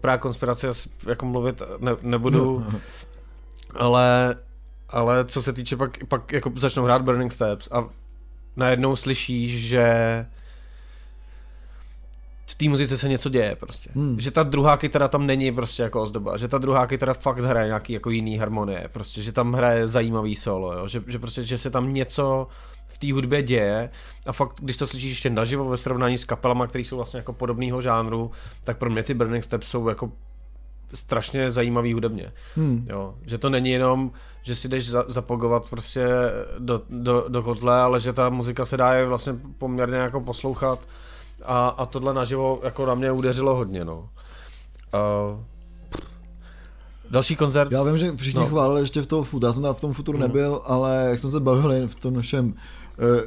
Právě 0.00 0.18
konspirace 0.18 0.68
jako 1.06 1.26
mluvit 1.26 1.62
ne, 1.78 1.96
nebudu, 2.02 2.64
no. 2.72 2.80
ale 3.74 4.36
ale 4.88 5.24
co 5.24 5.42
se 5.42 5.52
týče 5.52 5.76
pak, 5.76 5.98
pak 6.08 6.32
jako 6.32 6.52
začnou 6.56 6.84
hrát 6.84 7.02
Burning 7.02 7.32
Steps 7.32 7.68
a 7.72 8.01
najednou 8.56 8.96
slyšíš, 8.96 9.68
že 9.68 9.86
v 12.50 12.54
té 12.54 12.68
muzice 12.68 12.98
se 12.98 13.08
něco 13.08 13.28
děje 13.28 13.56
prostě. 13.56 13.90
Hmm. 13.94 14.20
Že 14.20 14.30
ta 14.30 14.42
druhá 14.42 14.76
kytara 14.76 15.08
tam 15.08 15.26
není 15.26 15.52
prostě 15.52 15.82
jako 15.82 16.02
ozdoba, 16.02 16.36
že 16.36 16.48
ta 16.48 16.58
druhá 16.58 16.86
kytara 16.86 17.14
fakt 17.14 17.38
hraje 17.38 17.66
nějaký 17.66 17.92
jako 17.92 18.10
jiný 18.10 18.38
harmonie, 18.38 18.88
prostě, 18.92 19.22
že 19.22 19.32
tam 19.32 19.52
hraje 19.52 19.88
zajímavý 19.88 20.34
solo, 20.34 20.72
jo? 20.72 20.88
Že, 20.88 21.02
že 21.06 21.18
prostě, 21.18 21.44
že 21.44 21.58
se 21.58 21.70
tam 21.70 21.94
něco 21.94 22.48
v 22.88 22.98
té 22.98 23.12
hudbě 23.12 23.42
děje 23.42 23.90
a 24.26 24.32
fakt, 24.32 24.60
když 24.60 24.76
to 24.76 24.86
slyšíš 24.86 25.10
ještě 25.10 25.30
naživo 25.30 25.64
ve 25.64 25.76
srovnání 25.76 26.18
s 26.18 26.24
kapelama, 26.24 26.66
které 26.66 26.84
jsou 26.84 26.96
vlastně 26.96 27.18
jako 27.18 27.32
podobného 27.32 27.80
žánru, 27.80 28.30
tak 28.64 28.78
pro 28.78 28.90
mě 28.90 29.02
ty 29.02 29.14
Burning 29.14 29.44
Steps 29.44 29.68
jsou 29.68 29.88
jako 29.88 30.12
strašně 30.94 31.50
zajímavý 31.50 31.92
hudebně. 31.92 32.32
Hmm. 32.56 32.86
Jo, 32.88 33.14
že 33.26 33.38
to 33.38 33.50
není 33.50 33.70
jenom, 33.70 34.10
že 34.42 34.56
si 34.56 34.68
jdeš 34.68 34.88
za, 34.88 35.04
zapogovat 35.08 35.70
prostě 35.70 36.06
do, 36.58 36.82
do, 36.90 37.24
do 37.28 37.42
kotle, 37.42 37.80
ale 37.80 38.00
že 38.00 38.12
ta 38.12 38.28
muzika 38.28 38.64
se 38.64 38.76
dá 38.76 38.94
je 38.94 39.06
vlastně 39.06 39.34
poměrně 39.58 39.96
jako 39.96 40.20
poslouchat 40.20 40.88
a, 41.44 41.68
a 41.68 41.86
tohle 41.86 42.14
naživo 42.14 42.60
jako 42.62 42.86
na 42.86 42.94
mě 42.94 43.12
udeřilo 43.12 43.54
hodně, 43.54 43.84
no. 43.84 44.08
Uh, 44.94 45.40
Další 47.10 47.36
koncert? 47.36 47.72
Já 47.72 47.82
vím, 47.82 47.98
že 47.98 48.16
všichni 48.16 48.40
no. 48.40 48.46
chválili 48.46 48.80
ještě 48.80 49.02
v 49.02 49.06
toho 49.06 49.22
futu, 49.22 49.46
já 49.46 49.52
jsem 49.52 49.62
tam 49.62 49.74
v 49.74 49.80
tom 49.80 49.92
futuru 49.92 50.18
mm. 50.18 50.22
nebyl, 50.22 50.62
ale 50.64 51.06
jak 51.10 51.18
jsme 51.18 51.30
se 51.30 51.40
bavili 51.40 51.88
v 51.88 51.94
tom 51.94 52.14
našem 52.14 52.46
uh, 52.46 52.54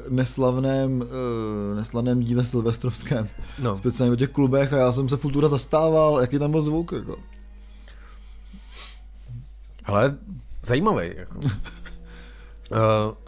neslavném, 0.09 1.01
uh, 1.01 1.77
neslavném 1.77 2.19
díle 2.19 2.45
silvestrovském, 2.45 3.29
no. 3.61 3.77
speciálně 3.77 4.13
o 4.13 4.15
těch 4.15 4.29
klubech 4.29 4.73
a 4.73 4.77
já 4.77 4.91
jsem 4.91 5.09
se 5.09 5.17
futura 5.17 5.47
zastával, 5.47 6.21
jaký 6.21 6.39
tam 6.39 6.51
byl 6.51 6.61
zvuk, 6.61 6.91
jako. 6.91 7.15
Hele, 9.85 10.17
zajímavý. 10.63 11.13
Jako. 11.15 11.39
Uh, 11.39 11.49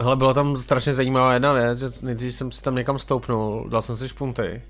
hele, 0.00 0.16
byla 0.16 0.34
tam 0.34 0.56
strašně 0.56 0.94
zajímavá 0.94 1.34
jedna 1.34 1.52
věc, 1.52 1.78
že 1.78 1.86
nejdřív 2.02 2.34
jsem 2.34 2.52
si 2.52 2.62
tam 2.62 2.74
někam 2.74 2.98
stoupnul, 2.98 3.68
dal 3.68 3.82
jsem 3.82 3.96
si 3.96 4.08
špunty. 4.08 4.62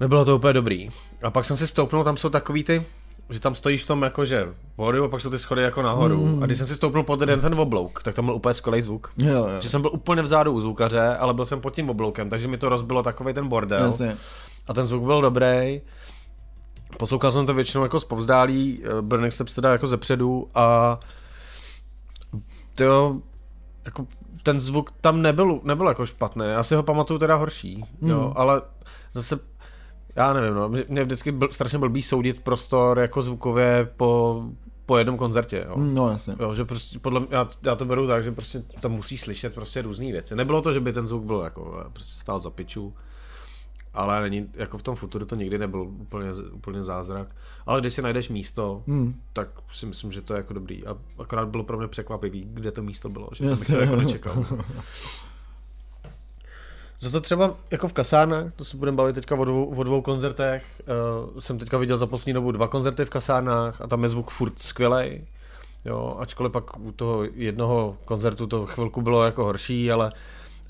Nebylo 0.00 0.24
to 0.24 0.36
úplně 0.36 0.52
dobrý. 0.52 0.88
A 1.22 1.30
pak 1.30 1.44
jsem 1.44 1.56
si 1.56 1.66
stoupnul, 1.66 2.04
tam 2.04 2.16
jsou 2.16 2.28
takový 2.28 2.64
ty, 2.64 2.86
že 3.30 3.40
tam 3.40 3.54
stojíš 3.54 3.84
v 3.84 3.86
tom 3.86 4.02
jakože 4.02 4.48
vodu 4.76 5.04
a 5.04 5.08
pak 5.08 5.20
jsou 5.20 5.30
ty 5.30 5.38
schody 5.38 5.62
jako 5.62 5.82
nahoru. 5.82 6.26
Mm. 6.26 6.42
A 6.42 6.46
když 6.46 6.58
jsem 6.58 6.66
si 6.66 6.74
stoupnul 6.74 7.04
pod 7.04 7.20
jeden 7.20 7.40
ten 7.40 7.60
oblouk, 7.60 8.02
tak 8.02 8.14
tam 8.14 8.24
byl 8.24 8.34
úplně 8.34 8.54
skvělý 8.54 8.82
zvuk. 8.82 9.12
Jo, 9.18 9.34
jo. 9.34 9.60
Že 9.60 9.68
jsem 9.68 9.82
byl 9.82 9.90
úplně 9.94 10.22
vzadu 10.22 10.52
u 10.52 10.60
zvukaře, 10.60 11.16
ale 11.16 11.34
byl 11.34 11.44
jsem 11.44 11.60
pod 11.60 11.74
tím 11.74 11.90
obloukem, 11.90 12.30
takže 12.30 12.48
mi 12.48 12.58
to 12.58 12.68
rozbilo 12.68 13.02
takový 13.02 13.34
ten 13.34 13.48
bordel. 13.48 13.84
Jasně. 13.84 14.16
A 14.66 14.74
ten 14.74 14.86
zvuk 14.86 15.02
byl 15.02 15.22
dobrý. 15.22 15.80
Poslouchal 16.98 17.32
jsem 17.32 17.46
to 17.46 17.54
většinou 17.54 17.82
jako 17.82 18.00
z 18.00 18.04
povzdálí, 18.04 18.82
eh, 18.84 19.02
Burning 19.02 19.32
Steps 19.32 19.54
teda 19.54 19.72
jako 19.72 19.86
zepředu 19.86 20.48
a 20.54 20.98
to 22.74 23.20
jako 23.84 24.06
ten 24.42 24.60
zvuk 24.60 24.92
tam 25.00 25.22
nebyl, 25.22 25.60
nebyl 25.62 25.86
jako 25.86 26.06
špatný, 26.06 26.46
já 26.46 26.62
si 26.62 26.74
ho 26.74 26.82
pamatuju 26.82 27.18
teda 27.18 27.34
horší, 27.34 27.84
mm. 28.00 28.10
jo, 28.10 28.20
hmm. 28.20 28.32
ale 28.36 28.62
zase 29.12 29.38
já 30.16 30.32
nevím, 30.32 30.54
no, 30.54 30.68
mě 30.88 31.04
vždycky 31.04 31.32
byl, 31.32 31.48
strašně 31.50 31.78
blbý 31.78 32.02
soudit 32.02 32.42
prostor 32.42 32.98
jako 32.98 33.22
zvukově 33.22 33.88
po, 33.96 34.42
po 34.86 34.98
jednom 34.98 35.16
koncertě, 35.16 35.64
jo. 35.68 35.76
Hmm, 35.76 35.94
no 35.94 36.10
jasně. 36.10 36.34
Jo, 36.40 36.54
že 36.54 36.64
prostě 36.64 36.98
podle 36.98 37.20
mě, 37.20 37.28
já, 37.30 37.46
já, 37.66 37.74
to 37.74 37.84
beru 37.84 38.06
tak, 38.06 38.22
že 38.22 38.32
prostě 38.32 38.62
tam 38.80 38.92
musí 38.92 39.18
slyšet 39.18 39.54
prostě 39.54 39.82
různé 39.82 40.12
věci. 40.12 40.36
Nebylo 40.36 40.62
to, 40.62 40.72
že 40.72 40.80
by 40.80 40.92
ten 40.92 41.08
zvuk 41.08 41.24
byl 41.24 41.40
jako 41.40 41.84
prostě 41.92 42.20
stál 42.20 42.40
za 42.40 42.50
piču, 42.50 42.94
ale 43.94 44.20
není, 44.20 44.50
jako 44.54 44.78
v 44.78 44.82
tom 44.82 44.94
futuru 44.94 45.26
to 45.26 45.36
nikdy 45.36 45.58
nebyl 45.58 45.80
úplně, 45.80 46.28
úplně 46.52 46.84
zázrak. 46.84 47.28
Ale 47.66 47.80
když 47.80 47.92
si 47.92 48.02
najdeš 48.02 48.28
místo, 48.28 48.82
hmm. 48.86 49.20
tak 49.32 49.48
si 49.72 49.86
myslím, 49.86 50.12
že 50.12 50.22
to 50.22 50.34
je 50.34 50.36
jako 50.36 50.52
dobrý. 50.52 50.86
A 50.86 50.96
akorát 51.18 51.48
bylo 51.48 51.64
pro 51.64 51.78
mě 51.78 51.88
překvapivý, 51.88 52.48
kde 52.50 52.72
to 52.72 52.82
místo 52.82 53.08
bylo, 53.08 53.28
že 53.32 53.56
jsem 53.56 53.76
to 53.76 53.82
jako 53.82 53.96
nečekal. 53.96 54.44
Za 57.02 57.10
to 57.10 57.20
třeba 57.20 57.54
jako 57.70 57.88
v 57.88 57.92
kasárnách, 57.92 58.52
to 58.56 58.64
se 58.64 58.76
budeme 58.76 58.96
bavit 58.96 59.12
teďka 59.12 59.34
o 59.34 59.44
dvou, 59.44 59.64
o 59.64 59.82
dvou 59.82 60.02
koncertech, 60.02 60.82
uh, 61.32 61.40
jsem 61.40 61.58
teďka 61.58 61.78
viděl 61.78 61.96
za 61.96 62.06
poslední 62.06 62.32
dobu 62.32 62.52
dva 62.52 62.68
koncerty 62.68 63.04
v 63.04 63.10
kasárnách 63.10 63.80
a 63.80 63.86
tam 63.86 64.02
je 64.02 64.08
zvuk 64.08 64.30
furt 64.30 64.58
skvělej. 64.58 65.26
Jo, 65.84 66.16
ačkoliv 66.18 66.52
pak 66.52 66.80
u 66.80 66.92
toho 66.92 67.24
jednoho 67.34 67.96
koncertu 68.04 68.46
to 68.46 68.66
chvilku 68.66 69.02
bylo 69.02 69.24
jako 69.24 69.44
horší, 69.44 69.92
ale 69.92 70.12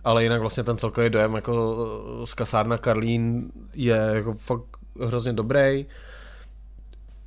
ale 0.05 0.23
jinak 0.23 0.41
vlastně 0.41 0.63
ten 0.63 0.77
celkový 0.77 1.11
dojem 1.11 1.35
jako 1.35 1.77
z 2.25 2.35
kasárna 2.35 2.79
Karlín 2.79 3.53
je 3.75 3.97
jako 4.13 4.33
fakt 4.33 4.65
hrozně 5.01 5.33
dobrý. 5.33 5.87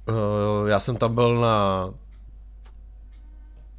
Uh, 0.09 0.69
já 0.69 0.80
jsem 0.80 0.97
tam 0.97 1.15
byl 1.15 1.36
na 1.41 1.89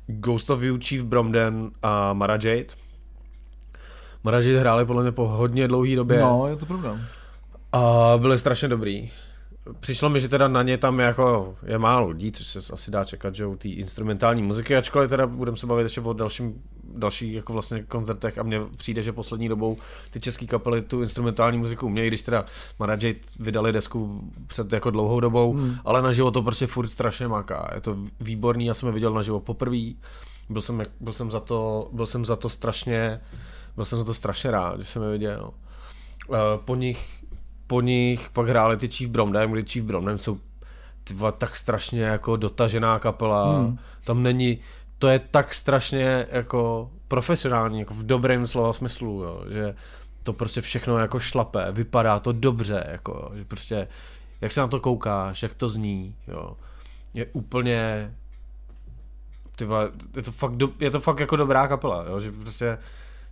Ghost 0.07 0.51
of 0.51 0.62
You, 0.62 0.78
Chief 0.78 1.03
Bromden 1.03 1.70
a 1.82 2.12
Mara 2.12 2.34
Jade. 2.34 2.66
Mara 4.24 4.38
Jade 4.38 4.61
hráli 4.61 4.84
podle 4.84 5.03
mě 5.03 5.12
po 5.12 5.28
hodně 5.28 5.68
dlouhé 5.68 5.97
době. 5.97 6.18
No, 6.18 6.47
je 6.47 6.57
to 6.57 6.66
pravda. 6.66 6.99
A 7.72 8.12
byli 8.18 8.38
strašně 8.38 8.68
dobrý. 8.68 9.11
Přišlo 9.80 10.09
mi, 10.09 10.20
že 10.20 10.28
teda 10.28 10.49
na 10.49 10.62
ně 10.62 10.78
tam 10.78 10.99
jako 10.99 11.55
je 11.66 11.78
málo 11.78 12.09
lidí, 12.09 12.32
což 12.32 12.47
se 12.47 12.72
asi 12.72 12.90
dá 12.90 13.05
čekat, 13.05 13.34
že 13.34 13.47
u 13.47 13.57
té 13.57 13.68
instrumentální 13.68 14.42
muziky, 14.42 14.76
ačkoliv 14.76 15.11
teda 15.11 15.26
budeme 15.26 15.57
se 15.57 15.66
bavit 15.66 15.82
ještě 15.82 16.01
o 16.01 16.12
dalším, 16.12 16.62
dalších 16.95 17.34
jako 17.34 17.53
vlastně 17.53 17.82
koncertech 17.82 18.39
a 18.39 18.43
mně 18.43 18.61
přijde, 18.76 19.03
že 19.03 19.12
poslední 19.12 19.49
dobou 19.49 19.76
ty 20.11 20.20
české 20.20 20.47
kapely 20.47 20.82
tu 20.82 21.03
instrumentální 21.03 21.59
muziku 21.59 21.87
umějí, 21.87 22.09
když 22.09 22.22
teda 22.22 22.45
Marajay 22.78 23.14
vydali 23.39 23.72
desku 23.72 24.30
před 24.47 24.72
jako 24.72 24.91
dlouhou 24.91 25.20
dobou, 25.20 25.53
hmm. 25.53 25.76
ale 25.84 26.03
naživo 26.03 26.30
to 26.30 26.43
prostě 26.43 26.66
furt 26.66 26.89
strašně 26.89 27.28
maká. 27.28 27.70
Je 27.74 27.80
to 27.80 27.97
výborný, 28.20 28.66
já 28.66 28.74
jsem 28.74 28.87
je 28.87 28.93
viděl 28.93 29.12
naživo 29.12 29.41
poprvé, 29.41 29.93
byl 30.49 30.62
jsem, 30.62 30.82
byl 31.01 31.12
jsem 31.12 31.30
za 31.30 31.41
to, 31.41 31.89
byl 31.93 32.07
jsem 32.07 32.24
za 32.24 32.37
to 32.37 32.49
strašně, 32.49 33.20
byl 33.76 33.84
jsem 33.84 33.99
za 33.99 34.05
to 34.05 34.14
strašně 34.14 34.51
rád, 34.51 34.80
že 34.80 34.87
jsem 34.87 35.03
je 35.03 35.11
viděl. 35.11 35.51
Eh, 36.32 36.39
po 36.64 36.74
nich 36.74 37.16
po 37.66 37.80
nich 37.80 38.30
pak 38.32 38.49
hráli 38.49 38.76
ty 38.76 38.89
Chief 38.89 39.11
Bromdem, 39.11 39.53
kdy 39.53 39.62
Chief 39.62 39.84
Bromdem 39.84 40.18
jsou 40.18 40.39
tyva, 41.05 41.32
tak 41.32 41.57
strašně 41.57 42.03
jako 42.03 42.37
dotažená 42.37 42.99
kapela, 42.99 43.59
hmm. 43.59 43.78
tam 44.05 44.22
není, 44.22 44.59
to 44.99 45.09
je 45.09 45.18
tak 45.18 45.55
strašně 45.55 46.26
jako 46.30 46.90
profesionální, 47.09 47.78
jako 47.78 47.94
v 47.94 48.07
dobrém 48.07 48.47
slova 48.47 48.72
smyslu, 48.72 49.22
jo, 49.22 49.44
že 49.49 49.74
to 50.22 50.32
prostě 50.32 50.61
všechno 50.61 50.99
jako 50.99 51.18
šlape, 51.18 51.72
vypadá 51.72 52.18
to 52.18 52.32
dobře, 52.32 52.86
jako, 52.90 53.30
že 53.34 53.44
prostě, 53.44 53.88
jak 54.40 54.53
se 54.53 54.61
na 54.61 54.66
to 54.66 54.80
koukáš, 54.80 55.42
jak 55.42 55.55
to 55.55 55.68
zní, 55.68 56.14
jo, 56.28 56.57
je 57.14 57.26
úplně, 57.32 58.14
tyva, 59.57 59.82
je 60.16 60.22
to 60.22 60.32
fakt, 60.32 60.57
do, 60.57 60.68
je 60.80 60.90
to 60.90 61.01
fakt 61.01 61.20
jako 61.20 61.36
dobrá 61.36 61.68
kapela, 61.68 62.05
jo, 62.09 62.20
že 62.20 62.32
prostě 62.32 62.78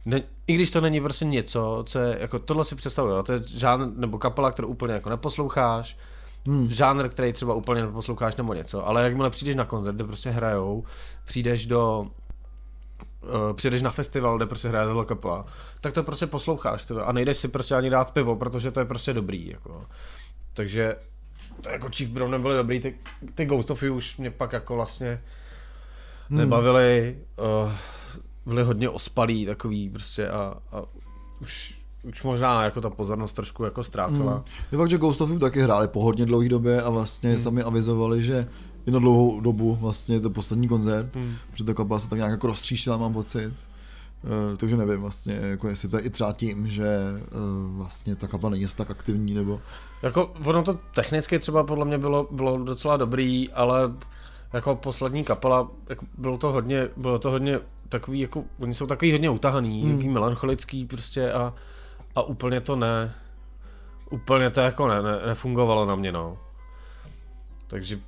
ne, 0.06 0.22
i 0.46 0.54
když 0.54 0.70
to 0.70 0.80
není 0.80 1.00
prostě 1.00 1.24
něco, 1.24 1.84
co 1.86 1.98
je, 1.98 2.18
jako 2.20 2.38
tohle 2.38 2.64
si 2.64 2.74
představuju, 2.74 3.22
to 3.22 3.32
je 3.32 3.42
žánr, 3.46 3.86
nebo 3.96 4.18
kapela, 4.18 4.50
kterou 4.50 4.68
úplně 4.68 4.94
jako 4.94 5.10
neposloucháš, 5.10 5.98
hmm. 6.46 6.70
žánr, 6.70 7.08
který 7.08 7.32
třeba 7.32 7.54
úplně 7.54 7.82
neposloucháš 7.82 8.36
nebo 8.36 8.54
něco, 8.54 8.86
ale 8.86 9.04
jakmile 9.04 9.30
přijdeš 9.30 9.54
na 9.54 9.64
koncert, 9.64 9.94
kde 9.94 10.04
prostě 10.04 10.30
hrajou, 10.30 10.84
přijdeš 11.24 11.66
do 11.66 12.06
uh, 13.22 13.52
přijdeš 13.52 13.82
na 13.82 13.90
festival, 13.90 14.36
kde 14.36 14.46
prostě 14.46 14.68
hraje 14.68 14.86
tohle 14.86 15.04
kapela, 15.04 15.46
tak 15.80 15.92
to 15.92 16.02
prostě 16.02 16.26
posloucháš 16.26 16.84
tyhle, 16.84 17.04
a 17.04 17.12
nejdeš 17.12 17.36
si 17.36 17.48
prostě 17.48 17.74
ani 17.74 17.90
dát 17.90 18.10
pivo, 18.10 18.36
protože 18.36 18.70
to 18.70 18.80
je 18.80 18.86
prostě 18.86 19.12
dobrý, 19.12 19.48
jako. 19.48 19.86
Takže 20.54 20.96
to 21.60 21.70
jako 21.70 21.88
Chief 21.88 22.10
Brown 22.10 22.30
nebyly 22.30 22.56
dobrý, 22.56 22.80
ty, 22.80 22.98
ty 23.34 23.46
Ghost 23.46 23.70
of 23.70 23.82
You 23.82 23.94
už 23.94 24.16
mě 24.16 24.30
pak 24.30 24.52
jako 24.52 24.74
vlastně 24.74 25.22
hmm. 26.28 26.38
nebavili, 26.38 27.18
uh, 27.64 27.72
byli 28.46 28.62
hodně 28.62 28.88
ospalí 28.88 29.46
takový 29.46 29.90
prostě 29.90 30.28
a, 30.28 30.54
a 30.72 30.82
už, 31.40 31.73
už 32.04 32.22
možná 32.22 32.64
jako 32.64 32.80
ta 32.80 32.90
pozornost 32.90 33.32
trošku 33.32 33.64
jako 33.64 33.84
ztrácela. 33.84 34.32
Hmm. 34.32 34.42
Je 34.72 34.78
fakt, 34.78 34.90
že 34.90 34.98
Ghost 34.98 35.20
of 35.20 35.30
You 35.30 35.38
taky 35.38 35.62
hráli 35.62 35.88
po 35.88 36.02
hodně 36.02 36.26
dlouhé 36.26 36.48
době 36.48 36.82
a 36.82 36.90
vlastně 36.90 37.30
hmm. 37.30 37.38
sami 37.38 37.62
avizovali, 37.62 38.22
že 38.22 38.48
i 38.86 38.90
na 38.90 38.98
dlouhou 38.98 39.40
dobu 39.40 39.78
vlastně 39.80 40.20
to 40.20 40.30
poslední 40.30 40.68
koncert, 40.68 41.16
hmm. 41.16 41.34
protože 41.50 41.64
ta 41.64 41.74
kapela 41.74 41.98
se 41.98 42.08
tak 42.08 42.18
nějak 42.18 42.30
jako 42.30 42.46
roztříštila, 42.46 42.96
mám 42.96 43.12
pocit. 43.12 43.52
Uh, 44.24 44.56
takže 44.56 44.76
nevím 44.76 45.00
vlastně, 45.00 45.34
jako 45.34 45.68
jestli 45.68 45.88
to 45.88 45.96
je 45.96 46.02
i 46.02 46.10
třeba 46.10 46.32
tím, 46.32 46.68
že 46.68 46.98
uh, 47.14 47.76
vlastně 47.76 48.16
ta 48.16 48.28
kapela 48.28 48.50
není 48.50 48.66
tak 48.76 48.90
aktivní, 48.90 49.34
nebo... 49.34 49.60
Jako 50.02 50.32
ono 50.44 50.62
to 50.62 50.78
technicky 50.94 51.38
třeba 51.38 51.64
podle 51.64 51.84
mě 51.84 51.98
bylo, 51.98 52.28
bylo 52.30 52.64
docela 52.64 52.96
dobrý, 52.96 53.52
ale 53.52 53.92
jako 54.52 54.76
poslední 54.76 55.24
kapela, 55.24 55.70
jako 55.88 56.06
bylo 56.18 56.38
to 56.38 56.52
hodně, 56.52 56.88
bylo 56.96 57.18
to 57.18 57.30
hodně 57.30 57.60
takový, 57.88 58.20
jako, 58.20 58.44
oni 58.58 58.74
jsou 58.74 58.86
takový 58.86 59.12
hodně 59.12 59.30
utahaný, 59.30 59.82
hmm. 59.82 60.12
melancholický 60.12 60.84
prostě 60.84 61.32
a, 61.32 61.54
a 62.14 62.22
úplně 62.22 62.60
to 62.60 62.76
ne, 62.76 63.14
úplně 64.10 64.50
to 64.50 64.60
jako 64.60 64.88
ne, 64.88 65.02
ne, 65.02 65.26
nefungovalo 65.26 65.86
na 65.86 65.94
mě, 65.94 66.12
no. 66.12 66.38
Takže, 67.66 67.98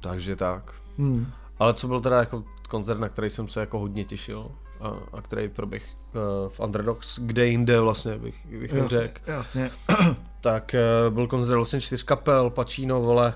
takže 0.00 0.36
tak. 0.36 0.74
Hmm. 0.98 1.32
Ale 1.58 1.74
co 1.74 1.88
byl 1.88 2.00
teda 2.00 2.18
jako 2.18 2.44
koncert, 2.68 2.98
na 2.98 3.08
který 3.08 3.30
jsem 3.30 3.48
se 3.48 3.60
jako 3.60 3.78
hodně 3.78 4.04
těšil 4.04 4.50
a, 4.80 4.92
a 5.12 5.22
který 5.22 5.48
proběh 5.48 5.82
uh, 6.14 6.48
v 6.48 6.60
Underdogs, 6.60 7.18
kde 7.18 7.46
jinde 7.46 7.80
vlastně 7.80 8.18
bych, 8.18 8.46
bych 8.46 8.70
to 8.70 8.88
řekl. 8.88 9.30
Jasně. 9.30 9.70
Tak 10.40 10.74
uh, 11.08 11.14
byl 11.14 11.26
koncert 11.26 11.56
vlastně 11.56 11.80
čtyř 11.80 12.02
kapel, 12.02 12.50
Pacino, 12.50 13.02
vole, 13.02 13.34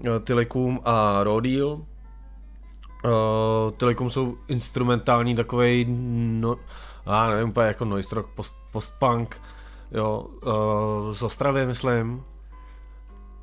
uh, 0.00 0.18
Tylikum 0.18 0.80
a 0.84 1.22
Rodil. 1.22 1.68
Uh, 3.04 3.70
Tylikum 3.76 4.10
jsou 4.10 4.36
instrumentální 4.48 5.34
takovej, 5.34 5.86
no, 5.88 6.56
já 7.06 7.30
nevím, 7.30 7.48
úplně 7.48 7.66
jako 7.66 7.84
noise 7.84 8.14
rock, 8.14 8.26
post, 8.34 8.56
post-punk, 8.70 9.40
jo, 9.90 10.26
uh, 10.42 11.12
z 11.12 11.22
Ostravy, 11.22 11.66
myslím. 11.66 12.24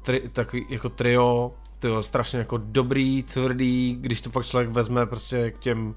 Tri, 0.01 0.30
takový 0.30 0.66
jako 0.70 0.89
trio, 0.89 1.51
to 1.80 2.03
strašně 2.03 2.39
jako 2.39 2.57
dobrý, 2.57 3.24
tvrdý, 3.24 3.97
když 4.01 4.22
to 4.22 4.30
pak 4.30 4.45
člověk 4.45 4.70
vezme 4.70 5.05
prostě 5.05 5.51
k 5.51 5.60
těm 5.60 5.95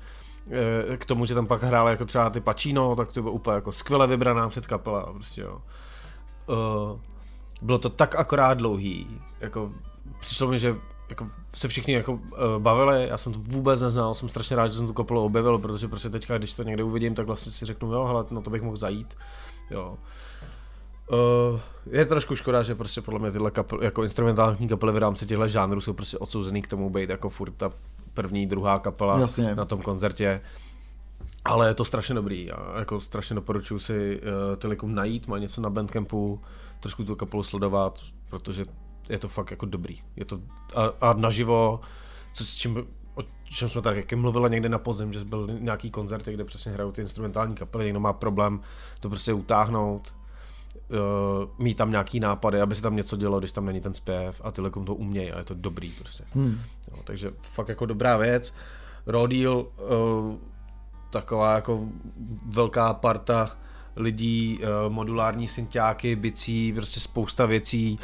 eh, 0.93 0.97
k 0.97 1.05
tomu, 1.05 1.25
že 1.25 1.35
tam 1.35 1.47
pak 1.47 1.63
hráli 1.63 1.91
jako 1.91 2.05
třeba 2.05 2.31
ty 2.31 2.41
Pacino, 2.41 2.97
tak 2.97 3.13
to 3.13 3.23
bylo 3.23 3.33
úplně 3.35 3.55
jako 3.55 3.73
skvěle 3.73 4.07
vybraná 4.07 4.49
předkapela, 4.49 5.03
prostě 5.03 5.41
jo. 5.41 5.63
Uh, 6.47 7.01
bylo 7.63 7.79
to 7.79 7.89
tak 7.89 8.15
akorát 8.15 8.59
dlouhý, 8.59 9.21
jako 9.41 9.73
přišlo 10.21 10.49
mi, 10.49 10.59
že 10.59 10.77
jako 11.13 11.29
se 11.55 11.69
všichni 11.69 11.95
jako 11.95 12.13
uh, 12.13 12.21
bavili, 12.59 13.09
já 13.09 13.19
jsem 13.19 13.33
to 13.33 13.39
vůbec 13.39 13.83
neznal, 13.83 14.15
jsem 14.15 14.29
strašně 14.29 14.57
rád, 14.57 14.69
že 14.69 14.75
jsem 14.75 14.87
tu 14.87 14.93
kapelu 14.93 15.25
objevil, 15.25 15.59
protože 15.59 15.89
prostě 15.89 16.11
teďka, 16.11 16.39
když 16.39 16.55
to 16.55 16.63
někde 16.63 16.83
uvidím, 16.83 17.15
tak 17.15 17.27
vlastně 17.27 17.53
si 17.53 17.67
řeknu, 17.67 17.93
jo, 17.93 18.05
hele, 18.05 18.25
no 18.31 18.43
to 18.43 18.51
bych 18.51 18.63
mohl 18.63 18.77
zajít, 18.77 19.17
jo. 19.71 19.99
Uh, 21.13 21.61
je 21.91 22.07
trošku 22.07 22.37
škoda, 22.37 22.63
že 22.63 22.75
prostě 22.75 23.01
podle 23.03 23.21
mě 23.21 23.31
tyhle 23.31 23.51
kapely, 23.51 23.85
jako 23.85 24.03
instrumentální 24.03 24.69
kapely 24.69 24.93
v 24.93 24.99
rámci 24.99 25.27
těchto 25.27 25.49
žánrů 25.49 25.81
jsou 25.81 25.93
prostě 25.93 26.19
odsouzený 26.19 26.63
k 26.63 26.69
tomu 26.69 26.91
být 26.91 27.11
jako 27.11 27.31
furt 27.31 27.53
ta 27.53 27.71
první, 28.15 28.47
druhá 28.47 28.79
kapela 28.79 29.21
Jasně. 29.21 29.55
na 29.55 29.65
tom 29.65 29.83
koncertě. 29.83 30.41
Ale 31.45 31.69
je 31.69 31.75
to 31.75 31.85
strašně 31.85 32.15
dobrý 32.15 32.51
a 32.53 32.79
jako 32.79 33.01
strašně 33.01 33.35
doporučuji 33.35 33.79
si 33.79 34.21
uh, 34.21 34.57
Telekom 34.57 34.95
najít, 34.95 35.27
má 35.27 35.39
něco 35.39 35.61
na 35.61 35.71
Bandcampu, 35.71 36.41
trošku 36.81 37.05
tu 37.05 37.17
kapelu 37.17 37.43
sledovat, 37.43 38.01
protože 38.31 38.65
je 39.09 39.19
to 39.19 39.29
fakt 39.29 39.51
jako 39.51 39.67
dobrý. 39.67 40.01
Je 40.17 40.25
to 40.25 40.41
a, 40.75 41.09
a 41.09 41.13
naživo, 41.13 41.81
co 42.33 42.47
s 42.47 42.55
čím 42.55 42.87
o 43.15 43.23
čem 43.45 43.69
jsme 43.69 43.83
tak 43.83 43.97
jak 43.97 44.13
mluvili 44.13 44.51
někde 44.51 44.69
na 44.69 44.79
pozem, 44.79 45.13
že 45.13 45.25
byl 45.25 45.49
nějaký 45.59 45.91
koncert, 45.91 46.27
kde 46.27 46.45
přesně 46.45 46.73
hrajou 46.73 46.93
ty 46.93 47.01
instrumentální 47.01 47.55
kapely, 47.55 47.85
někdo 47.85 48.01
má 48.01 48.13
problém 48.13 48.61
to 49.01 49.09
prostě 49.09 49.33
utáhnout, 49.33 50.15
uh, 50.89 51.65
mít 51.65 51.77
tam 51.77 51.91
nějaký 51.91 52.21
nápady, 52.21 52.61
aby 52.61 52.75
se 52.75 52.83
tam 52.83 52.97
něco 52.97 53.17
dělo, 53.17 53.39
když 53.39 53.53
tam 53.53 53.67
není 53.67 53.81
ten 53.81 53.95
zpěv 53.95 54.41
a 54.45 54.51
tyhle 54.51 54.71
to 54.71 54.95
umějí 54.95 55.33
a 55.33 55.39
je 55.39 55.45
to 55.45 55.55
dobrý 55.55 55.91
prostě. 55.91 56.25
Hmm. 56.35 56.61
Jo, 56.91 57.03
takže 57.05 57.33
fakt 57.41 57.69
jako 57.69 57.87
dobrá 57.87 58.17
věc. 58.17 58.55
Rodil, 59.07 59.67
uh, 59.77 60.35
taková 61.11 61.55
jako 61.55 61.89
velká 62.47 62.95
parta 62.95 63.57
lidí, 63.97 64.61
uh, 64.63 64.93
modulární 64.93 65.49
synťáky, 65.49 66.17
bicí, 66.17 66.73
prostě 66.73 67.01
spousta 67.01 67.47
věcí. 67.47 67.99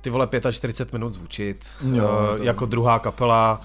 Ty 0.00 0.10
vole 0.10 0.28
45 0.50 0.92
minut 0.92 1.12
zvučit, 1.12 1.76
jo, 1.92 2.10
uh, 2.38 2.46
jako 2.46 2.66
druhá 2.66 2.98
kapela 2.98 3.62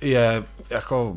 je 0.00 0.44
jako 0.70 1.16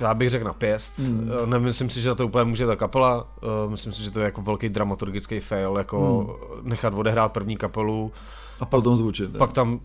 já 0.00 0.14
bych 0.14 0.30
řekl 0.30 0.44
na 0.44 0.52
pěst. 0.52 0.98
Mm. 0.98 1.30
Nemyslím 1.44 1.90
si, 1.90 2.00
že 2.00 2.14
to 2.14 2.26
úplně 2.26 2.44
může 2.44 2.66
ta 2.66 2.76
kapela. 2.76 3.28
Eh, 3.42 3.70
myslím 3.70 3.92
si, 3.92 4.02
že 4.02 4.10
to 4.10 4.20
je 4.20 4.24
jako 4.24 4.42
velký 4.42 4.68
dramaturgický 4.68 5.40
fail, 5.40 5.74
jako 5.78 6.26
mm. 6.62 6.68
nechat 6.68 6.94
odehrát 6.94 7.32
první 7.32 7.56
kapelu. 7.56 8.12
A 8.60 8.64
potom 8.64 8.96
zvučit. 8.96 9.36
Pak 9.38 9.52
tam, 9.52 9.80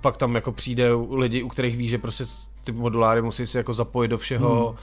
pak 0.00 0.16
tam 0.16 0.34
jako 0.34 0.52
přijde 0.52 0.90
lidi, 1.10 1.42
u 1.42 1.48
kterých 1.48 1.76
ví, 1.76 1.88
že 1.88 1.98
prostě 1.98 2.24
ty 2.64 2.72
moduláry 2.72 3.22
musí 3.22 3.46
si 3.46 3.56
jako 3.56 3.72
zapojit 3.72 4.08
do 4.08 4.18
všeho. 4.18 4.70
Mm 4.70 4.78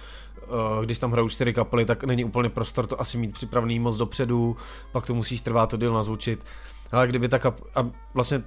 když 0.86 0.99
tam 0.99 1.11
hrajou 1.11 1.30
čtyři 1.30 1.53
kapely, 1.53 1.86
tak 1.86 2.03
není 2.03 2.26
úplně 2.26 2.49
prostor 2.49 2.88
to 2.88 3.01
asi 3.01 3.17
mít 3.17 3.34
připravený 3.34 3.80
moc 3.80 3.95
dopředu, 3.95 4.57
pak 4.91 5.07
to 5.07 5.13
musíš 5.13 5.41
trvat 5.41 5.70
to 5.70 5.78
díl 5.78 5.93
nazvučit. 5.93 6.45
Ale 6.91 7.07
kdyby 7.07 7.29
ta 7.29 7.39
kap... 7.39 7.59
a 7.75 7.89
vlastně 8.13 8.43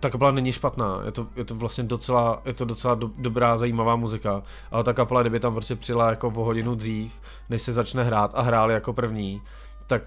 ta 0.00 0.10
kapela 0.10 0.30
není 0.30 0.52
špatná, 0.52 1.02
je 1.04 1.12
to, 1.12 1.26
je 1.36 1.44
to 1.44 1.54
vlastně 1.54 1.84
docela, 1.84 2.42
je 2.44 2.54
to 2.54 2.64
docela 2.64 2.94
do, 2.94 3.10
dobrá, 3.18 3.58
zajímavá 3.58 3.96
muzika, 3.96 4.42
ale 4.70 4.84
ta 4.84 4.92
kapela, 4.92 5.20
kdyby 5.20 5.40
tam 5.40 5.52
prostě 5.52 5.76
přijela 5.76 6.10
jako 6.10 6.28
o 6.28 6.44
hodinu 6.44 6.74
dřív, 6.74 7.20
než 7.48 7.62
se 7.62 7.72
začne 7.72 8.02
hrát 8.02 8.34
a 8.34 8.42
hráli 8.42 8.74
jako 8.74 8.92
první, 8.92 9.42
tak 9.86 10.02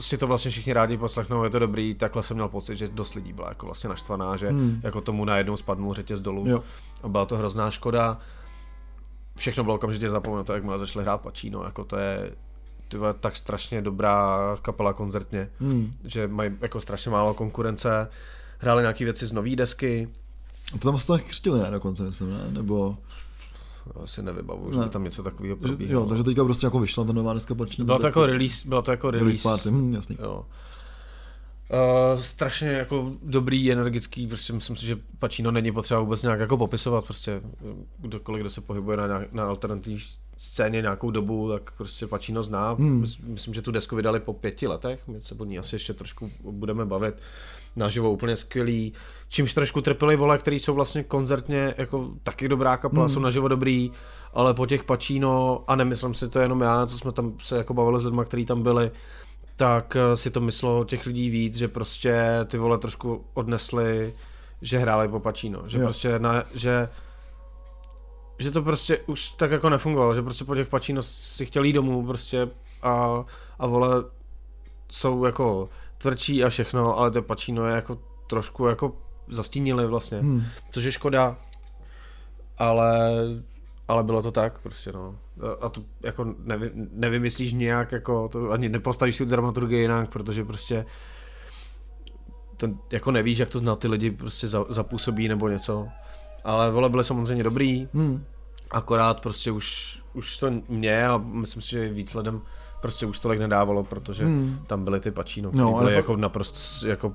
si 0.00 0.18
to 0.18 0.26
vlastně 0.26 0.50
všichni 0.50 0.72
rádi 0.72 0.96
poslechnou, 0.96 1.44
je 1.44 1.50
to 1.50 1.58
dobrý, 1.58 1.94
takhle 1.94 2.22
jsem 2.22 2.36
měl 2.36 2.48
pocit, 2.48 2.76
že 2.76 2.88
dost 2.88 3.14
lidí 3.14 3.32
byla 3.32 3.48
jako 3.48 3.66
vlastně 3.66 3.88
naštvaná, 3.88 4.36
že 4.36 4.48
hmm. 4.48 4.80
jako 4.82 5.00
tomu 5.00 5.24
najednou 5.24 5.56
spadnul 5.56 5.94
řetěz 5.94 6.20
dolů 6.20 6.48
jo. 6.48 6.62
a 7.02 7.08
byla 7.08 7.26
to 7.26 7.36
hrozná 7.36 7.70
škoda. 7.70 8.18
Všechno 9.36 9.64
bylo 9.64 9.76
okamžitě 9.76 10.10
zapomenuto, 10.10 10.52
jak 10.52 10.64
začali 10.76 11.02
hrát 11.02 11.20
Pacino, 11.20 11.64
jako 11.64 11.84
to 11.84 11.96
je 11.96 12.32
tyhle, 12.92 13.14
tak 13.14 13.36
strašně 13.36 13.82
dobrá 13.82 14.38
kapela 14.62 14.92
koncertně, 14.92 15.50
hmm. 15.60 15.92
že 16.04 16.28
mají 16.28 16.50
jako 16.60 16.80
strašně 16.80 17.10
málo 17.10 17.34
konkurence, 17.34 18.08
hráli 18.58 18.82
nějaké 18.82 19.04
věci 19.04 19.26
z 19.26 19.32
nové 19.32 19.56
desky. 19.56 20.08
A 20.74 20.78
to 20.78 20.88
tam 20.88 20.98
se 20.98 21.06
to 21.06 21.18
křtili, 21.18 21.60
ne, 21.60 21.70
dokonce, 21.70 22.02
myslím, 22.02 22.30
ne? 22.30 22.46
Nebo... 22.50 22.96
Asi 24.02 24.22
nevybavu, 24.22 24.72
že 24.72 24.78
by 24.78 24.88
tam 24.88 25.04
něco 25.04 25.22
takového 25.22 25.56
probíhalo. 25.56 26.02
Jo, 26.02 26.08
takže 26.08 26.24
teďka 26.24 26.44
prostě 26.44 26.66
jako 26.66 26.80
vyšla 26.80 27.04
ta 27.04 27.12
nová 27.12 27.34
deska 27.34 27.54
pač 27.54 27.80
Byla 27.80 27.98
to 27.98 28.06
jako 28.06 28.26
release, 28.26 28.68
byla 28.68 28.82
to 28.82 28.90
jako 28.90 29.10
release. 29.10 29.24
Release 29.24 29.42
party, 29.42 29.70
hm, 29.70 29.94
jasný. 29.94 30.16
Jo. 30.22 30.46
Uh, 32.14 32.20
strašně 32.20 32.68
jako 32.68 33.12
dobrý, 33.22 33.72
energický, 33.72 34.26
prostě 34.26 34.52
myslím 34.52 34.76
si, 34.76 34.86
že 34.86 34.98
Pacino 35.18 35.50
není 35.50 35.72
potřeba 35.72 36.00
vůbec 36.00 36.22
nějak 36.22 36.40
jako 36.40 36.56
popisovat, 36.56 37.04
prostě 37.04 37.42
kdokoliv, 37.98 38.40
kdo 38.40 38.50
se 38.50 38.60
pohybuje 38.60 38.96
na, 38.96 39.20
na 39.32 39.44
alternativní 39.44 39.98
scéně 40.42 40.82
nějakou 40.82 41.10
dobu, 41.10 41.48
tak 41.48 41.70
prostě 41.76 42.06
Pacino 42.06 42.42
zná. 42.42 42.72
Hmm. 42.72 43.04
Myslím, 43.26 43.54
že 43.54 43.62
tu 43.62 43.70
desku 43.70 43.96
vydali 43.96 44.20
po 44.20 44.32
pěti 44.32 44.66
letech, 44.66 45.08
my 45.08 45.22
se 45.22 45.34
po 45.34 45.44
ní 45.44 45.58
asi 45.58 45.74
ještě 45.74 45.92
trošku 45.92 46.30
budeme 46.40 46.84
bavit. 46.84 47.14
Naživo 47.76 48.10
úplně 48.10 48.36
skvělý. 48.36 48.92
Čímž 49.28 49.54
trošku 49.54 49.80
trpěli 49.80 50.16
vole, 50.16 50.38
který 50.38 50.58
jsou 50.58 50.74
vlastně 50.74 51.04
koncertně 51.04 51.74
jako 51.78 52.10
taky 52.22 52.48
dobrá 52.48 52.76
kapela, 52.76 53.04
hmm. 53.04 53.14
jsou 53.14 53.20
naživo 53.20 53.48
dobrý, 53.48 53.90
ale 54.32 54.54
po 54.54 54.66
těch 54.66 54.84
Pacino, 54.84 55.64
a 55.66 55.76
nemyslím 55.76 56.14
si 56.14 56.28
to 56.28 56.40
jenom 56.40 56.60
já, 56.60 56.86
co 56.86 56.98
jsme 56.98 57.12
tam 57.12 57.34
se 57.42 57.56
jako 57.56 57.74
bavili 57.74 58.00
s 58.00 58.04
lidmi, 58.04 58.22
kteří 58.24 58.46
tam 58.46 58.62
byli, 58.62 58.90
tak 59.56 59.96
eh, 59.96 60.16
si 60.16 60.30
to 60.30 60.40
myslelo 60.40 60.84
těch 60.84 61.06
lidí 61.06 61.30
víc, 61.30 61.56
že 61.56 61.68
prostě 61.68 62.22
ty 62.46 62.58
vole 62.58 62.78
trošku 62.78 63.24
odnesli, 63.34 64.14
že 64.62 64.78
hráli 64.78 65.08
po 65.08 65.20
Pacino, 65.20 65.62
že 65.66 65.78
jo. 65.78 65.84
prostě 65.84 66.18
na, 66.18 66.44
že 66.54 66.88
že 68.42 68.50
to 68.50 68.62
prostě 68.62 68.98
už 69.06 69.30
tak 69.30 69.50
jako 69.50 69.70
nefungovalo, 69.70 70.14
že 70.14 70.22
prostě 70.22 70.44
po 70.44 70.54
těch 70.54 70.68
Pacino 70.68 71.02
si 71.02 71.46
chtěli 71.46 71.68
jít 71.68 71.72
domů 71.72 72.06
prostě 72.06 72.48
a, 72.82 73.24
a 73.58 73.66
vole 73.66 73.88
jsou 74.90 75.24
jako 75.24 75.68
tvrdší 75.98 76.44
a 76.44 76.48
všechno, 76.48 76.98
ale 76.98 77.10
to 77.10 77.22
Pacino 77.22 77.66
je 77.66 77.74
jako 77.74 77.98
trošku 78.26 78.66
jako 78.66 78.96
zastínili 79.28 79.86
vlastně, 79.86 80.18
hmm. 80.18 80.44
což 80.70 80.84
je 80.84 80.92
škoda, 80.92 81.36
ale 82.58 83.10
ale 83.88 84.02
bylo 84.02 84.22
to 84.22 84.30
tak 84.30 84.60
prostě 84.60 84.92
no. 84.92 85.18
A 85.60 85.68
to 85.68 85.82
jako 86.02 86.34
nevy, 86.38 86.70
nevymyslíš 86.74 87.52
nějak 87.52 87.92
jako, 87.92 88.28
to 88.28 88.50
ani 88.50 88.68
nepostavíš 88.68 89.18
tu 89.18 89.24
dramaturgii 89.24 89.80
jinak, 89.80 90.10
protože 90.10 90.44
prostě 90.44 90.86
ten, 92.56 92.78
jako 92.90 93.10
nevíš, 93.10 93.38
jak 93.38 93.50
to 93.50 93.60
na 93.60 93.76
ty 93.76 93.88
lidi 93.88 94.10
prostě 94.10 94.48
za, 94.48 94.64
zapůsobí 94.68 95.28
nebo 95.28 95.48
něco. 95.48 95.88
Ale 96.44 96.70
vole 96.70 96.88
byly 96.88 97.04
samozřejmě 97.04 97.44
dobrý, 97.44 97.88
hmm. 97.94 98.24
akorát 98.70 99.20
prostě 99.20 99.50
už, 99.50 99.98
už 100.14 100.38
to 100.38 100.50
mě 100.68 101.08
a 101.08 101.18
myslím 101.18 101.62
si, 101.62 101.70
že 101.70 101.88
víc 101.88 102.14
lidem 102.14 102.42
prostě 102.82 103.06
už 103.06 103.18
tolik 103.18 103.40
nedávalo, 103.40 103.84
protože 103.84 104.24
hmm. 104.24 104.58
tam 104.66 104.84
byly 104.84 105.00
ty 105.00 105.10
pačíno, 105.10 105.50
které 105.50 105.64
no, 105.64 105.72
byly 105.72 105.84
fakt... 105.86 105.96
jako 105.96 106.16
naprosto 106.16 106.86
jako 106.86 107.14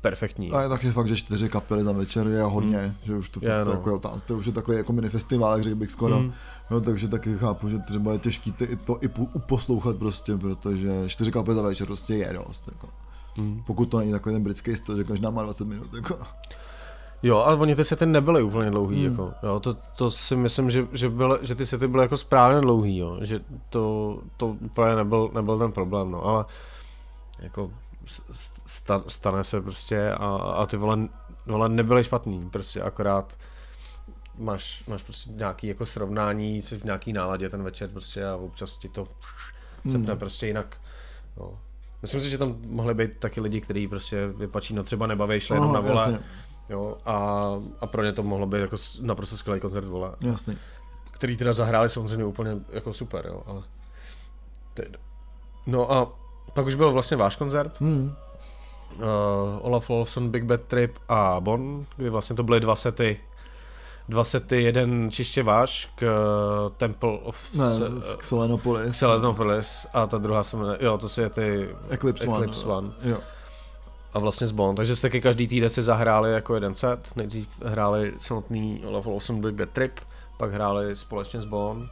perfektní. 0.00 0.52
A 0.52 0.62
je 0.62 0.68
taky 0.68 0.90
fakt, 0.90 1.08
že 1.08 1.16
čtyři 1.16 1.48
kapely 1.48 1.84
za 1.84 1.92
večer 1.92 2.26
je 2.26 2.42
hodně, 2.42 2.78
hmm. 2.78 2.94
že 3.02 3.14
už 3.14 3.28
to, 3.28 3.40
je, 3.42 3.58
fakt, 3.58 3.66
no. 3.66 3.72
jako, 3.72 3.98
to, 3.98 4.16
to 4.26 4.36
už 4.36 4.46
je 4.46 4.52
takový 4.52 4.76
jako 4.76 4.92
mini 4.92 5.08
festival, 5.08 5.62
řekl 5.62 5.76
bych 5.76 5.90
skoro. 5.90 6.18
Hmm. 6.18 6.32
No, 6.70 6.80
takže 6.80 7.08
taky 7.08 7.38
chápu, 7.38 7.68
že 7.68 7.78
třeba 7.78 8.12
je 8.12 8.18
těžký 8.18 8.52
ty, 8.52 8.76
to 8.76 8.98
i 9.00 9.08
uposlouchat 9.32 9.96
prostě, 9.96 10.36
protože 10.36 10.92
čtyři 11.06 11.32
kapely 11.32 11.56
za 11.56 11.62
večer 11.62 11.86
prostě 11.86 12.14
je 12.14 12.38
dost. 12.46 12.68
Jako. 12.68 12.88
Hmm. 13.36 13.62
Pokud 13.66 13.86
to 13.86 13.98
není 13.98 14.12
takový 14.12 14.34
ten 14.34 14.42
britský 14.42 14.76
styl, 14.76 14.96
že 14.96 15.04
každá 15.04 15.30
má 15.30 15.42
20 15.42 15.64
minut. 15.64 15.94
Jako. 15.94 16.18
Jo, 17.22 17.36
ale 17.36 17.56
oni 17.56 17.76
ty 17.76 17.84
sety 17.84 18.06
nebyly 18.06 18.42
úplně 18.42 18.70
dlouhý, 18.70 18.96
hmm. 18.96 19.10
jako, 19.10 19.34
jo, 19.42 19.60
to, 19.60 19.74
to 19.74 20.10
si 20.10 20.36
myslím, 20.36 20.70
že, 20.70 20.86
že, 20.92 21.08
byl, 21.08 21.38
že 21.42 21.54
ty 21.54 21.66
sety 21.66 21.88
byly 21.88 22.04
jako 22.04 22.16
správně 22.16 22.60
dlouhý, 22.60 22.98
jo, 22.98 23.18
že 23.20 23.40
to, 23.68 24.18
to 24.36 24.46
úplně 24.46 24.96
nebyl, 24.96 25.30
nebyl 25.34 25.58
ten 25.58 25.72
problém, 25.72 26.10
no, 26.10 26.24
ale 26.24 26.44
jako 27.38 27.70
sta, 28.66 29.02
stane 29.06 29.44
se 29.44 29.60
prostě 29.60 30.12
a, 30.12 30.26
a 30.36 30.66
ty 30.66 30.76
vole 30.76 31.08
no 31.46 31.54
ale 31.54 31.68
nebyly 31.68 32.04
špatný, 32.04 32.48
prostě 32.50 32.82
akorát 32.82 33.38
máš, 34.38 34.84
máš 34.86 35.02
prostě 35.02 35.30
nějaký 35.30 35.66
jako 35.66 35.86
srovnání, 35.86 36.62
jsi 36.62 36.76
v 36.76 36.84
nějaký 36.84 37.12
náladě 37.12 37.48
ten 37.48 37.62
večer 37.62 37.90
prostě 37.90 38.26
a 38.26 38.36
občas 38.36 38.76
ti 38.76 38.88
to 38.88 39.08
sepne 39.88 40.10
hmm. 40.10 40.18
prostě 40.18 40.46
jinak. 40.46 40.76
No. 41.36 41.58
Myslím 42.02 42.20
si, 42.20 42.30
že 42.30 42.38
tam 42.38 42.56
mohly 42.66 42.94
být 42.94 43.16
taky 43.18 43.40
lidi, 43.40 43.60
kteří 43.60 43.88
prostě 43.88 44.26
vypačí, 44.26 44.74
no 44.74 44.82
třeba 44.82 45.06
nebaví, 45.06 45.40
šli 45.40 45.56
jenom 45.56 45.72
na 45.72 45.80
vole. 45.80 46.02
Jasně. 46.02 46.20
Jo, 46.70 46.96
a, 47.06 47.46
a 47.80 47.86
pro 47.86 48.04
ně 48.04 48.12
to 48.12 48.22
mohlo 48.22 48.46
být 48.46 48.60
jako 48.60 48.76
naprosto 49.00 49.36
skvělý 49.36 49.60
koncert 49.60 49.88
vole. 49.88 50.12
Jasný. 50.20 50.58
Který 51.10 51.36
teda 51.36 51.52
zahráli 51.52 51.88
samozřejmě 51.88 52.24
úplně 52.24 52.56
jako 52.72 52.92
super, 52.92 53.26
jo, 53.26 53.42
ale... 53.46 53.62
No 55.66 55.92
a 55.92 56.12
pak 56.52 56.66
už 56.66 56.74
byl 56.74 56.92
vlastně 56.92 57.16
váš 57.16 57.36
koncert. 57.36 57.80
Hmm. 57.80 58.14
Uh, 58.96 59.02
Olaf 59.60 59.88
Wolfson, 59.88 60.30
Big 60.30 60.44
Bad 60.44 60.60
Trip 60.60 60.98
a 61.08 61.40
Bon, 61.40 61.86
kdy 61.96 62.10
vlastně 62.10 62.36
to 62.36 62.42
byly 62.42 62.60
dva 62.60 62.76
sety 62.76 63.20
dva 64.08 64.24
sety, 64.24 64.62
jeden 64.62 65.10
čistě 65.10 65.42
váš 65.42 65.92
k 65.94 66.02
uh, 66.02 66.70
Temple 66.76 67.18
of... 67.18 67.54
Ne, 67.54 67.70
s, 67.70 68.14
k 68.14 68.24
Selenopolis. 68.24 68.96
Selenopolis 68.96 69.86
a 69.92 70.06
ta 70.06 70.18
druhá 70.18 70.42
se 70.42 70.56
jmenuje, 70.56 70.78
jo, 70.80 70.98
to 70.98 71.08
si 71.08 71.20
je 71.20 71.30
ty... 71.30 71.68
Eclipse, 71.90 72.24
Eclipse 72.24 72.66
One. 72.66 72.76
One. 72.76 72.92
Jo. 73.02 73.18
A 74.12 74.18
vlastně 74.18 74.46
s 74.46 74.52
Bond, 74.52 74.76
takže 74.76 74.96
jste 74.96 75.20
každý 75.20 75.48
týden 75.48 75.70
si 75.70 75.82
zahráli 75.82 76.32
jako 76.32 76.54
jeden 76.54 76.74
set, 76.74 77.16
nejdřív 77.16 77.62
hráli 77.62 78.14
samotný 78.18 78.82
Level 78.84 79.14
8 79.14 79.40
Big 79.40 79.54
Bad 79.54 79.70
Trip, 79.70 80.00
pak 80.36 80.52
hráli 80.52 80.96
společně 80.96 81.40
s 81.40 81.44
Bond 81.44 81.90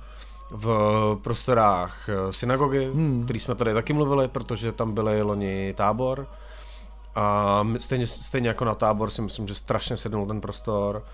v 0.51 1.19
prostorách 1.23 2.09
eh, 2.09 2.33
synagogy, 2.33 2.91
hmm. 2.95 3.25
který 3.25 3.41
jsme 3.41 3.55
tady 3.55 3.75
taky 3.75 3.93
mluvili, 3.93 4.29
protože 4.29 4.73
tam 4.73 4.93
byly 4.93 5.23
loni 5.23 5.75
tábor. 5.77 6.27
A 7.15 7.67
stejně, 7.79 8.07
stejně 8.07 8.49
jako 8.49 8.65
na 8.65 8.75
tábor 8.75 9.11
si 9.11 9.23
myslím, 9.23 9.49
že 9.49 9.55
strašně 9.55 9.97
sednul 9.97 10.27
ten 10.27 10.41
prostor 10.41 11.05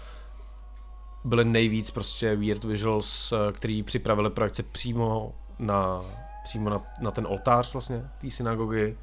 byly 1.25 1.45
nejvíc 1.45 1.91
prostě 1.91 2.37
weird 2.37 2.65
visuals, 2.65 3.33
eh, 3.33 3.53
který 3.53 3.83
připravili 3.83 4.31
projekce 4.31 4.63
přímo 4.63 5.35
na, 5.59 6.01
přímo 6.45 6.71
na, 6.71 6.83
na 7.01 7.11
ten 7.11 7.27
oltář 7.27 7.73
vlastně 7.73 8.11
té 8.21 8.31
synagogy. 8.31 8.97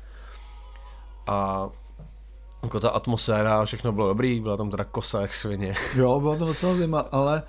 A 1.27 1.69
jako 2.63 2.79
ta 2.79 2.89
atmosféra, 2.89 3.65
všechno 3.65 3.91
bylo 3.91 4.07
dobrý, 4.07 4.39
byla 4.39 4.57
tam 4.57 4.69
teda 4.69 4.83
kosa 4.83 5.21
jak 5.21 5.33
svině. 5.33 5.75
Jo, 5.95 6.19
byla 6.19 6.35
to 6.35 6.45
docela 6.45 6.75
zima, 6.75 6.99
ale 6.99 7.43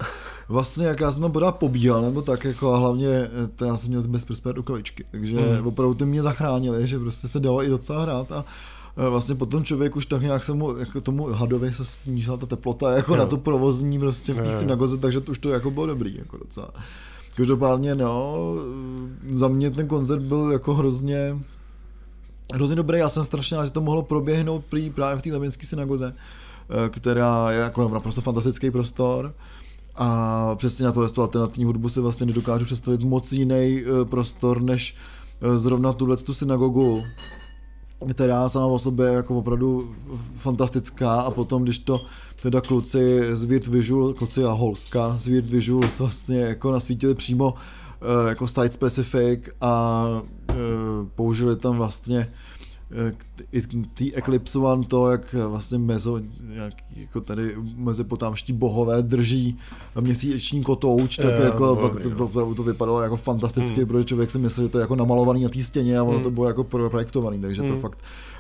vlastně 0.49 0.87
jak 0.87 1.01
já 1.01 1.13
jsem 1.13 1.23
tam 1.23 1.33
pořád 1.33 1.53
pobíhal, 1.53 2.03
nebo 2.03 2.23
tak 2.23 2.45
jako 2.45 2.75
a 2.75 2.79
hlavně 2.79 3.09
eh, 3.09 3.49
to 3.57 3.65
já 3.65 3.77
jsem 3.77 3.91
měl 3.91 4.03
bez 4.03 4.25
prospět 4.25 4.57
rukavičky, 4.57 5.05
takže 5.11 5.37
mm. 5.37 5.67
opravdu 5.67 5.95
ty 5.95 6.05
mě 6.05 6.23
zachránili, 6.23 6.87
že 6.87 6.99
prostě 6.99 7.29
se 7.29 7.41
dalo 7.41 7.65
i 7.65 7.69
docela 7.69 8.03
hrát 8.03 8.33
a 8.33 8.45
Eh, 8.97 9.09
vlastně 9.09 9.35
potom 9.35 9.65
člověk 9.65 9.97
už 9.97 10.07
tak 10.07 10.23
nějak 10.23 10.45
se 10.45 10.53
mu, 10.53 10.77
jako 10.77 11.01
tomu 11.01 11.25
hadovi 11.25 11.73
se 11.73 11.85
snížila 11.85 12.37
ta 12.37 12.47
teplota 12.47 12.93
jako 12.93 13.13
jo. 13.13 13.19
na 13.19 13.27
to 13.27 13.37
provozní 13.37 13.99
prostě 13.99 14.33
v 14.33 14.41
té 14.41 14.53
synagoze, 14.53 14.99
takže 14.99 15.21
to 15.21 15.31
už 15.31 15.39
to 15.39 15.49
jako 15.49 15.71
bylo 15.71 15.87
dobrý 15.87 16.17
jako 16.19 16.37
docela. 16.37 16.71
Každopádně 17.35 17.95
no, 17.95 18.37
za 19.31 19.49
mě 19.49 19.71
ten 19.71 19.89
koncert 19.89 20.23
byl 20.23 20.51
jako 20.53 20.75
hrozně 20.75 21.39
hrozně 22.53 22.77
dobrý, 22.77 22.99
já 22.99 23.09
jsem 23.09 23.25
strašně 23.25 23.57
rád, 23.57 23.65
že 23.65 23.71
to 23.71 23.81
mohlo 23.81 24.03
proběhnout 24.03 24.65
prý 24.65 24.91
právě 24.91 25.19
v 25.19 25.23
té 25.23 25.33
Labinské 25.33 25.67
synagoze, 25.67 26.15
eh, 26.15 26.89
která 26.89 27.51
je 27.51 27.61
jako 27.61 27.89
naprosto 27.89 28.21
fantastický 28.21 28.71
prostor. 28.71 29.35
A 29.95 30.55
přesně 30.55 30.87
na 30.87 30.93
to 30.93 31.07
alternativní 31.17 31.65
hudbu 31.65 31.89
si 31.89 32.01
vlastně 32.01 32.27
nedokážu 32.27 32.65
představit 32.65 33.01
moc 33.01 33.33
jiný 33.33 33.85
eh, 33.85 34.05
prostor, 34.05 34.63
než 34.63 34.97
zrovna 35.57 35.93
tuhle 35.93 36.17
tu 36.17 36.35
synagogu, 36.35 37.05
která 38.11 38.49
sama 38.49 38.67
o 38.67 38.79
sobě 38.79 39.07
je 39.07 39.13
jako 39.13 39.39
opravdu 39.39 39.95
fantastická 40.37 41.21
a 41.21 41.31
potom, 41.31 41.63
když 41.63 41.79
to 41.79 42.05
teda 42.43 42.61
kluci 42.61 43.37
z 43.37 43.45
Weird 43.45 43.67
Visual, 43.67 44.13
kluci 44.13 44.45
a 44.45 44.51
holka 44.51 45.15
z 45.19 45.29
Weird 45.29 45.51
Visual 45.51 45.89
vlastně 45.99 46.41
jako 46.41 46.73
nasvítili 46.73 47.15
přímo 47.15 47.55
eh, 47.57 47.82
jako 48.29 48.49
site 48.49 48.73
specific 48.73 49.49
a 49.61 50.05
eh, 50.51 50.55
použili 51.15 51.57
tam 51.57 51.77
vlastně 51.77 52.29
i 53.53 53.63
tý 53.95 54.17
Eclipse 54.17 54.59
One 54.59 54.85
to, 54.87 55.11
jak 55.11 55.35
vlastně 55.35 55.79
mezo, 55.79 56.21
jak, 56.49 56.75
jako 56.97 57.21
tady 57.21 57.57
mezopotámští 57.77 58.53
bohové 58.53 59.03
drží 59.03 59.59
měsíční 60.01 60.63
kotouč, 60.63 61.17
tak 61.17 61.39
je, 61.39 61.45
jako 61.45 61.75
dobrý, 61.75 62.03
to, 62.03 62.29
to, 62.29 62.55
to, 62.55 62.63
vypadalo 62.63 63.03
jako 63.03 63.17
fantasticky, 63.17 63.77
hmm. 63.77 63.87
protože 63.87 64.05
člověk 64.05 64.31
si 64.31 64.39
myslel, 64.39 64.67
že 64.67 64.71
to 64.71 64.79
je 64.79 64.81
jako 64.81 64.97
namalovaný 64.97 65.43
na 65.43 65.49
té 65.49 65.63
stěně 65.63 65.99
a 65.99 66.03
ono 66.03 66.13
hmm. 66.13 66.23
to 66.23 66.31
bylo 66.31 66.47
jako 66.47 66.65
projektovaný, 66.65 67.41
takže 67.41 67.63
hmm. 67.63 67.71
to 67.71 67.81
fakt 67.81 67.99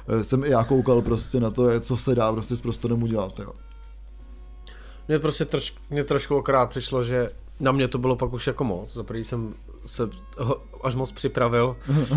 eh, 0.08 0.24
jsem 0.24 0.44
i 0.44 0.50
já 0.50 0.64
koukal 0.64 1.02
prostě 1.02 1.40
na 1.40 1.50
to, 1.50 1.80
co 1.80 1.96
se 1.96 2.14
dá 2.14 2.32
prostě 2.32 2.56
s 2.56 2.60
prostorem 2.60 3.02
udělat. 3.02 3.38
Jo. 3.38 3.52
Mně 5.08 5.18
prostě 5.18 5.44
troš, 5.44 5.74
mě 5.90 6.04
trošku 6.04 6.36
okrát 6.36 6.70
přišlo, 6.70 7.02
že 7.02 7.30
na 7.62 7.72
mě 7.72 7.88
to 7.88 7.98
bylo 7.98 8.16
pak 8.16 8.32
už 8.32 8.46
jako 8.46 8.64
moc. 8.64 8.94
Za 8.94 9.02
prvý 9.02 9.24
jsem 9.24 9.54
se 9.86 10.08
až 10.82 10.94
moc 10.94 11.12
připravil 11.12 11.76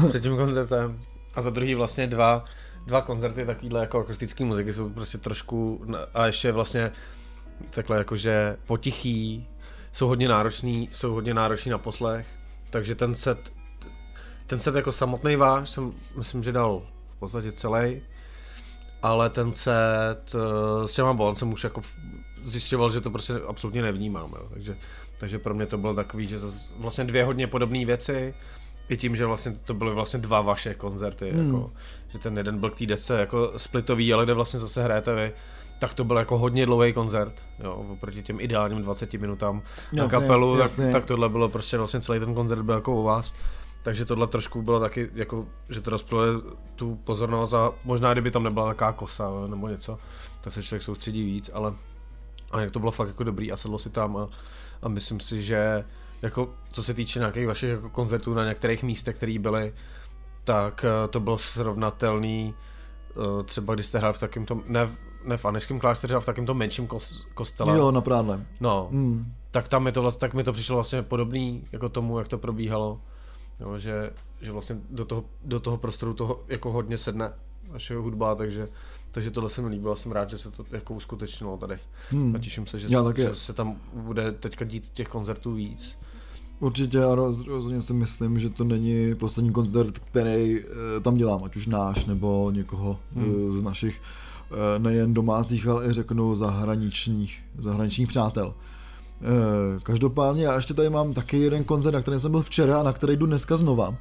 před 0.10 0.20
tím 0.24 0.38
koncertem 0.38 1.00
a 1.36 1.42
za 1.42 1.50
druhý 1.50 1.76
vlastně 1.76 2.08
dva, 2.08 2.46
dva 2.86 3.02
koncerty 3.02 3.46
takovýhle 3.46 3.82
jako 3.82 4.00
akustické 4.00 4.46
muziky 4.46 4.74
jsou 4.74 4.90
prostě 4.90 5.18
trošku, 5.18 5.86
a 6.14 6.26
ještě 6.26 6.52
vlastně 6.52 6.92
takhle 7.70 7.98
jakože 7.98 8.58
potichý, 8.66 9.48
jsou 9.94 10.08
hodně 10.08 10.28
náročný, 10.28 10.90
jsou 10.92 11.14
hodně 11.14 11.34
náročný 11.34 11.72
na 11.72 11.78
poslech, 11.78 12.28
takže 12.70 12.96
ten 12.96 13.16
set, 13.16 13.54
ten 14.48 14.60
set 14.60 14.76
jako 14.76 14.92
samotný 14.92 15.36
váš 15.36 15.70
jsem, 15.70 15.94
myslím, 16.18 16.44
že 16.44 16.52
dal 16.52 16.82
v 17.10 17.16
podstatě 17.20 17.52
celý, 17.52 18.02
ale 19.02 19.30
ten 19.30 19.54
set 19.54 20.36
eh, 20.36 20.88
s 20.88 20.94
těma 20.94 21.36
jsem 21.36 21.54
už 21.54 21.64
jako 21.64 21.82
zjišťoval, 22.44 22.90
že 22.90 23.02
to 23.02 23.10
prostě 23.10 23.34
absolutně 23.48 23.82
nevnímám, 23.82 24.34
jo. 24.38 24.48
Takže, 24.54 24.78
takže 25.18 25.40
pro 25.40 25.54
mě 25.54 25.66
to 25.66 25.78
bylo 25.78 25.94
takový, 25.94 26.28
že 26.28 26.38
vlastně 26.78 27.04
dvě 27.04 27.24
hodně 27.24 27.48
podobné 27.48 27.86
věci, 27.86 28.34
i 28.90 28.98
tím, 28.98 29.16
že 29.16 29.26
vlastně 29.26 29.52
to 29.66 29.74
byly 29.74 29.94
vlastně 29.94 30.20
dva 30.20 30.42
vaše 30.42 30.74
koncerty, 30.74 31.32
hmm. 31.32 31.46
jako, 31.46 31.72
že 32.08 32.20
ten 32.20 32.38
jeden 32.38 32.60
byl 32.60 32.70
k 32.70 32.76
té 32.76 32.86
desce 32.86 33.20
jako 33.20 33.54
splitový, 33.58 34.14
ale 34.14 34.24
kde 34.24 34.34
vlastně 34.34 34.60
zase 34.60 34.84
hrajete 34.84 35.16
vy, 35.16 35.34
tak 35.80 35.94
to 35.94 36.04
byl 36.04 36.18
jako 36.18 36.38
hodně 36.38 36.66
dlouhý 36.66 36.94
koncert, 36.94 37.44
jo, 37.64 37.74
oproti 37.74 38.24
těm 38.24 38.40
ideálním 38.40 38.82
20 38.82 39.14
minutám 39.14 39.62
na 39.94 40.04
jasně, 40.04 40.20
kapelu, 40.20 40.58
jasně. 40.58 40.86
Tak, 40.86 40.94
tak 40.94 41.06
tohle 41.06 41.30
bylo 41.30 41.50
prostě 41.50 41.78
vlastně 41.78 42.02
celý 42.02 42.20
ten 42.20 42.34
koncert 42.34 42.62
byl 42.62 42.76
jako 42.76 42.96
u 42.96 43.04
vás. 43.04 43.34
Takže 43.84 44.06
tohle 44.06 44.28
trošku 44.28 44.62
bylo 44.62 44.80
taky, 44.80 45.10
jako, 45.14 45.46
že 45.70 45.82
to 45.82 45.90
rozplylo 45.90 46.42
tu 46.76 46.96
pozornost 46.96 47.54
a 47.54 47.72
možná 47.84 48.14
kdyby 48.14 48.32
tam 48.32 48.44
nebyla 48.44 48.68
taková 48.68 48.92
kosa 48.92 49.32
nebo 49.48 49.68
něco, 49.68 49.98
tak 50.42 50.54
se 50.54 50.64
člověk 50.64 50.82
soustředí 50.82 51.24
víc, 51.24 51.50
ale, 51.54 51.74
ale 52.52 52.62
jak 52.62 52.72
to 52.72 52.80
bylo 52.80 52.92
fakt 52.92 53.08
jako 53.08 53.24
dobrý 53.24 53.52
a 53.52 53.58
sedlo 53.58 53.80
si 53.80 53.90
tam 53.90 54.18
a, 54.18 54.28
a 54.86 54.90
myslím 54.90 55.20
si, 55.20 55.42
že 55.42 55.84
jako 56.22 56.54
co 56.72 56.84
se 56.84 56.94
týče 56.94 57.20
nějakých 57.20 57.48
vašich 57.48 57.70
jako 57.70 57.90
koncertů 57.90 58.34
na 58.34 58.46
některých 58.46 58.84
místech, 58.84 59.16
které 59.16 59.40
byly, 59.40 59.74
tak 60.44 60.86
uh, 61.04 61.10
to 61.10 61.20
bylo 61.20 61.38
srovnatelný 61.38 62.54
uh, 63.16 63.44
třeba 63.44 63.74
když 63.74 63.86
jste 63.86 63.98
hráli 63.98 64.14
v 64.14 64.20
takém 64.20 64.46
tom, 64.46 64.64
ne, 64.68 64.90
ne 65.24 65.38
v 65.38 65.46
Anickém 65.46 65.80
klášteře, 65.80 66.14
ale 66.14 66.22
v 66.22 66.26
takém 66.26 66.46
tom 66.46 66.58
menším 66.58 66.88
kos, 66.88 67.26
kostele. 67.34 67.78
Jo, 67.78 67.92
na 67.92 68.02
Prádle. 68.02 68.46
No, 68.60 68.88
mm. 68.92 69.34
tak 69.52 69.68
tam 69.68 69.84
mi 69.84 69.92
to, 69.92 70.12
tak 70.12 70.34
mi 70.34 70.44
to 70.44 70.54
přišlo 70.54 70.76
vlastně 70.76 71.02
podobný 71.02 71.68
jako 71.72 71.90
tomu, 71.90 72.20
jak 72.20 72.28
to 72.28 72.38
probíhalo. 72.38 73.02
Jo, 73.60 73.78
že, 73.78 74.12
že 74.42 74.52
vlastně 74.52 74.78
do 74.90 75.06
toho, 75.06 75.26
do 75.44 75.60
toho 75.60 75.78
prostoru 75.78 76.14
toho 76.14 76.44
jako 76.48 76.72
hodně 76.72 76.98
sedne 76.98 77.34
vaše 77.68 77.96
hudba, 77.96 78.36
takže 78.36 78.68
takže 79.16 79.32
tohle 79.32 79.50
se 79.50 79.62
mi 79.62 79.68
líbilo, 79.68 79.96
jsem 79.96 80.12
rád, 80.12 80.30
že 80.30 80.38
se 80.38 80.52
to 80.52 80.66
jako 80.72 80.94
uskutečnilo 80.94 81.58
tady. 81.58 81.80
Hmm. 82.10 82.36
A 82.36 82.40
těším 82.40 82.68
se, 82.68 82.80
že, 82.80 82.90
se, 82.90 83.14
že 83.16 83.36
se 83.36 83.54
tam 83.54 83.74
bude 83.94 84.32
teďka 84.32 84.66
dít 84.66 84.90
těch 84.90 85.08
koncertů 85.08 85.54
víc. 85.54 85.98
Určitě 86.60 87.04
a 87.04 87.16
rozhodně 87.16 87.82
si 87.82 87.94
myslím, 87.94 88.40
že 88.40 88.50
to 88.50 88.64
není 88.64 89.16
poslední 89.16 89.52
koncert, 89.52 90.00
který 90.00 90.60
eh, 90.60 90.66
tam 91.02 91.16
dělám, 91.16 91.44
ať 91.44 91.56
už 91.56 91.68
náš 91.68 92.06
nebo 92.06 92.52
někoho 92.52 93.00
hmm. 93.16 93.60
z 93.60 93.64
našich 93.64 94.02
eh, 94.52 94.80
nejen 94.80 95.14
domácích, 95.14 95.68
ale 95.68 95.88
i 95.88 95.94
řeknu 95.94 96.36
zahraničních, 96.36 97.44
zahraničních 97.58 98.08
přátel. 98.08 98.54
Eh, 99.22 99.80
každopádně 99.84 100.44
já 100.44 100.56
ještě 100.56 100.74
tady 100.74 100.90
mám 100.90 101.14
taky 101.14 101.38
jeden 101.38 101.64
koncert, 101.64 101.94
na 101.94 102.02
kterém 102.02 102.20
jsem 102.20 102.32
byl 102.32 102.42
včera 102.42 102.80
a 102.80 102.84
na 102.84 102.94
který 102.94 103.16
jdu 103.16 103.26
dneska 103.26 103.58
znova 103.58 103.98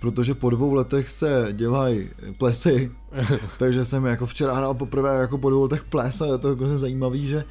protože 0.00 0.34
po 0.34 0.50
dvou 0.50 0.74
letech 0.74 1.10
se 1.10 1.48
dělají 1.52 2.08
plesy, 2.38 2.92
takže 3.58 3.84
jsem 3.84 4.04
jako 4.04 4.26
včera 4.26 4.54
hrál 4.54 4.74
poprvé 4.74 5.16
jako 5.16 5.38
po 5.38 5.50
dvou 5.50 5.62
letech 5.62 5.84
ples 5.84 6.20
a 6.20 6.26
je 6.26 6.38
to 6.38 6.50
jako 6.50 6.78
zajímavý, 6.78 7.26
že 7.26 7.44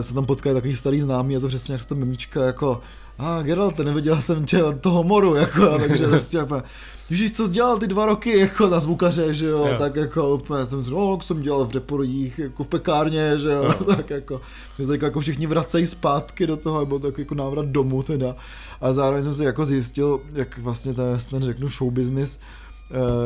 se 0.00 0.14
tam 0.14 0.26
potkají 0.26 0.54
takový 0.54 0.76
starý 0.76 1.00
známý, 1.00 1.34
je 1.34 1.40
to 1.40 1.48
přesně 1.48 1.72
jak 1.72 1.84
to 1.84 1.94
mimička 1.94 2.42
jako 2.42 2.80
a 3.18 3.38
ah, 3.38 3.42
Geralt, 3.42 3.78
neviděl 3.78 4.22
jsem 4.22 4.44
tě 4.44 4.62
toho 4.80 5.04
moru, 5.04 5.34
jako, 5.34 5.78
takže 5.78 6.06
prostě 6.08 6.36
jako, 6.36 6.62
Ježíš, 7.10 7.32
co 7.32 7.46
jsi 7.46 7.52
dělal 7.52 7.78
ty 7.78 7.86
dva 7.86 8.06
roky, 8.06 8.38
jako 8.38 8.68
na 8.68 8.80
zvukaře, 8.80 9.34
že 9.34 9.46
jo, 9.46 9.64
yeah. 9.66 9.78
tak 9.78 9.96
jako 9.96 10.34
úplně 10.34 10.66
jsem 10.66 10.84
říkal, 10.84 11.00
no, 11.00 11.18
jsem 11.20 11.42
dělal 11.42 11.66
v 11.66 11.74
Reporojích, 11.74 12.38
jako 12.38 12.64
v 12.64 12.68
pekárně, 12.68 13.38
že 13.38 13.48
jo, 13.48 13.62
yeah. 13.62 13.82
tak 13.96 14.10
jako, 14.10 14.40
že 14.78 14.86
se 14.86 14.98
jako 15.02 15.20
všichni 15.20 15.46
vracejí 15.46 15.86
zpátky 15.86 16.46
do 16.46 16.56
toho, 16.56 16.80
nebo 16.80 16.98
tak 16.98 17.18
jako 17.18 17.34
návrat 17.34 17.66
domů 17.66 18.02
teda, 18.02 18.36
a 18.80 18.92
zároveň 18.92 19.22
jsem 19.22 19.34
si 19.34 19.44
jako 19.44 19.64
zjistil, 19.64 20.20
jak 20.32 20.58
vlastně 20.58 20.94
ten, 20.94 21.18
ten 21.30 21.42
řeknu 21.42 21.68
show 21.68 21.90
business, 21.90 22.40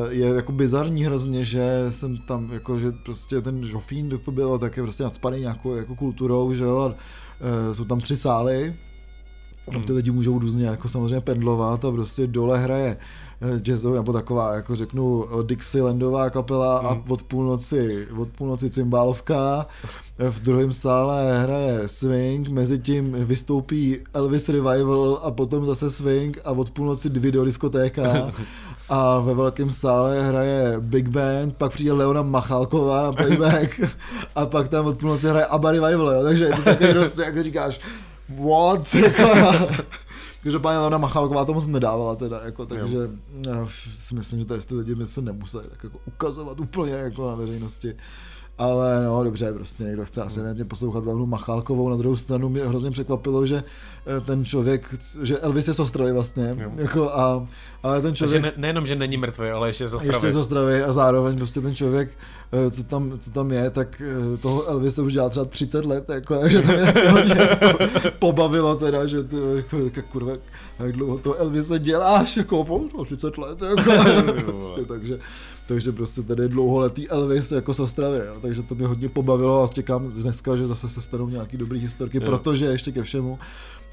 je 0.08 0.26
jako 0.26 0.52
bizarní 0.52 1.04
hrozně, 1.04 1.44
že 1.44 1.86
jsem 1.90 2.16
tam, 2.16 2.52
jako, 2.52 2.78
že 2.78 2.92
prostě 2.92 3.40
ten 3.40 3.64
Žofín, 3.64 4.18
to 4.24 4.30
bylo, 4.30 4.58
tak 4.58 4.76
je 4.76 4.82
prostě 4.82 5.04
nadspaný 5.04 5.40
nějakou 5.40 5.74
jako 5.74 5.94
kulturou, 5.94 6.54
že 6.54 6.64
jo, 6.64 6.94
uh, 7.66 7.74
jsou 7.74 7.84
tam 7.84 8.00
tři 8.00 8.16
sály, 8.16 8.74
tam 9.72 9.82
ty 9.82 9.92
lidi 9.92 10.10
můžou 10.10 10.38
různě 10.38 10.66
jako 10.66 10.88
samozřejmě 10.88 11.20
pendlovat 11.20 11.84
a 11.84 11.90
prostě 11.90 12.26
dole 12.26 12.58
hraje 12.58 12.96
eh, 13.40 13.60
jazzová, 13.60 13.96
nebo 13.96 14.12
taková, 14.12 14.54
jako 14.54 14.76
řeknu, 14.76 15.24
Dixielandová 15.42 16.30
kapela 16.30 16.82
mm. 16.82 16.88
a 16.88 17.02
od 17.08 17.22
půlnoci, 17.22 18.08
od 18.18 18.28
půlnoci 18.28 18.70
cymbálovka, 18.70 19.66
v 20.30 20.40
druhém 20.40 20.72
sále 20.72 21.42
hraje 21.42 21.88
swing, 21.88 22.48
mezi 22.48 22.78
tím 22.78 23.12
vystoupí 23.12 23.98
Elvis 24.14 24.48
Revival 24.48 25.20
a 25.22 25.30
potom 25.30 25.66
zase 25.66 25.90
swing 25.90 26.38
a 26.44 26.50
od 26.50 26.70
půlnoci 26.70 27.08
video 27.08 27.44
diskotéka 27.44 28.02
a 28.88 29.20
ve 29.20 29.34
velkém 29.34 29.70
sále 29.70 30.22
hraje 30.22 30.76
Big 30.80 31.08
Band, 31.08 31.56
pak 31.56 31.72
přijde 31.72 31.92
Leona 31.92 32.22
Machálková 32.22 33.02
na 33.02 33.12
playback 33.12 33.80
a 34.34 34.46
pak 34.46 34.68
tam 34.68 34.86
od 34.86 34.98
půlnoci 34.98 35.28
hraje 35.28 35.46
ABBA 35.46 35.70
Revival, 35.70 36.12
jo? 36.12 36.22
takže 36.22 36.44
je 36.44 36.50
to 36.50 36.62
taky 36.62 36.86
prostě, 36.92 37.22
jak 37.22 37.42
říkáš, 37.42 37.80
what? 38.28 38.96
Každopádně 40.42 40.78
Leona 40.78 40.98
Machalková 40.98 41.44
to 41.44 41.54
moc 41.54 41.66
nedávala 41.66 42.16
teda, 42.16 42.40
jako, 42.44 42.66
takže 42.66 43.10
já 43.46 43.66
si 43.98 44.14
myslím, 44.14 44.40
že 44.40 44.44
ty 44.44 44.74
lidi 44.74 44.94
by 44.94 45.06
se 45.06 45.22
nemuseli 45.22 45.68
tak 45.68 45.84
jako 45.84 45.98
ukazovat 46.04 46.60
úplně 46.60 46.92
jako 46.92 47.30
na 47.30 47.34
veřejnosti. 47.34 47.96
Ale 48.58 49.04
no 49.04 49.24
dobře, 49.24 49.52
prostě 49.52 49.84
někdo 49.84 50.04
chce 50.04 50.22
asi 50.22 50.40
hmm. 50.40 50.68
poslouchat 50.68 51.06
Levnu 51.06 51.26
Machálkovou, 51.26 51.88
na 51.88 51.96
druhou 51.96 52.16
stranu 52.16 52.48
mě 52.48 52.64
hrozně 52.64 52.90
překvapilo, 52.90 53.46
že 53.46 53.64
eh, 54.06 54.20
ten 54.20 54.44
člověk, 54.44 54.94
že 55.22 55.38
Elvis 55.38 55.68
je 55.68 55.74
z 55.74 55.80
Ostravy 55.80 56.12
vlastně, 56.12 56.56
jo. 56.58 56.72
jako 56.76 57.10
a, 57.10 57.44
ale 57.82 58.02
ten 58.02 58.14
člověk... 58.14 58.42
Takže 58.42 58.56
ne, 58.56 58.62
nejenom, 58.62 58.86
že 58.86 58.96
není 58.96 59.16
mrtvý, 59.16 59.48
ale 59.48 59.68
ještě 59.68 59.88
z 59.88 59.94
Ostravy. 59.94 60.14
Ještě 60.14 60.32
z 60.32 60.36
Ostravy 60.36 60.84
a 60.84 60.92
zároveň 60.92 61.36
prostě 61.36 61.60
ten 61.60 61.74
člověk, 61.74 62.10
eh, 62.52 62.70
co 62.70 62.84
tam, 62.84 63.18
co 63.18 63.30
tam 63.30 63.52
je, 63.52 63.70
tak 63.70 64.02
eh, 64.34 64.36
toho 64.36 64.66
Elvise 64.66 65.02
už 65.02 65.12
dělá 65.12 65.28
třeba 65.28 65.46
30 65.46 65.84
let, 65.84 66.08
jako, 66.08 66.40
že 66.48 66.62
to 66.62 66.72
mě 66.72 67.10
hodně 67.10 67.48
jako, 67.50 67.78
pobavilo 68.18 68.76
teda, 68.76 69.06
že 69.06 69.24
to 69.24 69.56
jako, 69.56 69.78
jako 69.78 70.02
kurva, 70.02 70.32
jak 70.78 70.92
dlouho 70.92 71.18
to 71.18 71.34
Elvise 71.34 71.78
děláš, 71.78 72.36
jako 72.36 72.64
po 72.64 73.04
30 73.04 73.38
let, 73.38 73.62
jako, 73.62 73.92
prostě, 74.44 74.84
takže 74.84 75.18
takže 75.66 75.92
prostě 75.92 76.22
tady 76.22 76.48
dlouholetý 76.48 77.08
Elvis 77.08 77.52
jako 77.52 77.74
z 77.74 77.80
Ostravy, 77.80 78.18
jo. 78.18 78.34
takže 78.42 78.62
to 78.62 78.74
mě 78.74 78.86
hodně 78.86 79.08
pobavilo 79.08 79.64
a 79.64 79.68
čekám 79.68 80.10
dneska, 80.10 80.56
že 80.56 80.66
zase 80.66 80.88
se 80.88 81.00
stanou 81.00 81.28
nějaký 81.28 81.56
dobrý 81.56 81.80
historky, 81.80 82.16
jo. 82.16 82.22
protože 82.24 82.66
ještě 82.66 82.92
ke 82.92 83.02
všemu 83.02 83.38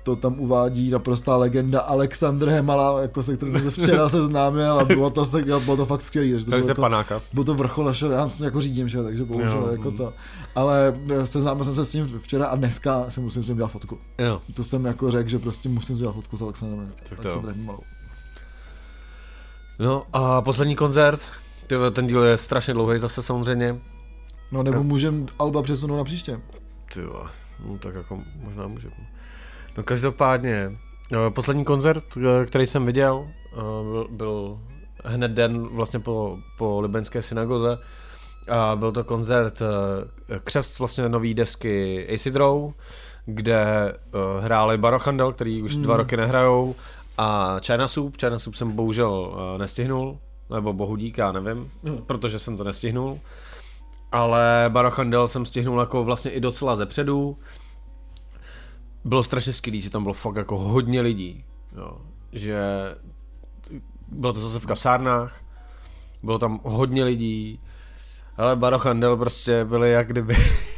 to 0.04 0.16
tam 0.16 0.40
uvádí 0.40 0.90
naprostá 0.90 1.38
legenda 1.38 1.80
Alexandr 1.80 2.50
Hemala, 2.50 3.02
jako 3.02 3.24
se 3.24 3.38
kterým 3.38 3.60
jsem 3.60 3.72
se 3.72 3.82
včera 3.82 4.10
seznámil 4.20 4.80
a 4.80 4.86
bylo 4.86 5.10
to, 5.10 5.26
se, 5.26 5.42
bylo 5.42 5.78
to 5.78 5.86
fakt 5.86 6.02
skvělý. 6.02 6.32
Takže 6.32 6.46
to 6.46 6.52
bylo, 6.52 6.68
jako, 6.68 6.82
panáka. 6.82 7.22
bylo 7.34 7.44
to 7.44 7.54
vrchol 7.54 7.86
našeho, 7.86 8.12
já 8.12 8.30
jako 8.44 8.62
řídím, 8.62 8.88
že, 8.88 9.04
takže 9.04 9.24
bohužel 9.24 9.62
jo, 9.62 9.72
jako 9.72 9.92
to. 9.92 10.14
Ale 10.56 11.00
seznámil 11.24 11.64
jsem 11.66 11.76
se 11.76 11.86
s 11.86 11.94
ním 11.94 12.20
včera 12.20 12.46
a 12.46 12.56
dneska 12.56 13.06
si 13.10 13.22
musím 13.22 13.44
s 13.44 13.48
ním 13.48 13.58
dělat 13.58 13.72
fotku. 13.72 13.98
Jo. 14.18 14.42
To 14.54 14.64
jsem 14.64 14.86
jako 14.86 15.12
řekl, 15.12 15.30
že 15.30 15.40
prostě 15.40 15.70
musím 15.70 15.96
dělat 15.96 16.14
fotku 16.14 16.38
s 16.38 16.42
Alexandrem, 16.42 16.94
Alexandrem 17.18 17.56
Hemalou. 17.56 17.84
No 19.80 20.04
a 20.14 20.42
poslední 20.42 20.76
koncert, 20.76 21.22
ty, 21.72 21.92
ten 21.92 22.08
díl 22.08 22.24
je 22.24 22.38
strašně 22.38 22.74
dlouhý 22.74 23.00
zase 23.00 23.24
samozřejmě. 23.24 23.80
No 24.52 24.64
nebo 24.64 24.84
můžeme 24.84 25.26
Alba 25.40 25.62
přesunout 25.62 25.98
na 25.98 26.04
příště. 26.04 26.40
Ty 26.94 27.00
no 27.66 27.78
tak 27.78 27.96
jako 27.96 28.22
možná 28.36 28.68
můžeme. 28.68 28.96
No 29.78 29.84
každopádně, 29.84 30.72
eh, 31.14 31.30
poslední 31.30 31.66
koncert, 31.66 32.04
eh, 32.18 32.46
který 32.46 32.68
jsem 32.68 32.86
viděl, 32.86 33.28
eh, 33.28 33.56
byl, 33.84 34.08
byl 34.12 34.60
hned 35.06 35.32
den 35.32 35.68
vlastně 35.68 36.00
po, 36.00 36.38
po 36.58 36.80
Libenské 36.80 37.22
synagoze. 37.22 37.78
A 38.50 38.76
byl 38.76 38.92
to 38.92 39.04
koncert 39.04 39.62
křest 40.44 40.80
vlastně 40.80 41.10
nový 41.10 41.34
desky 41.34 42.08
Acid 42.14 42.36
Row, 42.36 42.74
kde 43.26 43.94
hráli 44.40 44.78
Barochandel, 44.78 45.32
který 45.32 45.62
už 45.62 45.76
mm. 45.76 45.84
dva 45.84 45.98
roky 45.98 46.18
nehrajou, 46.18 46.76
a 47.18 47.58
China 47.66 47.88
Soup. 47.88 48.18
China 48.18 48.40
Soup 48.40 48.56
jsem 48.56 48.72
bohužel 48.72 49.36
nestihnul, 49.58 50.20
nebo 50.54 50.74
bohu 50.74 50.96
díka, 50.96 51.32
nevím, 51.32 51.72
mm. 51.84 51.98
protože 51.98 52.40
jsem 52.40 52.58
to 52.58 52.64
nestihnul. 52.64 53.20
Ale 54.12 54.66
Barochandel 54.70 55.28
jsem 55.28 55.46
stihnul 55.46 55.80
jako 55.80 56.04
vlastně 56.04 56.32
i 56.32 56.40
docela 56.40 56.76
ze 56.76 56.86
předu. 56.86 57.38
Bylo 59.06 59.24
strašně 59.24 59.54
skvělý, 59.54 59.82
že 59.82 59.90
tam 59.90 60.04
bylo 60.04 60.14
fakt 60.14 60.36
jako 60.36 60.58
hodně 60.58 61.02
lidí. 61.02 61.44
Jo. 61.78 61.98
Že 62.32 62.62
bylo 64.08 64.34
to 64.34 64.40
zase 64.40 64.60
v 64.60 64.66
kasárnách, 64.66 65.42
bylo 66.24 66.38
tam 66.38 66.60
hodně 66.64 67.04
lidí, 67.04 67.60
ale 68.38 68.56
Barochandel 68.56 69.18
prostě 69.18 69.66
byli 69.66 69.92
jak 69.92 70.08
kdyby 70.08 70.36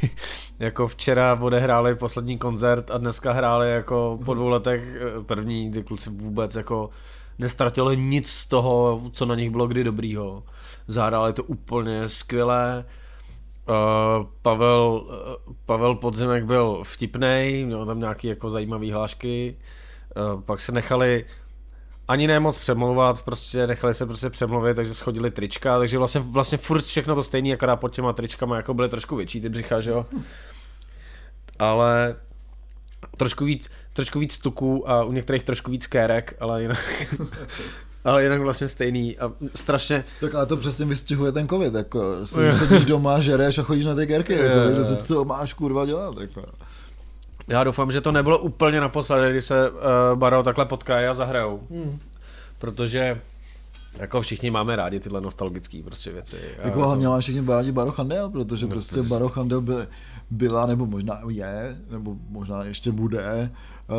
jako 0.58 0.88
včera 0.88 1.38
odehráli 1.40 1.94
poslední 1.94 2.38
koncert 2.38 2.90
a 2.90 2.98
dneska 2.98 3.32
hráli 3.32 3.70
jako 3.70 4.18
po 4.24 4.34
dvou 4.34 4.48
letech 4.48 4.82
eh, 4.96 5.22
první, 5.22 5.70
ty 5.70 5.82
kluci 5.82 6.10
vůbec 6.10 6.54
jako 6.54 6.90
nestratili 7.38 7.96
nic 7.96 8.30
z 8.30 8.46
toho, 8.46 9.02
co 9.10 9.26
na 9.26 9.34
nich 9.34 9.50
bylo 9.50 9.66
kdy 9.66 9.84
dobrýho. 9.84 10.42
Zahráli 10.86 11.32
to 11.32 11.44
úplně 11.44 12.08
skvělé. 12.08 12.84
Uh, 13.68 14.26
Pavel, 14.42 15.06
uh, 15.48 15.54
Pavel 15.66 15.94
Podzimek 15.94 16.44
byl 16.44 16.80
vtipný, 16.84 17.62
měl 17.66 17.86
tam 17.86 17.98
nějaký 17.98 18.26
jako 18.26 18.50
zajímavý 18.50 18.92
hlášky. 18.92 19.56
Uh, 20.34 20.40
pak 20.40 20.60
se 20.60 20.72
nechali 20.72 21.24
ani 22.08 22.26
nemoc 22.26 22.58
přemlouvat, 22.58 23.22
prostě 23.22 23.66
nechali 23.66 23.94
se 23.94 24.06
prostě 24.06 24.30
přemluvit, 24.30 24.74
takže 24.74 24.94
schodili 24.94 25.30
trička, 25.30 25.78
takže 25.78 25.98
vlastně, 25.98 26.20
vlastně 26.20 26.58
furt 26.58 26.80
všechno 26.80 27.14
to 27.14 27.22
stejný, 27.22 27.52
akorát 27.52 27.76
pod 27.76 27.94
těma 27.94 28.12
tričkama 28.12 28.56
jako 28.56 28.74
byly 28.74 28.88
trošku 28.88 29.16
větší 29.16 29.40
ty 29.40 29.48
břicha, 29.48 29.80
že 29.80 29.90
jo. 29.90 30.06
Ale 31.58 32.16
trošku 33.16 33.44
víc, 33.44 33.70
trošku 33.92 34.18
víc 34.18 34.38
tuků 34.38 34.90
a 34.90 35.04
u 35.04 35.12
některých 35.12 35.42
trošku 35.42 35.70
víc 35.70 35.86
kérek, 35.86 36.34
ale 36.40 36.62
jinak, 36.62 37.06
ale 38.04 38.22
jinak 38.22 38.40
vlastně 38.40 38.68
stejný 38.68 39.18
a 39.18 39.32
strašně... 39.54 40.04
Tak 40.20 40.34
ale 40.34 40.46
to 40.46 40.56
přesně 40.56 40.86
vystihuje 40.86 41.32
ten 41.32 41.48
covid, 41.48 41.74
jako, 41.74 42.14
že 42.44 42.52
sedíš 42.52 42.84
doma, 42.84 43.20
žereš 43.20 43.58
a 43.58 43.62
chodíš 43.62 43.86
na 43.86 43.94
ty 43.94 44.06
kerky, 44.06 44.32
jako, 44.32 44.64
takže 44.66 44.84
se 44.84 44.96
co 44.96 45.24
máš 45.24 45.54
kurva 45.54 45.86
dělat, 45.86 46.14
jako. 46.20 46.42
Já 47.48 47.64
doufám, 47.64 47.92
že 47.92 48.00
to 48.00 48.12
nebylo 48.12 48.38
úplně 48.38 48.80
naposledy, 48.80 49.32
když 49.32 49.44
se 49.44 49.70
uh, 49.70 49.78
Baro 50.14 50.42
takhle 50.42 50.64
potkají 50.64 51.06
a 51.06 51.14
zahrajou. 51.14 51.60
Hmm. 51.70 51.98
Protože 52.58 53.20
jako 53.98 54.20
všichni 54.20 54.50
máme 54.50 54.76
rádi 54.76 55.00
tyhle 55.00 55.20
nostalgické 55.20 55.82
prostě 55.84 56.12
věci. 56.12 56.36
Jako 56.64 56.80
hlavně 56.80 57.08
máme 57.08 57.20
všichni 57.20 57.42
rádi 57.46 57.72
Barochandel, 57.72 58.30
protože 58.30 58.66
no, 58.66 58.70
prostě 58.70 59.02
Barochandel 59.02 59.60
by, 59.60 59.74
byla, 60.30 60.66
nebo 60.66 60.86
možná 60.86 61.20
je, 61.28 61.76
nebo 61.90 62.16
možná 62.28 62.64
ještě 62.64 62.92
bude, 62.92 63.50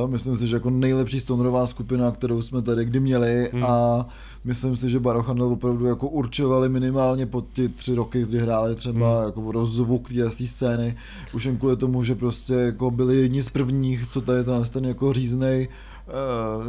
myslím 0.08 0.36
si, 0.36 0.48
že 0.48 0.56
jako 0.56 0.70
nejlepší 0.70 1.20
stonerová 1.20 1.68
skupina, 1.68 2.12
kterou 2.12 2.42
jsme 2.42 2.62
tady 2.62 2.86
kdy 2.86 3.00
měli 3.00 3.50
hmm. 3.54 3.64
a 3.64 4.08
myslím 4.44 4.78
si, 4.78 4.90
že 4.90 5.00
Barochandel 5.00 5.48
opravdu 5.48 5.86
jako 5.86 6.08
určovali 6.10 6.70
minimálně 6.70 7.26
pod 7.26 7.52
ty 7.52 7.70
tři 7.70 7.96
roky, 7.96 8.24
kdy 8.24 8.40
hráli 8.40 8.76
třeba 8.76 9.16
hmm. 9.16 9.26
jako 9.26 9.52
rozvuk 9.52 10.10
té 10.10 10.48
scény, 10.48 10.96
už 11.34 11.46
jen 11.46 11.58
kvůli 11.58 11.78
tomu, 11.78 12.04
že 12.04 12.16
prostě 12.16 12.54
jako 12.54 12.92
byli 12.92 13.16
jedni 13.16 13.42
z 13.42 13.50
prvních, 13.50 14.08
co 14.08 14.22
tady 14.22 14.44
ten, 14.44 14.86
jako 14.86 15.14
říznej 15.14 15.68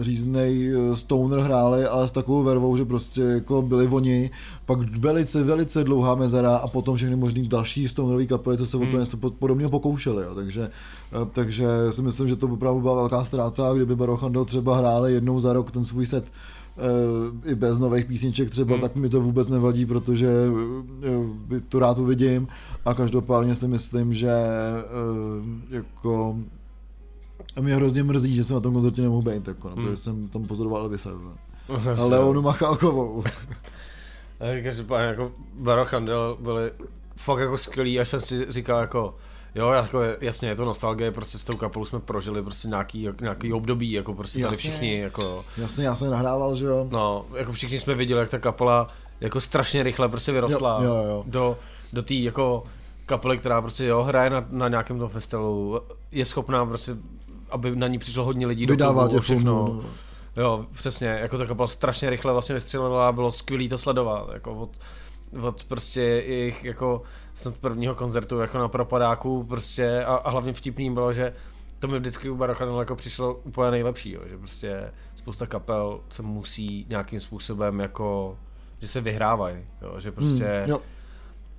říznej 0.01 0.75
eh, 0.75 0.97
stoner 0.97 1.39
hráli, 1.39 1.87
ale 1.87 2.09
s 2.09 2.13
takovou 2.13 2.43
vervou, 2.43 2.77
že 2.77 2.85
prostě 2.85 3.21
jako 3.23 3.63
byli 3.63 3.87
oni, 3.87 4.31
pak 4.65 4.99
velice, 4.99 5.45
velice 5.45 5.85
dlouhá 5.85 6.15
mezera 6.15 6.57
a 6.57 6.69
potom 6.69 6.97
všechny 6.97 7.17
možný 7.17 7.49
další 7.49 7.89
stonerové 7.89 8.27
kapely, 8.27 8.59
co 8.59 8.67
se 8.67 8.77
hmm. 8.77 8.89
o 8.89 8.91
to 8.91 8.99
něco 8.99 9.17
podobně 9.17 9.69
pokoušeli, 9.69 10.25
jo. 10.25 10.35
Takže, 10.35 10.71
uh, 11.21 11.29
takže 11.33 11.67
si 11.91 12.03
myslím, 12.03 12.29
že 12.29 12.37
to 12.37 12.47
opravdu 12.47 12.81
byla 12.81 12.95
velká 12.95 13.25
ztráta, 13.25 13.73
kdyby 13.75 13.97
Barochandel 13.97 14.45
třeba 14.45 14.77
hráli 14.77 15.13
jednou 15.13 15.41
za 15.41 15.53
rok 15.53 15.71
ten 15.71 15.85
svůj 15.85 16.07
set 16.07 16.25
i 17.45 17.55
bez 17.55 17.79
nových 17.79 18.05
písniček 18.05 18.51
třeba, 18.51 18.73
hmm. 18.73 18.81
tak 18.81 18.97
mi 18.97 19.09
to 19.09 19.21
vůbec 19.21 19.49
nevadí, 19.49 19.87
protože 19.87 20.29
to 21.69 21.79
rád 21.79 21.99
uvidím 21.99 22.49
a 22.85 22.95
každopádně 22.95 23.55
si 23.55 23.69
myslím, 23.69 24.15
že 24.15 24.33
jako 25.71 26.37
a 27.57 27.61
mě 27.61 27.77
hrozně 27.77 28.03
mrzí, 28.03 28.35
že 28.35 28.45
jsem 28.45 28.55
na 28.55 28.61
tom 28.61 28.75
koncertě 28.75 29.03
nemohl 29.03 29.31
být, 29.31 29.49
jako, 29.49 29.69
no, 29.69 29.75
hmm. 29.75 29.85
protože 29.85 29.97
jsem 29.97 30.29
tam 30.29 30.45
pozoroval 30.45 30.83
Elvise. 30.83 31.11
A 31.99 32.05
Leonu 32.05 32.43
Machalkovou. 32.43 33.25
Každopádně 34.63 35.07
jako 35.07 35.33
Baroch 35.55 35.93
Handel 35.93 36.37
byli 36.41 36.73
fakt 37.17 37.39
jako 37.39 37.59
skvělí, 37.59 38.01
až 38.01 38.09
jsem 38.09 38.21
si 38.21 38.47
říkal 38.49 38.81
jako, 38.81 39.15
Jo, 39.55 39.71
jako 39.71 40.01
jasně, 40.21 40.49
je 40.49 40.57
to 40.57 40.65
nostalgie, 40.65 41.11
prostě 41.11 41.39
s 41.39 41.45
tou 41.45 41.57
kapelou 41.57 41.85
jsme 41.85 42.01
prožili 42.01 42.43
prostě 42.43 42.69
nějaký, 42.69 43.09
nějaký 43.21 43.53
období, 43.53 43.93
jako 43.93 44.15
prostě 44.15 44.41
jasně, 44.41 44.47
tady 44.47 44.57
všichni, 44.57 44.99
jako... 44.99 45.45
Jasně, 45.57 45.85
já 45.85 45.95
jsem 45.95 46.11
nahrával, 46.11 46.57
že 46.57 46.65
jo? 46.65 46.89
No, 46.91 47.27
jako 47.37 47.53
všichni 47.53 47.79
jsme 47.79 47.95
viděli, 47.95 48.21
jak 48.21 48.31
ta 48.31 48.39
kapela 48.39 48.89
jako 49.21 49.41
strašně 49.41 49.83
rychle 49.83 50.09
prostě 50.09 50.33
vyrostla 50.33 50.79
jo, 50.83 50.95
jo, 50.95 51.05
jo. 51.05 51.25
do, 51.27 51.59
do 51.93 52.03
té 52.03 52.15
jako 52.15 52.65
kapely, 53.07 53.39
která 53.39 53.63
prostě 53.63 53.85
jo, 53.87 54.03
hraje 54.03 54.31
na, 54.31 54.47
na 54.51 54.69
nějakém 54.69 54.99
tom 54.99 55.09
festivalu, 55.09 55.81
je 56.13 56.25
schopná 56.25 56.67
prostě 56.67 56.97
aby 57.51 57.77
na 57.77 57.87
ní 57.87 57.99
přišlo 57.99 58.25
hodně 58.25 58.47
lidí 58.47 58.67
Vydává 58.67 59.03
do 59.03 59.09
klubu, 59.09 59.23
všechno. 59.23 59.53
No. 59.53 59.85
Jo, 60.43 60.67
přesně, 60.73 61.09
jako 61.09 61.39
ta 61.39 61.47
kapela 61.47 61.67
strašně 61.67 62.11
rychle 62.11 62.33
vlastně 62.33 62.55
vystřelila, 62.55 63.13
bylo 63.13 63.31
skvělý 63.31 63.69
to 63.69 63.79
sledovat, 63.79 64.29
jako 64.33 64.55
od, 64.55 64.71
od 65.43 65.65
prostě 65.65 66.01
jejich 66.01 66.65
jako 66.65 67.03
snad 67.35 67.57
prvního 67.57 67.95
koncertu 67.95 68.39
jako 68.39 68.59
na 68.59 68.69
propadáku 68.69 69.45
prostě 69.45 70.05
a, 70.05 70.15
a 70.15 70.31
hlavně 70.31 70.53
vtipný 70.53 70.91
bylo, 70.91 71.13
že 71.13 71.33
to 71.79 71.89
mi 71.89 71.99
vždycky 71.99 72.31
u 72.31 72.37
Barochanel 72.37 72.79
jako 72.79 72.97
přišlo 72.97 73.35
úplně 73.35 73.71
nejlepší, 73.71 74.13
jo, 74.13 74.21
že 74.29 74.39
prostě 74.39 74.93
spousta 75.15 75.47
kapel 75.47 76.01
se 76.11 76.23
musí 76.23 76.87
nějakým 76.89 77.21
způsobem 77.21 77.81
jako, 77.81 78.39
že 78.79 78.89
se 78.89 79.01
vyhrávají, 79.01 79.57
jo, 79.83 80.01
že 80.01 80.13
prostě, 80.13 80.45
Hmm, 80.45 80.71
jo. 80.71 80.81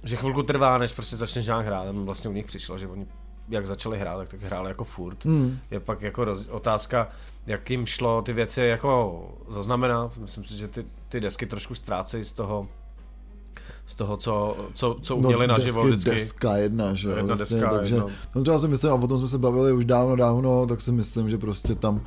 že 0.04 0.16
chvilku 0.16 0.44
trvá, 0.44 0.78
než 0.78 0.92
prostě 0.94 1.16
začneš 1.16 1.46
nějak 1.46 1.66
hrát, 1.66 1.84
tam 1.84 2.06
vlastně 2.06 2.30
u 2.30 2.34
nich 2.34 2.46
přišlo, 2.46 2.78
že 2.78 2.88
oni 2.88 3.08
jak 3.50 3.66
začali 3.66 4.00
hrát, 4.00 4.18
tak, 4.18 4.30
tak 4.30 4.42
hráli 4.42 4.70
jako 4.70 4.84
furt. 4.84 5.26
Hmm. 5.26 5.60
Je 5.72 5.80
pak 5.80 6.02
jako 6.02 6.26
roz, 6.26 6.48
otázka, 6.48 7.08
jak 7.48 7.70
jim 7.70 7.86
šlo 7.86 8.22
ty 8.22 8.34
věci 8.34 8.62
jako 8.62 9.24
zaznamenat. 9.50 10.18
Myslím 10.18 10.44
si, 10.46 10.58
že 10.58 10.68
ty, 10.68 10.86
ty 11.10 11.20
desky 11.20 11.46
trošku 11.46 11.76
ztrácejí 11.76 12.24
z 12.24 12.32
toho, 12.32 12.68
z 13.86 13.96
toho, 13.96 14.18
co, 14.18 14.58
co, 14.74 14.98
co 15.02 15.16
uměli 15.16 15.48
no, 15.48 15.54
naživo 15.54 15.84
vždycky. 15.84 16.10
deska 16.10 16.56
jedna, 16.58 16.94
že 16.94 17.10
jo, 17.10 17.16
Jedna 17.16 17.36
vlastně, 17.36 17.60
deska, 17.60 17.76
takže, 17.76 17.96
jedno. 17.96 18.10
no 18.36 18.42
třeba 18.42 18.60
si 18.60 18.68
myslím, 18.68 18.92
a 18.92 18.96
o 18.96 19.08
tom 19.08 19.20
jsme 19.20 19.28
se 19.28 19.38
bavili 19.38 19.74
už 19.74 19.86
dávno, 19.86 20.16
dávno, 20.16 20.66
tak 20.66 20.82
si 20.82 20.92
myslím, 20.92 21.30
že 21.30 21.38
prostě 21.38 21.76
tam 21.76 22.02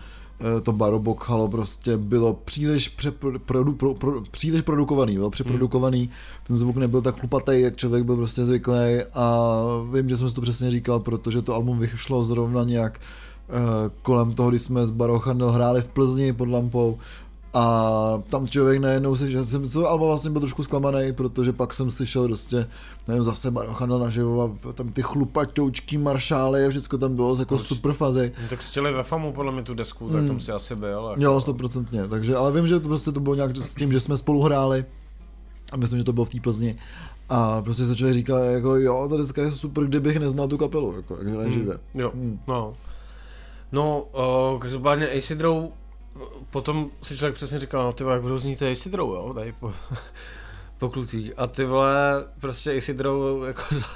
to 0.62 0.72
Barobok 0.72 1.28
Halo 1.28 1.49
prostě 1.49 1.97
bylo 1.97 2.34
příliš, 2.34 2.88
přepro, 2.88 3.38
produ, 3.38 3.74
pro, 3.74 3.95
pro, 3.95 4.22
příliš 4.30 4.62
produkovaný, 4.62 5.14
bylo 5.14 5.30
přeprodukovaný, 5.30 6.01
Hmm. 6.01 6.11
ten 6.47 6.57
zvuk 6.57 6.76
nebyl 6.76 7.03
tak 7.03 7.20
chlupatý, 7.20 7.61
jak 7.61 7.76
člověk 7.76 8.05
byl 8.05 8.16
prostě 8.16 8.47
zvyklý 8.47 9.03
a 9.14 9.55
vím, 9.93 10.09
že 10.09 10.16
jsem 10.16 10.28
si 10.28 10.34
to 10.34 10.41
přesně 10.41 10.70
říkal, 10.70 11.01
protože 11.01 11.43
to 11.43 11.55
album 11.55 11.78
vyšlo 11.78 12.22
zrovna 12.22 12.64
nějak 12.64 13.01
eh, 13.49 13.91
kolem 14.03 14.32
toho, 14.32 14.51
kdy 14.51 14.59
jsme 14.59 14.86
s 14.86 14.91
Barochandel 14.91 15.51
hráli 15.51 15.82
v 15.82 15.88
Plzni 15.88 16.32
pod 16.32 16.49
lampou 16.49 16.99
a 17.55 18.22
tam 18.30 18.48
člověk 18.48 18.80
najednou 18.80 19.16
si, 19.16 19.30
že 19.30 19.44
jsem 19.44 19.68
to 19.70 19.88
album 19.88 20.09
vlastně 20.09 20.30
byl 20.30 20.40
trošku 20.40 20.62
zklamaný, 20.62 21.12
protože 21.12 21.53
pak 21.53 21.74
jsem 21.74 21.90
slyšel 21.90 22.26
prostě, 22.26 22.66
nevím, 23.09 23.24
zase 23.24 23.51
Barochandel 23.51 23.98
naživo 23.98 24.57
a 24.68 24.72
tam 24.72 24.88
ty 24.88 25.03
chlupatoučký 25.03 25.98
maršály 25.98 26.66
a 26.66 26.70
všechno 26.70 26.98
tam 26.98 27.14
bylo 27.16 27.36
jako 27.38 27.55
Určitě. 27.55 27.74
super 27.74 27.92
fazy. 27.92 28.32
No, 28.42 28.48
tak 28.48 28.59
chtěli 28.59 28.92
ve 28.92 29.03
FAMu 29.03 29.32
podle 29.32 29.53
mě 29.53 29.62
tu 29.62 29.74
desku, 29.74 30.09
tak 30.09 30.18
Hmm. 30.18 30.28
tam 30.28 30.40
si 30.40 30.53
asi 30.53 30.76
byl. 30.76 30.88
Jako, 31.11 31.14
Jo, 31.22 31.40
stoprocentně, 31.40 32.09
takže, 32.09 32.36
ale 32.36 32.53
vím, 32.53 32.66
že 32.66 32.80
to 32.80 32.88
prostě 32.88 33.12
to 33.12 33.20
bylo 33.20 33.34
nějak 33.34 33.57
s 33.57 33.74
tím, 33.74 33.92
že 33.92 34.01
jsme 34.01 34.16
spolu 34.16 34.42
hráli 34.42 34.84
a 35.72 35.76
myslím, 35.76 35.98
že 35.98 36.05
to 36.05 36.12
bylo 36.12 36.24
v 36.24 36.30
té 36.30 36.40
Plzni 36.40 36.76
a 37.28 37.62
prostě 37.62 37.84
se 37.84 37.96
člověk 37.96 38.14
říkal, 38.14 38.38
jako 38.38 38.76
jo, 38.76 39.07
ta 39.11 39.16
deska 39.16 39.42
je 39.42 39.51
super, 39.51 39.84
kdybych 39.84 40.16
neznal 40.16 40.48
tu 40.48 40.59
kapelu, 40.59 40.96
jako, 40.96 41.16
jak 41.18 41.28
hraje 41.28 41.51
živě. 41.51 41.78
Jo, 41.94 42.11
Hmm. 42.14 42.38
no. 42.48 42.74
No, 43.72 44.03
uh, 44.53 44.59
každopádně 44.61 45.09
Acidrou, 45.09 45.72
potom 46.50 46.90
si 47.02 47.16
člověk 47.16 47.34
přesně 47.34 47.58
říkal, 47.58 47.82
no 47.82 47.92
ty 47.92 48.04
vole, 48.04 48.16
jak 48.16 48.22
budou 48.22 48.38
znít 48.38 48.62
Acidrou, 48.62 49.14
jo, 49.14 49.34
tady 49.34 49.52
po, 49.60 49.72
po 50.78 50.88
klucích. 50.90 51.32
A 51.36 51.46
ty 51.46 51.64
vole, 51.64 52.26
prostě 52.40 52.76
Acidrou 52.76 53.42
jako 53.42 53.62
za, 53.74 53.86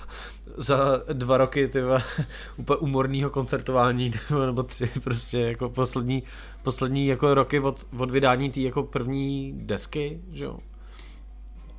za 0.57 1.03
dva 1.13 1.37
roky, 1.39 1.69
ty 1.69 1.83
vole, 1.83 2.03
úplně 2.57 2.77
umorného 2.77 3.31
koncertování, 3.31 4.11
ty 4.11 4.19
nebo 4.47 4.63
tři, 4.63 4.91
prostě 5.05 5.39
jako 5.39 5.69
poslední, 5.69 6.23
poslední 6.63 7.07
jako 7.07 7.35
roky 7.35 7.61
od, 7.61 7.87
od 7.99 8.11
vydání 8.11 8.51
té 8.51 8.61
jako 8.61 8.83
první 8.83 9.53
desky, 9.57 10.21
že 10.33 10.45
jo, 10.45 10.59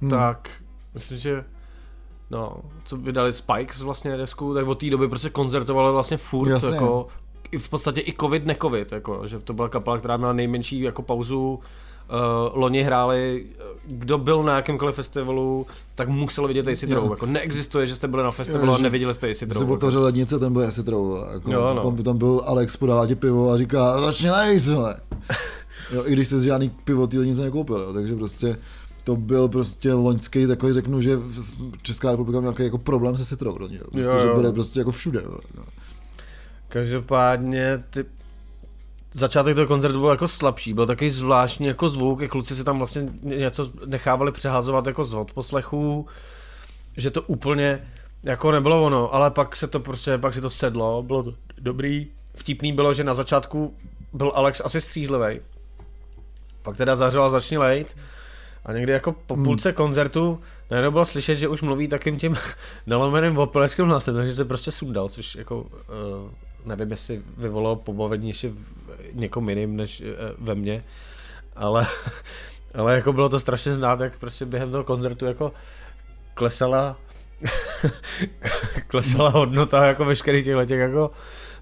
Hmm. 0.01 0.09
tak 0.09 0.63
myslím, 0.93 1.17
že 1.17 1.43
no, 2.31 2.57
co 2.83 2.97
vydali 2.97 3.33
Spikes 3.33 3.81
vlastně 3.81 4.17
desku, 4.17 4.53
tak 4.53 4.67
od 4.67 4.79
té 4.79 4.89
doby 4.89 5.07
prostě 5.07 5.29
koncertovali 5.29 5.93
vlastně 5.93 6.17
furt, 6.17 6.49
Jasně. 6.49 6.75
jako 6.75 7.07
v 7.57 7.69
podstatě 7.69 8.01
i 8.01 8.13
covid, 8.19 8.45
ne 8.45 8.55
covid, 8.61 8.91
jako, 8.91 9.21
že 9.27 9.39
to 9.39 9.53
byla 9.53 9.69
kapela, 9.69 9.97
která 9.97 10.17
měla 10.17 10.33
nejmenší 10.33 10.81
jako 10.81 11.01
pauzu, 11.01 11.59
Uh, 12.09 12.59
loni 12.59 12.83
hráli, 12.83 13.45
eh, 13.59 13.63
kdo 13.87 14.17
byl 14.17 14.43
na 14.43 14.55
jakémkoliv 14.55 14.95
festivalu, 14.95 15.65
tak 15.95 16.09
musel 16.09 16.47
vidět 16.47 16.67
AC 16.67 16.83
Drou. 16.85 17.05
Jo. 17.05 17.11
Jako 17.11 17.25
neexistuje, 17.25 17.87
že 17.87 17.95
jste 17.95 18.07
byli 18.07 18.23
na 18.23 18.31
festivalu 18.31 18.67
Jo, 18.71 18.75
a 18.75 18.77
neviděli 18.77 19.13
jste 19.13 19.27
AC 19.29 19.37
Když 19.39 19.49
Drou. 19.49 19.59
se 19.59 19.63
Jako. 19.63 19.73
otevřel 19.73 20.03
lednice, 20.03 20.39
ten 20.39 20.53
byl 20.53 20.67
asi 20.67 20.83
trou, 20.83 21.17
jako, 21.33 21.51
Jo, 21.51 21.73
no. 21.73 21.83
tam, 21.83 22.03
tam, 22.03 22.17
byl 22.17 22.41
Alex, 22.45 22.77
podává 22.77 23.07
ti 23.07 23.15
pivo 23.15 23.51
a 23.51 23.57
říká, 23.57 24.01
začni 24.01 24.29
lejt, 24.29 24.63
jo, 25.93 26.03
I 26.05 26.13
když 26.13 26.27
jsi 26.27 26.43
žádný 26.43 26.69
pivo 26.69 27.07
té 27.07 27.17
lednice 27.19 27.41
nekoupil, 27.41 27.79
jo, 27.79 27.93
takže 27.93 28.15
prostě 28.15 28.57
to 29.03 29.15
byl 29.15 29.47
prostě 29.47 29.93
loňský 29.93 30.47
takový, 30.47 30.73
řeknu, 30.73 31.01
že 31.01 31.19
Česká 31.81 32.11
republika 32.11 32.39
měla 32.39 32.51
nějaký 32.51 32.63
jako 32.63 32.77
problém 32.77 33.17
se 33.17 33.25
citrou 33.25 33.57
jo. 33.61 33.83
Prostě, 33.91 34.09
Jo, 34.09 34.19
že 34.19 34.27
bude 34.35 34.51
prostě 34.51 34.79
jako 34.79 34.91
všude. 34.91 35.21
Jo. 35.25 35.37
Každopádně 36.75 37.83
ty 37.89 38.05
začátek 39.11 39.55
toho 39.55 39.67
koncertu 39.67 39.99
byl 39.99 40.09
jako 40.09 40.27
slabší, 40.27 40.73
byl 40.73 40.85
takový 40.85 41.09
zvláštní 41.09 41.67
jako 41.67 41.89
zvuk, 41.89 42.21
i 42.21 42.27
kluci 42.27 42.55
si 42.55 42.63
tam 42.63 42.77
vlastně 42.77 43.05
něco 43.21 43.71
nechávali 43.85 44.31
přehazovat 44.31 44.87
jako 44.87 45.03
z 45.03 45.13
odposlechů, 45.13 46.07
že 46.97 47.11
to 47.11 47.21
úplně 47.21 47.87
jako 48.23 48.51
nebylo 48.51 48.85
ono, 48.85 49.13
ale 49.13 49.31
pak 49.31 49.55
se 49.55 49.67
to 49.67 49.79
prostě, 49.79 50.17
pak 50.17 50.33
se 50.33 50.41
to 50.41 50.49
sedlo, 50.49 51.03
bylo 51.03 51.23
to 51.23 51.33
dobrý. 51.57 52.07
Vtipný 52.35 52.73
bylo, 52.73 52.93
že 52.93 53.03
na 53.03 53.13
začátku 53.13 53.75
byl 54.13 54.31
Alex 54.35 54.61
asi 54.65 54.81
střízlivý, 54.81 55.39
pak 56.61 56.77
teda 56.77 56.95
zařval 56.95 57.29
začni 57.29 57.57
lejt. 57.57 57.97
A 58.65 58.73
někdy 58.73 58.93
jako 58.93 59.11
po 59.11 59.35
půlce 59.35 59.73
koncertu 59.73 60.41
najednou 60.71 60.91
bylo 60.91 61.05
slyšet, 61.05 61.35
že 61.35 61.47
už 61.47 61.61
mluví 61.61 61.87
takým 61.87 62.19
tím 62.19 62.35
nalomeným 62.87 63.37
opeleckým 63.37 63.85
hlasem, 63.85 64.15
takže 64.15 64.35
se 64.35 64.45
prostě 64.45 64.71
sundal, 64.71 65.09
což 65.09 65.35
jako 65.35 65.61
uh, 65.61 66.31
nevím, 66.65 66.91
jestli 66.91 67.21
vyvolalo 67.37 67.75
pobavení 67.75 68.27
ještě 68.27 68.49
v 68.49 68.73
někom 69.13 69.49
jiným 69.49 69.75
než 69.75 70.01
uh, 70.01 70.07
ve 70.37 70.55
mně, 70.55 70.83
ale, 71.55 71.87
ale 72.75 72.95
jako 72.95 73.13
bylo 73.13 73.29
to 73.29 73.39
strašně 73.39 73.75
znát, 73.75 73.99
jak 73.99 74.17
prostě 74.17 74.45
během 74.45 74.71
toho 74.71 74.83
koncertu 74.83 75.25
jako 75.25 75.51
klesala 76.33 76.97
klesala 78.87 79.29
hodnota 79.29 79.85
jako 79.85 80.05
veškerých 80.05 80.45
těchto 80.45 80.65
těch 80.65 80.79
jako 80.79 81.11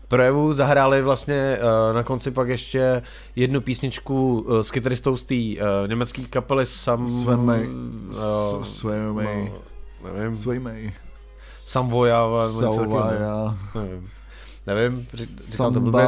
projevů. 0.08 0.54
Zahráli 0.54 1.02
vlastně 1.02 1.58
uh, 1.58 1.96
na 1.96 2.04
konci 2.04 2.32
pak 2.32 2.48
ještě 2.50 3.02
jednu 3.36 3.62
písničku 3.62 4.40
uh, 4.40 4.60
s 4.60 4.72
kytaristou 4.72 5.18
z 5.18 5.26
té 5.26 5.64
německé 5.88 6.22
kapely 6.22 6.66
Sam... 6.66 7.08
Sven 7.08 7.46
May. 7.46 7.68
Uh, 7.68 8.62
Sven 8.62 9.14
May. 9.14 9.52
no, 10.04 10.14
nevím. 10.14 10.36
Sven 10.36 10.64
May. 10.64 10.92
Samvoja. 11.66 12.30
Sauvaja. 12.46 13.58
Nevím. 13.76 14.10
Nevím, 14.68 15.08
říkám 15.52 15.74
to 15.74 15.80
blbě. 15.80 16.08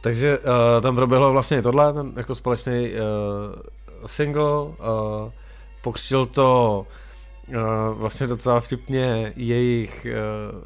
Takže 0.00 0.38
uh, 0.38 0.44
tam 0.80 0.94
proběhlo 0.94 1.32
vlastně 1.32 1.62
tohle, 1.62 1.92
ten 1.92 2.12
jako 2.16 2.34
společný 2.34 2.90
uh, 2.92 2.96
single. 4.06 4.62
Uh, 4.62 4.72
pokřtil 5.82 6.26
to 6.26 6.86
uh, 7.48 7.54
vlastně 7.98 8.26
docela 8.26 8.60
vtipně 8.60 9.32
jejich 9.36 10.06
uh, 10.06 10.58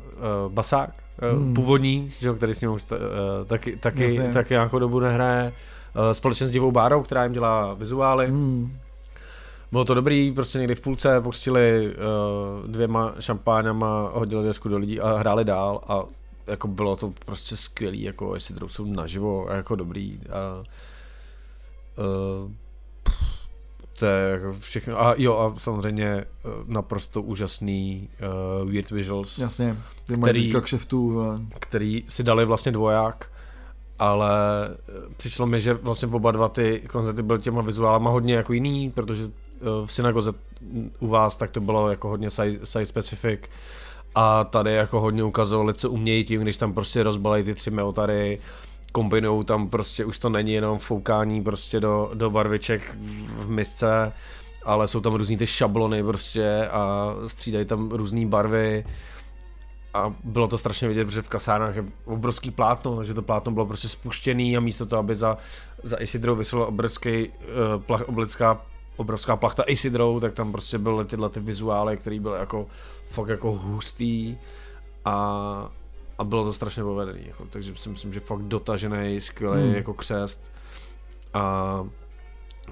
uh, 0.47 0.53
basák, 0.53 0.91
uh, 1.23 1.39
Hmm. 1.39 1.55
původní, 1.55 2.11
že, 2.21 2.33
který 2.33 2.55
s 2.55 2.61
ním 2.61 2.71
už 2.71 2.85
uh, 2.93 2.99
taky, 3.47 3.77
taky, 3.77 4.21
taky 4.33 4.55
nějakou 4.55 4.79
dobu 4.79 5.01
nehraje. 5.01 5.53
Uh, 5.97 6.11
společně 6.13 6.47
s 6.47 6.51
Divou 6.51 6.71
Bárou, 6.73 7.03
která 7.03 7.23
jim 7.25 7.33
dělá 7.33 7.75
vizuály. 7.75 8.27
Hmm. 8.27 8.79
Bylo 9.73 9.85
to 9.85 9.95
dobrý, 9.95 10.33
prostě 10.33 10.59
někdy 10.59 10.75
v 10.75 10.81
půlce 10.81 11.21
pokřtili 11.21 11.95
uh, 12.63 12.67
dvěma 12.71 13.15
šampáňama, 13.21 14.11
hodili 14.15 14.45
desku 14.45 14.69
do 14.69 14.79
lidí 14.79 15.01
a 15.01 15.17
hráli 15.17 15.45
dál 15.45 15.81
a 15.89 16.03
jako 16.47 16.69
bylo 16.69 16.97
to 16.97 17.13
prostě 17.27 17.57
skvělý, 17.57 18.03
jako 18.03 18.35
jestli 18.35 18.55
to 18.55 18.69
jsou 18.69 18.85
naživo 18.85 19.51
a 19.51 19.55
jako 19.55 19.77
dobrý 19.77 20.21
a 20.31 20.63
uh, 21.99 22.51
to 23.99 24.07
je 24.07 24.31
jako 24.31 24.53
všechno. 24.61 25.01
A 25.03 25.15
jo, 25.19 25.39
a 25.39 25.59
samozřejmě 25.61 26.25
uh, 26.45 26.51
naprosto 26.67 27.23
úžasný 27.23 28.09
uh, 28.63 28.71
Weird 28.71 28.91
Visuals, 28.91 29.39
Jasně. 29.39 29.77
Ty 30.05 30.15
Který- 30.15 30.53
kšeftů. 30.63 31.23
který 31.59 32.05
si 32.09 32.23
dali 32.23 32.45
vlastně 32.45 32.73
dvoják, 32.73 33.31
ale 33.99 34.31
eh, 34.69 34.93
přišlo 35.17 35.47
mi, 35.47 35.61
že 35.61 35.75
vlastně 35.75 36.09
oba 36.09 36.31
dva 36.31 36.49
ty 36.49 36.83
koncerty 36.91 37.23
byly 37.23 37.39
těma 37.39 37.63
vizuálama 37.63 38.11
hodně 38.11 38.35
jako 38.35 38.53
jiný, 38.53 38.91
protože 38.91 39.25
eh, 39.25 39.31
v 39.85 39.93
synagoze 39.93 40.33
mm, 40.61 40.93
u 40.99 41.07
vás 41.07 41.37
tak 41.37 41.51
to 41.51 41.61
bylo 41.61 41.91
jako 41.91 42.09
hodně 42.09 42.31
site, 42.31 42.67
site 42.67 42.87
specific. 42.87 43.41
A 44.15 44.45
tady 44.45 44.75
jako 44.75 45.01
hodně 45.01 45.25
ukazovali, 45.25 45.75
co 45.75 45.91
umějí 45.91 46.25
tím, 46.25 46.43
když 46.43 46.57
tam 46.57 46.73
prostě 46.73 47.03
rozbalají 47.03 47.45
ty 47.45 47.55
tři 47.55 47.71
meotary, 47.71 48.39
kombinují 48.93 49.45
tam 49.45 49.69
prostě, 49.69 50.05
už 50.05 50.19
to 50.19 50.29
není 50.29 50.53
jenom 50.53 50.79
foukání 50.79 51.43
prostě 51.43 51.81
do, 51.81 52.11
do 52.15 52.31
barviček 52.31 52.97
v, 53.01 53.51
misce, 53.51 54.13
ale 54.65 54.87
jsou 54.87 55.01
tam 55.01 55.15
různý 55.15 55.37
ty 55.37 55.47
šablony 55.47 56.03
prostě 56.03 56.69
a 56.69 57.15
střídají 57.27 57.65
tam 57.65 57.91
různé 57.91 58.27
barvy. 58.27 58.85
A 59.95 60.15
bylo 60.25 60.49
to 60.49 60.59
strašně 60.59 60.89
vidět, 60.89 61.05
protože 61.05 61.23
v 61.23 61.29
kasárnách 61.29 61.77
je 61.77 61.85
obrovský 62.05 62.51
plátno, 62.51 63.05
že 63.05 63.15
to 63.15 63.23
plátno 63.23 63.53
bylo 63.53 63.67
prostě 63.67 63.89
spuštěný 63.89 64.57
a 64.57 64.61
místo 64.61 64.87
toho, 64.87 65.01
aby 65.01 65.15
za, 65.15 65.37
za 65.83 65.97
Isidrou 65.97 66.35
vysela 66.35 66.67
obrovský, 66.67 67.29
uh, 67.29 67.83
plach, 67.83 68.03
oblická, 68.09 68.61
obrovská 68.99 69.37
plachta 69.37 69.63
Isidrou, 69.67 70.21
tak 70.21 70.35
tam 70.35 70.53
prostě 70.53 70.79
byly 70.79 71.05
tyhle 71.05 71.29
ty 71.29 71.41
vizuály, 71.41 71.97
které 71.97 72.21
byly 72.21 72.39
jako 72.39 72.67
fakt 73.07 73.29
jako 73.29 73.53
hustý 73.53 74.37
a 75.05 75.71
a 76.19 76.25
bylo 76.25 76.45
to 76.45 76.53
strašně 76.53 76.83
povedený, 76.83 77.21
jako, 77.27 77.47
takže 77.51 77.77
si 77.77 77.89
myslím, 77.89 78.13
že 78.13 78.21
fakt 78.21 78.43
dotažený, 78.43 79.21
skvělý 79.21 79.63
hmm. 79.63 79.75
jako 79.75 79.95
křest 79.95 80.51
a 81.35 81.85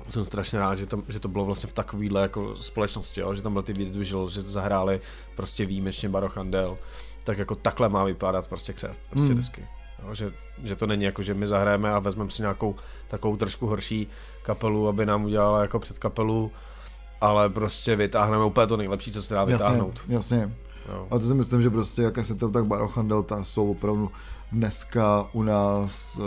jsem 0.09 0.25
strašně 0.25 0.59
rád, 0.59 0.75
že 0.75 0.87
to, 0.87 1.03
že 1.09 1.21
to 1.21 1.29
bylo 1.29 1.45
vlastně 1.45 1.71
v 1.71 1.73
takovýhle 1.73 2.23
jako 2.23 2.57
společnosti, 2.57 3.21
jo? 3.21 3.35
že 3.35 3.43
tam 3.43 3.53
byl 3.53 3.63
ty 3.63 3.73
visual, 3.73 4.31
že 4.31 4.43
to 4.43 4.51
zahráli 4.51 5.01
prostě 5.37 5.67
výjimečně 5.67 6.09
Barochandel, 6.09 6.79
tak 7.25 7.39
jako 7.39 7.55
takhle 7.55 7.89
má 7.89 8.05
vypadat 8.05 8.47
prostě 8.47 8.73
křest, 8.73 9.11
prostě 9.11 9.29
hmm. 9.29 9.37
desky. 9.37 9.67
Jo? 10.03 10.15
Že, 10.15 10.33
že, 10.65 10.77
to 10.77 10.87
není 10.87 11.05
jako, 11.05 11.23
že 11.23 11.35
my 11.35 11.47
zahrajeme 11.47 11.93
a 11.93 11.99
vezmeme 11.99 12.31
si 12.31 12.43
nějakou 12.43 12.77
takovou 13.09 13.37
trošku 13.37 13.67
horší 13.67 14.09
kapelu, 14.43 14.89
aby 14.89 15.07
nám 15.07 15.25
udělala 15.25 15.63
jako 15.63 15.79
před 15.79 15.99
kapelu, 15.99 16.53
ale 17.21 17.49
prostě 17.49 17.97
vytáhneme 17.97 18.45
úplně 18.45 18.67
to 18.67 18.77
nejlepší, 18.77 19.13
co 19.13 19.23
se 19.23 19.35
dá 19.35 19.45
vytáhnout. 19.45 20.05
Jasně, 20.09 20.15
jasně. 20.15 20.57
Jo. 20.89 21.07
A 21.11 21.19
to 21.19 21.27
si 21.27 21.35
myslím, 21.35 21.63
že 21.63 21.71
prostě 21.71 22.03
jak 22.03 22.25
se 22.25 22.35
to 22.35 22.49
tak 22.49 22.67
Barochan 22.67 23.25
ta 23.25 23.45
jsou 23.45 23.71
opravdu 23.71 24.11
dneska 24.53 25.29
u 25.33 25.43
nás 25.43 26.19
uh, 26.19 26.25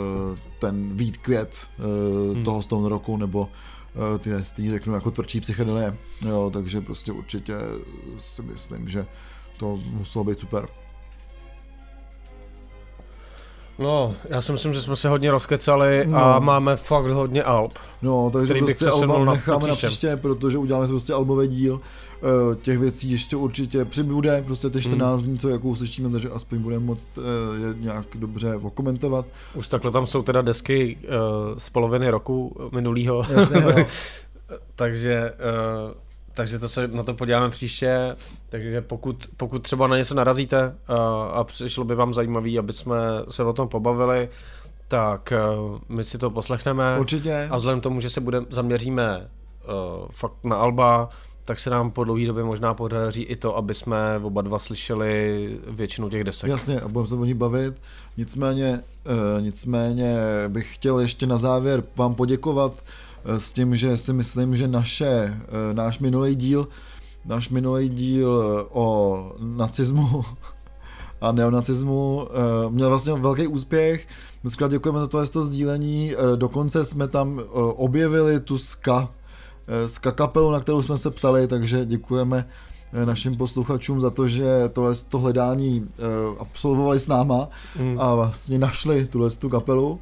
ten 0.59 0.89
vít 0.93 1.17
květ 1.17 1.67
uh, 1.79 2.35
hmm. 2.35 2.43
toho 2.43 2.61
Stone 2.61 2.89
roku, 2.89 3.17
nebo 3.17 3.39
uh, 3.41 4.17
ty 4.17 4.29
hestý, 4.29 4.69
řeknu, 4.69 4.93
jako 4.93 5.11
tvrdší 5.11 5.41
psychedelie. 5.41 5.97
Jo, 6.27 6.49
takže 6.53 6.81
prostě 6.81 7.11
určitě 7.11 7.53
si 8.17 8.41
myslím, 8.41 8.87
že 8.87 9.05
to 9.57 9.77
muselo 9.77 10.23
být 10.23 10.39
super. 10.39 10.67
No, 13.79 14.15
já 14.29 14.41
si 14.41 14.51
myslím, 14.51 14.73
že 14.73 14.81
jsme 14.81 14.95
se 14.95 15.09
hodně 15.09 15.31
rozkecali 15.31 16.03
no. 16.07 16.17
a 16.17 16.39
máme 16.39 16.75
fakt 16.75 17.05
hodně 17.05 17.43
alb. 17.43 17.73
No, 18.01 18.29
takže 18.33 18.53
prostě 18.53 18.85
alba 18.85 19.25
necháme 19.25 19.67
na 19.67 19.75
příště, 19.75 20.17
protože 20.17 20.57
uděláme 20.57 20.87
si 20.87 20.93
prostě 20.93 21.13
albový 21.13 21.47
díl. 21.47 21.81
Eh, 22.23 22.55
těch 22.55 22.77
věcí 22.77 23.11
ještě 23.11 23.35
určitě 23.35 23.85
přibude, 23.85 24.43
prostě 24.45 24.69
ty 24.69 24.81
14 24.81 25.21
hmm. 25.21 25.29
dní, 25.29 25.39
co 25.39 25.49
jakou 25.49 25.75
slyšíme, 25.75 26.09
takže 26.09 26.29
aspoň 26.29 26.59
budeme 26.59 26.85
moct 26.85 27.07
eh, 27.17 27.67
je 27.67 27.75
nějak 27.79 28.05
dobře 28.15 28.55
okomentovat. 28.55 29.25
Už 29.55 29.67
takhle 29.67 29.91
tam 29.91 30.07
jsou 30.07 30.21
teda 30.21 30.41
desky 30.41 30.97
uh, 30.97 31.57
z 31.57 31.69
poloviny 31.69 32.09
roku 32.09 32.55
minulýho. 32.71 33.23
takže 34.75 35.31
uh, 35.31 36.08
takže 36.39 36.59
to 36.59 36.69
se 36.69 36.87
na 36.87 37.03
to 37.03 37.13
podíváme 37.13 37.49
příště, 37.49 38.15
takže 38.49 38.81
pokud, 38.81 39.27
pokud 39.37 39.59
třeba 39.59 39.87
na 39.87 39.97
něco 39.97 40.15
narazíte 40.15 40.75
a, 40.87 40.95
a 41.23 41.43
přišlo 41.43 41.83
by 41.83 41.95
vám 41.95 42.13
zajímavý, 42.13 42.59
aby 42.59 42.73
jsme 42.73 42.95
se 43.29 43.43
o 43.43 43.53
tom 43.53 43.67
pobavili, 43.67 44.29
tak 44.87 45.33
uh, 45.59 45.79
my 45.89 46.03
si 46.03 46.17
to 46.17 46.29
poslechneme. 46.29 46.99
Určitě. 46.99 47.47
A 47.51 47.57
vzhledem 47.57 47.79
k 47.79 47.83
tomu, 47.83 48.01
že 48.01 48.09
se 48.09 48.21
bude, 48.21 48.41
zaměříme 48.49 49.29
uh, 49.99 50.07
fakt 50.11 50.43
na 50.43 50.55
Alba, 50.55 51.09
tak 51.43 51.59
se 51.59 51.69
nám 51.69 51.91
po 51.91 52.03
dlouhé 52.03 52.25
době 52.25 52.43
možná 52.43 52.73
podaří 52.73 53.23
i 53.23 53.35
to, 53.35 53.57
aby 53.57 53.73
jsme 53.73 54.19
oba 54.23 54.41
dva 54.41 54.59
slyšeli 54.59 55.59
většinu 55.67 56.09
těch 56.09 56.23
desek. 56.23 56.49
Jasně, 56.49 56.81
a 56.81 56.87
budeme 56.87 57.07
se 57.07 57.15
o 57.15 57.25
ní 57.25 57.33
bavit. 57.33 57.81
Nicméně, 58.17 58.79
uh, 59.05 59.41
nicméně 59.41 60.17
bych 60.47 60.75
chtěl 60.75 60.99
ještě 60.99 61.27
na 61.27 61.37
závěr 61.37 61.83
vám 61.95 62.15
poděkovat 62.15 62.73
s 63.25 63.51
tím, 63.51 63.75
že 63.75 63.97
si 63.97 64.13
myslím, 64.13 64.55
že 64.55 64.67
naše, 64.67 65.37
uh, 65.41 65.73
náš 65.73 65.99
minulý 65.99 66.35
díl, 66.35 66.67
náš 67.25 67.49
minulý 67.49 67.89
díl 67.89 68.67
o 68.71 69.31
nacismu 69.39 70.25
a 71.21 71.31
neonacismu 71.31 72.27
měl 72.69 72.89
vlastně 72.89 73.13
velký 73.13 73.47
úspěch. 73.47 74.07
Moc 74.43 74.57
děkujeme 74.69 74.99
za 74.99 75.07
to, 75.07 75.25
to 75.25 75.43
sdílení. 75.43 76.15
Dokonce 76.35 76.85
jsme 76.85 77.07
tam 77.07 77.41
objevili 77.75 78.39
tu 78.39 78.57
ska 78.57 79.09
z 79.85 79.99
kapelu, 79.99 80.51
na 80.51 80.59
kterou 80.59 80.81
jsme 80.81 80.97
se 80.97 81.11
ptali, 81.11 81.47
takže 81.47 81.85
děkujeme 81.85 82.45
eh, 82.93 83.05
našim 83.05 83.35
posluchačům 83.35 84.01
za 84.01 84.09
to, 84.09 84.27
že 84.27 84.69
tohle 84.73 84.95
to 85.09 85.19
hledání 85.19 85.87
eh, 85.89 86.01
absolvovali 86.39 86.99
s 86.99 87.07
náma 87.07 87.49
mm. 87.79 87.97
a 87.99 88.15
vlastně 88.15 88.59
našli 88.59 89.05
tuhle 89.05 89.29
tu 89.29 89.49
kapelu. 89.49 89.99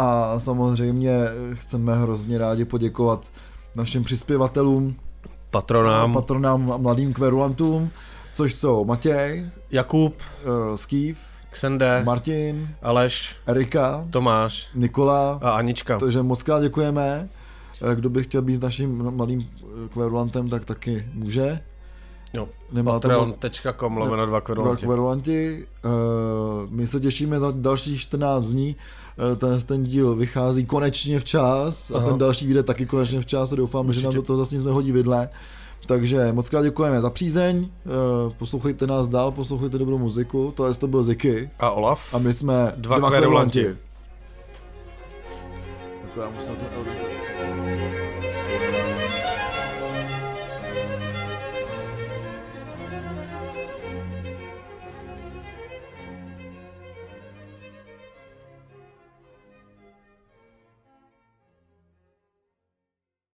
A 0.00 0.34
samozřejmě 0.40 1.10
eh, 1.10 1.54
chceme 1.54 1.94
hrozně 1.94 2.38
rádi 2.38 2.64
poděkovat 2.64 3.30
našim 3.76 4.04
přispěvatelům, 4.04 4.96
patronám, 5.50 6.12
patronám 6.12 6.72
a 6.72 6.76
mladým 6.76 7.12
kverulantům, 7.12 7.90
což 8.34 8.54
jsou 8.54 8.84
Matěj, 8.84 9.50
Jakub, 9.70 10.14
uh, 10.44 10.74
Skýv, 10.74 11.18
Xende, 11.50 12.02
Martin, 12.04 12.68
Aleš, 12.82 13.36
Erika, 13.46 14.06
Tomáš, 14.10 14.68
Nikola 14.74 15.38
a 15.42 15.50
Anička. 15.50 15.98
Takže 15.98 16.22
moc 16.22 16.42
krát 16.42 16.62
děkujeme. 16.62 17.28
Kdo 17.94 18.10
by 18.10 18.22
chtěl 18.22 18.42
být 18.42 18.62
naším 18.62 19.16
malým 19.16 19.50
eh, 19.56 19.88
kverulantem, 19.88 20.48
tak 20.48 20.64
taky 20.64 21.06
může. 21.14 21.60
Jo, 22.32 22.48
patreon.com 22.84 23.96
lomeno 23.96 24.26
dva 24.26 24.40
kverulanti. 24.40 24.86
kverulanti. 24.86 25.66
Uh, 25.84 26.70
my 26.70 26.86
se 26.86 27.00
těšíme 27.00 27.40
za 27.40 27.52
dalších 27.56 28.00
14 28.00 28.46
dní. 28.46 28.76
Uh, 29.28 29.36
ten, 29.36 29.60
ten 29.60 29.84
díl 29.84 30.16
vychází 30.16 30.66
konečně 30.66 31.20
včas 31.20 31.90
Aha. 31.90 32.04
a 32.04 32.08
ten 32.08 32.18
další 32.18 32.46
vyjde 32.46 32.62
taky 32.62 32.86
konečně 32.86 33.20
včas 33.20 33.52
a 33.52 33.56
doufám, 33.56 33.86
Určitě. 33.86 34.00
že 34.00 34.06
nám 34.06 34.14
do 34.14 34.22
toho 34.22 34.36
zase 34.36 34.54
nic 34.54 34.64
nehodí 34.64 34.92
vidle. 34.92 35.28
Takže 35.86 36.32
moc 36.32 36.48
krát 36.48 36.62
děkujeme 36.62 37.00
za 37.00 37.10
přízeň, 37.10 37.58
uh, 37.58 38.32
poslouchejte 38.38 38.86
nás 38.86 39.08
dál, 39.08 39.32
poslouchejte 39.32 39.78
dobrou 39.78 39.98
muziku, 39.98 40.52
to 40.56 40.68
je 40.68 40.74
to 40.74 40.86
byl 40.86 41.02
Ziky. 41.02 41.50
A 41.58 41.70
Olaf. 41.70 42.14
A 42.14 42.18
my 42.18 42.34
jsme 42.34 42.72
dva, 42.76 42.96
dva 42.96 43.08
kverulanti. 43.08 43.76
já 46.20 46.30
musím 46.30 46.52
na 46.52 46.68
to 46.68 47.39